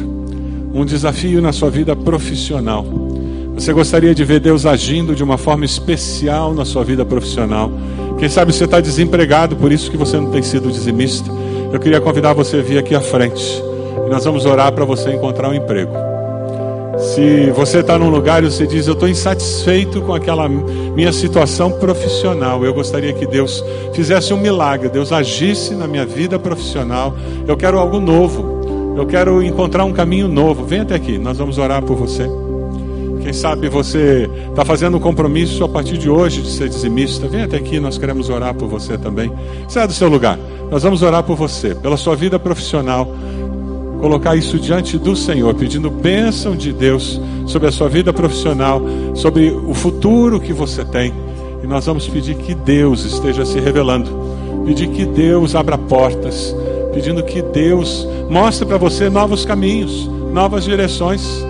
um 0.73 0.85
desafio 0.85 1.41
na 1.41 1.51
sua 1.51 1.69
vida 1.69 1.95
profissional, 1.95 2.85
você 3.53 3.71
gostaria 3.71 4.15
de 4.15 4.23
ver 4.23 4.39
Deus 4.39 4.65
agindo 4.65 5.15
de 5.15 5.23
uma 5.23 5.37
forma 5.37 5.65
especial 5.65 6.53
na 6.53 6.65
sua 6.65 6.83
vida 6.83 7.05
profissional. 7.05 7.71
Quem 8.17 8.29
sabe 8.29 8.53
você 8.53 8.65
está 8.65 8.81
desempregado, 8.81 9.55
por 9.55 9.71
isso 9.71 9.91
que 9.91 9.97
você 9.97 10.17
não 10.17 10.31
tem 10.31 10.41
sido 10.41 10.71
dizimista. 10.71 11.29
Eu 11.71 11.79
queria 11.79 12.01
convidar 12.01 12.33
você 12.33 12.57
a 12.57 12.61
vir 12.61 12.77
aqui 12.77 12.95
à 12.95 13.01
frente. 13.01 13.63
E 14.05 14.09
nós 14.09 14.23
vamos 14.23 14.45
orar 14.45 14.71
para 14.73 14.85
você 14.85 15.13
encontrar 15.13 15.49
um 15.49 15.53
emprego. 15.53 16.14
Se 16.97 17.51
você 17.51 17.79
está 17.79 17.97
num 17.97 18.09
lugar 18.09 18.43
e 18.43 18.49
você 18.49 18.65
diz, 18.65 18.87
eu 18.87 18.93
estou 18.93 19.07
insatisfeito 19.07 20.01
com 20.01 20.13
aquela 20.13 20.47
minha 20.47 21.11
situação 21.11 21.71
profissional, 21.71 22.63
eu 22.63 22.73
gostaria 22.73 23.11
que 23.11 23.27
Deus 23.27 23.63
fizesse 23.93 24.33
um 24.33 24.37
milagre, 24.37 24.87
Deus 24.87 25.11
agisse 25.11 25.75
na 25.75 25.87
minha 25.87 26.05
vida 26.05 26.39
profissional. 26.39 27.15
Eu 27.45 27.57
quero 27.57 27.77
algo 27.79 27.99
novo, 27.99 28.95
eu 28.97 29.05
quero 29.05 29.43
encontrar 29.43 29.83
um 29.83 29.91
caminho 29.91 30.27
novo. 30.27 30.65
Vem 30.65 30.81
até 30.81 30.95
aqui, 30.95 31.17
nós 31.17 31.37
vamos 31.37 31.57
orar 31.57 31.83
por 31.83 31.97
você. 31.97 32.29
Quem 33.21 33.33
sabe 33.33 33.67
você 33.67 34.29
está 34.49 34.63
fazendo 34.63 34.97
um 34.97 34.99
compromisso 34.99 35.63
a 35.63 35.69
partir 35.69 35.97
de 35.97 36.09
hoje 36.09 36.43
de 36.43 36.51
ser 36.51 36.69
dizimista. 36.69 37.27
Vem 37.27 37.41
até 37.41 37.57
aqui, 37.57 37.79
nós 37.79 37.97
queremos 37.97 38.29
orar 38.29 38.53
por 38.53 38.69
você 38.69 38.97
também. 38.97 39.31
Saia 39.67 39.87
do 39.87 39.93
seu 39.93 40.07
lugar. 40.07 40.39
Nós 40.69 40.83
vamos 40.83 41.01
orar 41.01 41.23
por 41.23 41.35
você, 41.35 41.75
pela 41.75 41.97
sua 41.97 42.15
vida 42.15 42.37
profissional. 42.39 43.07
Colocar 44.05 44.35
isso 44.35 44.59
diante 44.59 44.99
do 44.99 45.15
Senhor, 45.15 45.55
pedindo 45.55 45.89
bênção 45.89 46.55
de 46.55 46.71
Deus 46.71 47.19
sobre 47.47 47.69
a 47.69 47.71
sua 47.71 47.89
vida 47.89 48.13
profissional, 48.13 48.79
sobre 49.15 49.49
o 49.49 49.73
futuro 49.73 50.39
que 50.39 50.53
você 50.53 50.85
tem. 50.85 51.11
E 51.63 51.65
nós 51.65 51.87
vamos 51.87 52.07
pedir 52.07 52.35
que 52.35 52.53
Deus 52.53 53.03
esteja 53.03 53.43
se 53.43 53.59
revelando, 53.59 54.11
pedir 54.63 54.89
que 54.89 55.05
Deus 55.07 55.55
abra 55.55 55.75
portas, 55.75 56.55
pedindo 56.93 57.23
que 57.23 57.41
Deus 57.41 58.07
mostre 58.29 58.63
para 58.67 58.77
você 58.77 59.09
novos 59.09 59.43
caminhos, 59.43 60.07
novas 60.31 60.65
direções. 60.65 61.43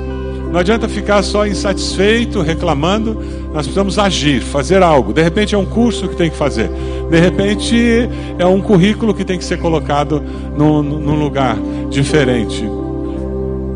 Não 0.52 0.60
adianta 0.60 0.88
ficar 0.88 1.22
só 1.24 1.46
insatisfeito, 1.46 2.42
reclamando. 2.42 3.16
Nós 3.54 3.66
precisamos 3.66 4.00
agir, 4.00 4.42
fazer 4.42 4.82
algo. 4.82 5.14
De 5.14 5.22
repente 5.22 5.54
é 5.54 5.58
um 5.58 5.66
curso 5.66 6.08
que 6.08 6.16
tem 6.16 6.30
que 6.30 6.38
fazer. 6.38 6.70
De 7.10 7.20
repente 7.20 8.10
é 8.38 8.46
um 8.46 8.62
currículo 8.62 9.14
que 9.14 9.24
tem 9.26 9.38
que 9.38 9.44
ser 9.44 9.60
colocado 9.60 10.24
num, 10.58 10.82
num 10.82 11.16
lugar 11.16 11.58
diferente. 11.90 12.66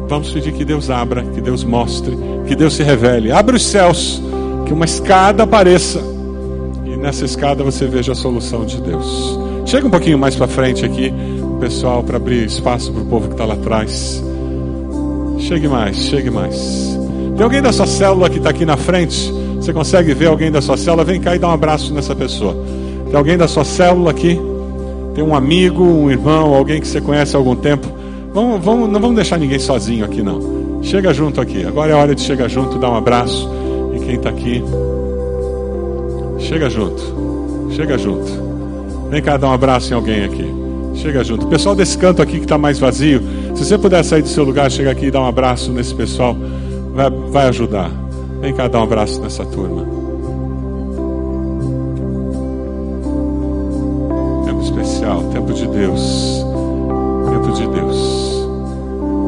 Vamos 0.07 0.31
pedir 0.31 0.53
que 0.53 0.65
Deus 0.65 0.89
abra, 0.89 1.21
que 1.21 1.39
Deus 1.39 1.63
mostre, 1.63 2.17
que 2.47 2.55
Deus 2.55 2.73
se 2.73 2.81
revele. 2.81 3.31
Abra 3.31 3.55
os 3.55 3.65
céus, 3.65 4.21
que 4.65 4.73
uma 4.73 4.85
escada 4.85 5.43
apareça. 5.43 6.01
E 6.85 6.97
nessa 6.97 7.25
escada 7.25 7.63
você 7.63 7.85
veja 7.85 8.13
a 8.13 8.15
solução 8.15 8.65
de 8.65 8.81
Deus. 8.81 9.39
Chega 9.65 9.85
um 9.85 9.91
pouquinho 9.91 10.17
mais 10.17 10.35
para 10.35 10.47
frente 10.47 10.83
aqui, 10.83 11.13
pessoal, 11.59 12.01
para 12.03 12.17
abrir 12.17 12.43
espaço 12.45 12.91
para 12.91 13.03
o 13.03 13.05
povo 13.05 13.27
que 13.27 13.33
está 13.33 13.45
lá 13.45 13.53
atrás. 13.53 14.23
Chegue 15.39 15.67
mais, 15.67 15.95
chegue 15.97 16.29
mais. 16.29 16.97
Tem 17.35 17.43
alguém 17.43 17.61
da 17.61 17.71
sua 17.71 17.87
célula 17.87 18.29
que 18.29 18.37
está 18.37 18.49
aqui 18.49 18.65
na 18.65 18.77
frente? 18.77 19.31
Você 19.55 19.73
consegue 19.73 20.13
ver 20.13 20.27
alguém 20.27 20.51
da 20.51 20.61
sua 20.61 20.77
célula? 20.77 21.03
Vem 21.03 21.19
cá 21.19 21.35
e 21.35 21.39
dá 21.39 21.47
um 21.47 21.51
abraço 21.51 21.93
nessa 21.93 22.15
pessoa. 22.15 22.55
Tem 23.07 23.15
alguém 23.15 23.37
da 23.37 23.47
sua 23.47 23.63
célula 23.63 24.11
aqui? 24.11 24.39
Tem 25.15 25.23
um 25.23 25.33
amigo, 25.33 25.83
um 25.83 26.11
irmão, 26.11 26.53
alguém 26.53 26.79
que 26.79 26.87
você 26.87 27.01
conhece 27.01 27.35
há 27.35 27.39
algum 27.39 27.55
tempo? 27.55 27.87
Vamos, 28.33 28.63
vamos, 28.63 28.89
não 28.89 28.99
vamos 28.99 29.15
deixar 29.15 29.37
ninguém 29.37 29.57
sozinho 29.57 30.05
aqui, 30.05 30.21
não. 30.21 30.81
Chega 30.83 31.13
junto 31.13 31.41
aqui. 31.41 31.65
Agora 31.65 31.91
é 31.91 31.95
hora 31.95 32.13
de 32.13 32.21
chegar 32.21 32.47
junto, 32.47 32.77
dar 32.77 32.91
um 32.91 32.95
abraço. 32.95 33.49
E 33.95 33.99
quem 33.99 34.15
está 34.15 34.29
aqui, 34.29 34.63
chega 36.39 36.69
junto. 36.69 37.01
Chega 37.71 37.97
junto. 37.97 38.31
Vem 39.09 39.21
cá 39.21 39.37
dar 39.37 39.49
um 39.49 39.53
abraço 39.53 39.91
em 39.91 39.95
alguém 39.95 40.23
aqui. 40.23 40.53
Chega 40.95 41.23
junto. 41.23 41.45
O 41.45 41.49
pessoal 41.49 41.75
desse 41.75 41.97
canto 41.97 42.21
aqui 42.21 42.37
que 42.37 42.45
está 42.45 42.57
mais 42.57 42.77
vazio, 42.77 43.21
se 43.55 43.65
você 43.65 43.77
puder 43.77 44.03
sair 44.03 44.21
do 44.21 44.27
seu 44.27 44.43
lugar, 44.43 44.69
chegar 44.71 44.91
aqui 44.91 45.07
e 45.07 45.11
dar 45.11 45.21
um 45.21 45.27
abraço 45.27 45.71
nesse 45.71 45.93
pessoal, 45.93 46.35
vai, 46.93 47.09
vai 47.09 47.47
ajudar. 47.47 47.91
Vem 48.41 48.53
cá 48.53 48.67
dar 48.67 48.79
um 48.79 48.83
abraço 48.83 49.19
nessa 49.21 49.45
turma. 49.45 49.85
Tempo 54.45 54.61
especial, 54.61 55.23
tempo 55.31 55.53
de 55.53 55.67
Deus. 55.67 56.45
Tempo 57.29 57.51
de 57.51 57.67
Deus. 57.67 58.29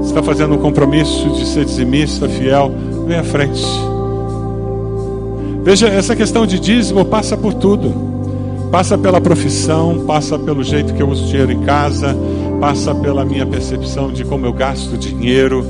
Você 0.02 0.10
está 0.10 0.24
fazendo 0.24 0.56
um 0.56 0.58
compromisso 0.58 1.30
de 1.32 1.46
ser 1.46 1.66
dizimista, 1.66 2.28
fiel, 2.30 2.72
vem 3.06 3.18
à 3.18 3.24
frente. 3.24 3.64
Veja, 5.64 5.88
essa 5.88 6.16
questão 6.16 6.46
de 6.46 6.60
dízimo 6.60 7.06
passa 7.06 7.38
por 7.38 7.54
tudo. 7.54 8.12
Passa 8.72 8.98
pela 8.98 9.20
profissão, 9.20 10.06
passa 10.08 10.40
pelo 10.40 10.64
jeito 10.64 10.94
que 10.94 11.04
eu 11.04 11.10
uso 11.10 11.26
dinheiro 11.26 11.52
em 11.52 11.62
casa, 11.62 12.16
passa 12.62 12.94
pela 12.94 13.26
minha 13.26 13.46
percepção 13.46 14.14
de 14.14 14.24
como 14.24 14.46
eu 14.46 14.54
gasto 14.54 14.96
dinheiro. 14.96 15.66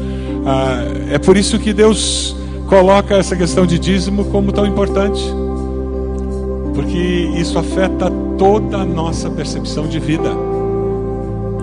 Ah, 0.46 0.84
é 1.10 1.18
por 1.18 1.38
isso 1.38 1.58
que 1.58 1.72
Deus 1.72 2.36
coloca 2.68 3.16
essa 3.16 3.34
questão 3.34 3.66
de 3.66 3.80
dízimo 3.80 4.26
como 4.26 4.52
tão 4.52 4.66
importante, 4.68 5.24
porque 6.76 7.30
isso 7.38 7.58
afeta 7.58 8.12
toda 8.38 8.80
a 8.80 8.86
nossa 8.86 9.30
percepção 9.30 9.88
de 9.88 10.00
vida. 10.00 10.30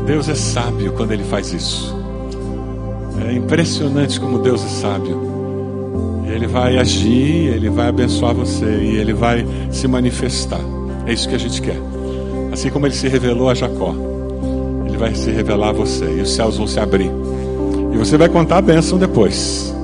Deus 0.07 0.31
é 0.31 0.35
sábio 0.35 0.95
quando 0.95 1.13
Ele 1.13 1.25
faz 1.25 1.53
isso. 1.53 1.95
É 3.29 3.33
impressionante 3.35 4.19
como 4.19 4.39
Deus 4.39 4.65
é 4.65 4.69
sábio. 4.69 5.21
Ele 6.27 6.47
vai 6.47 6.79
agir, 6.79 7.53
Ele 7.53 7.69
vai 7.69 7.89
abençoar 7.89 8.33
você 8.33 8.65
e 8.65 8.97
Ele 8.97 9.13
vai 9.13 9.47
se 9.71 9.87
manifestar. 9.87 10.61
É 11.05 11.13
isso 11.13 11.29
que 11.29 11.35
a 11.35 11.39
gente 11.39 11.61
quer. 11.61 11.79
Assim 12.51 12.71
como 12.71 12.87
ele 12.87 12.95
se 12.95 13.09
revelou 13.09 13.51
a 13.51 13.55
Jacó, 13.55 13.95
ele 14.99 15.13
vai 15.13 15.15
se 15.15 15.31
revelar 15.31 15.69
a 15.69 15.73
você 15.73 16.05
e 16.19 16.21
os 16.21 16.35
céus 16.35 16.57
vão 16.57 16.67
se 16.67 16.81
abrir. 16.81 17.11
E 17.93 17.97
você 17.97 18.19
vai 18.19 18.29
contar 18.29 18.59
a 18.59 18.63
bênção 18.63 18.99
depois. 18.99 19.75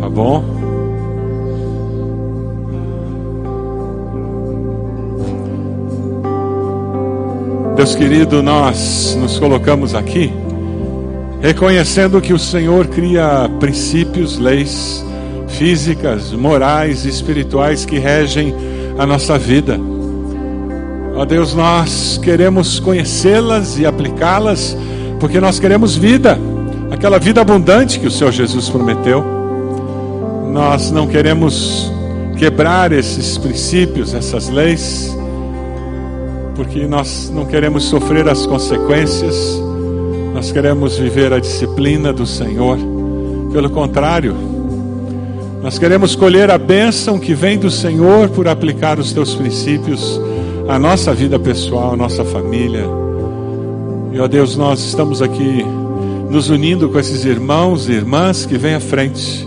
Tá 0.00 0.08
bom? 0.08 0.44
Deus 7.74 7.94
querido, 7.94 8.42
nós 8.42 9.16
nos 9.20 9.38
colocamos 9.38 9.94
aqui 9.94 10.32
reconhecendo 11.40 12.20
que 12.22 12.32
o 12.32 12.38
Senhor 12.38 12.86
cria 12.86 13.50
princípios, 13.60 14.38
leis 14.38 15.04
físicas, 15.48 16.32
morais 16.32 17.04
e 17.04 17.08
espirituais 17.08 17.84
que 17.84 17.98
regem 17.98 18.54
a 18.96 19.04
nossa 19.04 19.36
vida. 19.36 19.78
Ó 21.16 21.24
Deus, 21.24 21.54
nós 21.54 22.18
queremos 22.20 22.80
conhecê-las 22.80 23.78
e 23.78 23.86
aplicá-las, 23.86 24.76
porque 25.20 25.38
nós 25.40 25.60
queremos 25.60 25.94
vida, 25.94 26.36
aquela 26.90 27.20
vida 27.20 27.40
abundante 27.40 28.00
que 28.00 28.08
o 28.08 28.10
Senhor 28.10 28.32
Jesus 28.32 28.68
prometeu. 28.68 29.24
Nós 30.52 30.90
não 30.90 31.06
queremos 31.06 31.88
quebrar 32.36 32.90
esses 32.90 33.38
princípios, 33.38 34.12
essas 34.12 34.48
leis, 34.48 35.16
porque 36.56 36.84
nós 36.84 37.30
não 37.32 37.46
queremos 37.46 37.84
sofrer 37.84 38.28
as 38.28 38.44
consequências, 38.44 39.36
nós 40.34 40.50
queremos 40.50 40.98
viver 40.98 41.32
a 41.32 41.38
disciplina 41.38 42.12
do 42.12 42.26
Senhor. 42.26 42.76
Pelo 43.52 43.70
contrário, 43.70 44.34
nós 45.62 45.78
queremos 45.78 46.16
colher 46.16 46.50
a 46.50 46.58
bênção 46.58 47.20
que 47.20 47.34
vem 47.34 47.56
do 47.56 47.70
Senhor 47.70 48.28
por 48.30 48.48
aplicar 48.48 48.98
os 48.98 49.12
teus 49.12 49.32
princípios 49.32 50.20
a 50.68 50.78
nossa 50.78 51.12
vida 51.12 51.38
pessoal, 51.38 51.92
a 51.92 51.96
nossa 51.96 52.24
família. 52.24 52.84
E 54.12 54.18
ó 54.18 54.26
Deus, 54.26 54.56
nós 54.56 54.80
estamos 54.80 55.20
aqui 55.20 55.64
nos 56.30 56.48
unindo 56.48 56.88
com 56.88 56.98
esses 56.98 57.24
irmãos 57.24 57.88
e 57.88 57.92
irmãs 57.92 58.46
que 58.46 58.56
vêm 58.56 58.74
à 58.74 58.80
frente. 58.80 59.46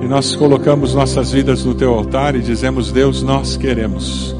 E 0.00 0.06
nós 0.06 0.34
colocamos 0.34 0.94
nossas 0.94 1.32
vidas 1.32 1.64
no 1.64 1.74
teu 1.74 1.94
altar 1.94 2.34
e 2.34 2.40
dizemos: 2.40 2.90
Deus, 2.90 3.22
nós 3.22 3.56
queremos 3.56 4.34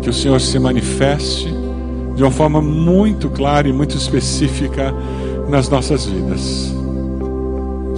que 0.00 0.08
o 0.08 0.12
Senhor 0.12 0.40
se 0.40 0.58
manifeste 0.58 1.52
de 2.14 2.22
uma 2.22 2.30
forma 2.30 2.62
muito 2.62 3.28
clara 3.28 3.68
e 3.68 3.72
muito 3.72 3.96
específica 3.96 4.94
nas 5.48 5.68
nossas 5.68 6.06
vidas. 6.06 6.74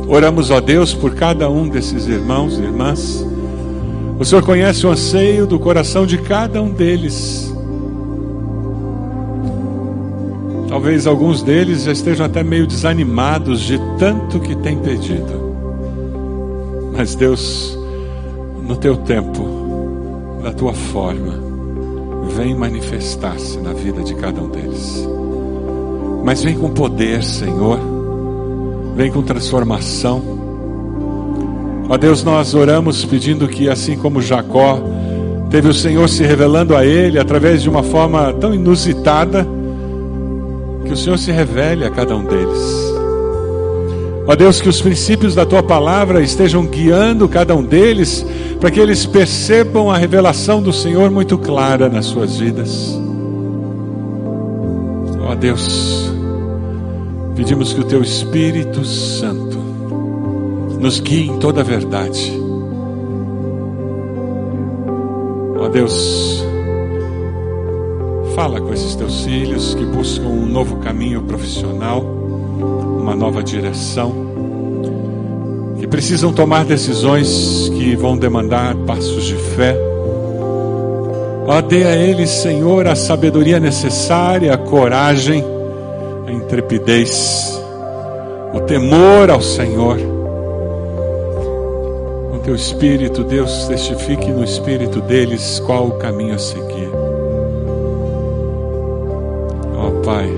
Oramos, 0.08 0.50
ó 0.50 0.60
Deus, 0.60 0.94
por 0.94 1.14
cada 1.14 1.48
um 1.50 1.68
desses 1.68 2.06
irmãos 2.06 2.58
e 2.58 2.62
irmãs 2.62 3.24
o 4.18 4.24
Senhor 4.24 4.42
conhece 4.42 4.86
o 4.86 4.90
anseio 4.90 5.46
do 5.46 5.58
coração 5.58 6.06
de 6.06 6.18
cada 6.18 6.62
um 6.62 6.70
deles. 6.70 7.54
Talvez 10.68 11.06
alguns 11.06 11.42
deles 11.42 11.84
já 11.84 11.92
estejam 11.92 12.26
até 12.26 12.42
meio 12.42 12.66
desanimados 12.66 13.60
de 13.60 13.78
tanto 13.98 14.40
que 14.40 14.54
tem 14.56 14.78
pedido. 14.78 15.46
Mas 16.96 17.14
Deus, 17.14 17.78
no 18.66 18.76
teu 18.76 18.96
tempo, 18.96 20.40
da 20.42 20.52
tua 20.52 20.72
forma, 20.72 21.34
vem 22.36 22.54
manifestar-se 22.54 23.58
na 23.58 23.72
vida 23.72 24.02
de 24.02 24.14
cada 24.14 24.40
um 24.40 24.48
deles. 24.48 25.06
Mas 26.24 26.42
vem 26.42 26.58
com 26.58 26.70
poder, 26.70 27.22
Senhor. 27.22 27.78
Vem 28.96 29.12
com 29.12 29.22
transformação 29.22 30.35
Ó 31.88 31.96
Deus, 31.96 32.24
nós 32.24 32.52
oramos 32.52 33.04
pedindo 33.04 33.46
que, 33.46 33.68
assim 33.68 33.96
como 33.96 34.20
Jacó, 34.20 34.80
teve 35.50 35.68
o 35.68 35.74
Senhor 35.74 36.08
se 36.08 36.24
revelando 36.24 36.76
a 36.76 36.84
ele 36.84 37.18
através 37.18 37.62
de 37.62 37.68
uma 37.68 37.82
forma 37.82 38.32
tão 38.32 38.52
inusitada, 38.52 39.46
que 40.84 40.92
o 40.92 40.96
Senhor 40.96 41.16
se 41.18 41.30
revele 41.30 41.84
a 41.84 41.90
cada 41.90 42.16
um 42.16 42.24
deles. 42.24 42.96
Ó 44.26 44.34
Deus, 44.34 44.60
que 44.60 44.68
os 44.68 44.82
princípios 44.82 45.36
da 45.36 45.46
tua 45.46 45.62
palavra 45.62 46.20
estejam 46.20 46.66
guiando 46.66 47.28
cada 47.28 47.54
um 47.54 47.62
deles, 47.62 48.26
para 48.60 48.70
que 48.70 48.80
eles 48.80 49.06
percebam 49.06 49.88
a 49.88 49.96
revelação 49.96 50.60
do 50.60 50.72
Senhor 50.72 51.08
muito 51.08 51.38
clara 51.38 51.88
nas 51.88 52.06
suas 52.06 52.36
vidas. 52.36 53.00
Ó 55.20 55.34
Deus, 55.36 56.10
pedimos 57.36 57.72
que 57.72 57.80
o 57.80 57.84
teu 57.84 58.02
Espírito 58.02 58.84
Santo 58.84 59.45
nos 60.78 61.00
guie 61.00 61.28
em 61.28 61.38
toda 61.38 61.60
a 61.60 61.64
verdade. 61.64 62.32
Ó 65.58 65.68
Deus, 65.68 66.44
fala 68.34 68.60
com 68.60 68.72
esses 68.72 68.94
teus 68.94 69.24
filhos 69.24 69.74
que 69.74 69.84
buscam 69.84 70.28
um 70.28 70.46
novo 70.46 70.76
caminho 70.76 71.22
profissional, 71.22 72.02
uma 72.02 73.14
nova 73.14 73.42
direção, 73.42 74.12
que 75.78 75.86
precisam 75.86 76.32
tomar 76.32 76.64
decisões 76.64 77.70
que 77.70 77.96
vão 77.96 78.16
demandar 78.16 78.74
passos 78.86 79.24
de 79.24 79.34
fé. 79.34 79.76
Ó, 81.48 81.60
dê 81.62 81.84
a 81.84 81.96
eles, 81.96 82.28
Senhor, 82.28 82.86
a 82.86 82.94
sabedoria 82.94 83.58
necessária, 83.58 84.52
a 84.52 84.58
coragem, 84.58 85.44
a 86.26 86.32
intrepidez, 86.32 87.60
o 88.52 88.60
temor 88.60 89.30
ao 89.30 89.40
Senhor. 89.40 90.15
Teu 92.46 92.54
Espírito, 92.54 93.24
Deus, 93.24 93.66
testifique 93.66 94.30
no 94.30 94.44
Espírito 94.44 95.00
deles 95.00 95.58
qual 95.66 95.88
o 95.88 95.98
caminho 95.98 96.36
a 96.36 96.38
seguir. 96.38 96.88
Ó 99.76 99.90
Pai, 100.04 100.30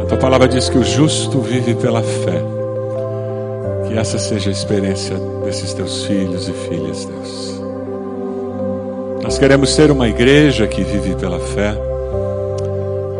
a 0.00 0.06
tua 0.06 0.16
palavra 0.16 0.48
diz 0.48 0.70
que 0.70 0.78
o 0.78 0.82
justo 0.82 1.38
vive 1.42 1.74
pela 1.74 2.02
fé. 2.02 2.42
Que 3.86 3.98
essa 3.98 4.18
seja 4.18 4.48
a 4.48 4.52
experiência 4.52 5.18
desses 5.44 5.74
teus 5.74 6.06
filhos 6.06 6.48
e 6.48 6.52
filhas, 6.54 7.04
Deus. 7.04 7.60
Nós 9.22 9.36
queremos 9.36 9.68
ser 9.68 9.90
uma 9.90 10.08
igreja 10.08 10.66
que 10.66 10.82
vive 10.82 11.14
pela 11.16 11.40
fé. 11.40 11.76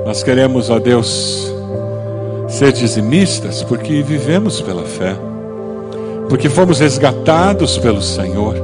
Nós 0.06 0.22
queremos, 0.22 0.70
ó 0.70 0.78
Deus, 0.78 1.54
ser 2.48 2.72
dizimistas 2.72 3.62
porque 3.62 4.00
vivemos 4.00 4.62
pela 4.62 4.84
fé, 4.84 5.14
porque 6.28 6.48
fomos 6.48 6.80
resgatados 6.80 7.78
pelo 7.78 8.02
Senhor, 8.02 8.56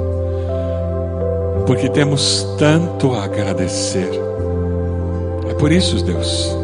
porque 1.66 1.88
temos 1.88 2.46
tanto 2.58 3.12
a 3.12 3.24
agradecer. 3.24 4.10
É 5.48 5.54
por 5.54 5.70
isso, 5.70 6.02
Deus, 6.04 6.56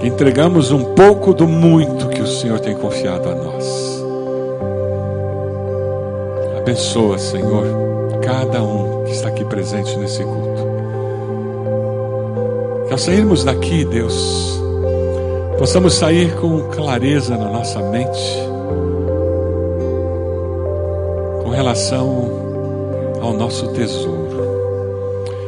que 0.00 0.08
entregamos 0.08 0.70
um 0.70 0.94
pouco 0.94 1.34
do 1.34 1.46
muito 1.46 2.08
que 2.08 2.20
o 2.20 2.26
Senhor 2.26 2.60
tem 2.60 2.74
confiado 2.74 3.28
a 3.28 3.34
nós. 3.34 4.04
Abençoa, 6.58 7.18
Senhor, 7.18 7.64
cada 8.22 8.62
um 8.62 9.04
que 9.04 9.12
está 9.12 9.28
aqui 9.28 9.44
presente 9.44 9.96
nesse 9.98 10.22
culto. 10.24 10.66
Que 12.86 12.92
ao 12.92 12.98
sairmos 12.98 13.44
daqui, 13.44 13.84
Deus, 13.84 14.60
possamos 15.58 15.94
sair 15.94 16.34
com 16.36 16.62
clareza 16.70 17.36
na 17.36 17.48
nossa 17.48 17.78
mente 17.80 18.55
relação 21.56 23.18
ao 23.22 23.32
nosso 23.32 23.68
tesouro. 23.68 24.36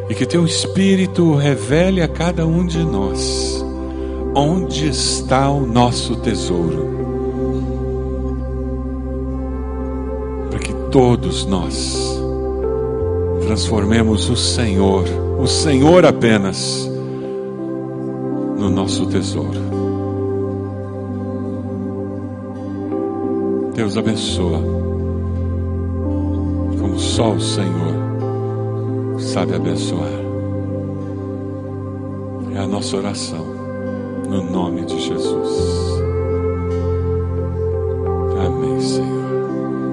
E 0.09 0.15
que 0.15 0.25
teu 0.25 0.47
Espírito 0.47 1.35
revele 1.35 2.01
a 2.01 2.09
cada 2.09 2.47
um 2.47 2.65
de 2.65 2.83
nós 2.83 3.63
onde 4.35 4.89
está 4.89 5.51
o 5.51 5.67
nosso 5.67 6.17
tesouro. 6.17 6.89
Para 10.51 10.59
que 10.61 10.73
todos 10.91 11.45
nós 11.45 12.19
transformemos 13.43 14.31
o 14.31 14.37
Senhor, 14.37 15.05
o 15.39 15.47
Senhor 15.47 16.07
apenas, 16.07 16.91
no 18.57 18.71
nosso 18.71 19.05
tesouro. 19.07 19.61
Deus 23.75 23.97
abençoa, 23.97 24.78
só 27.19 27.33
o 27.33 27.41
Senhor 27.41 29.19
sabe 29.19 29.57
abençoar. 29.57 30.09
É 32.55 32.59
a 32.61 32.66
nossa 32.69 32.97
oração, 32.97 33.45
no 34.29 34.41
nome 34.49 34.85
de 34.85 35.01
Jesus. 35.01 35.78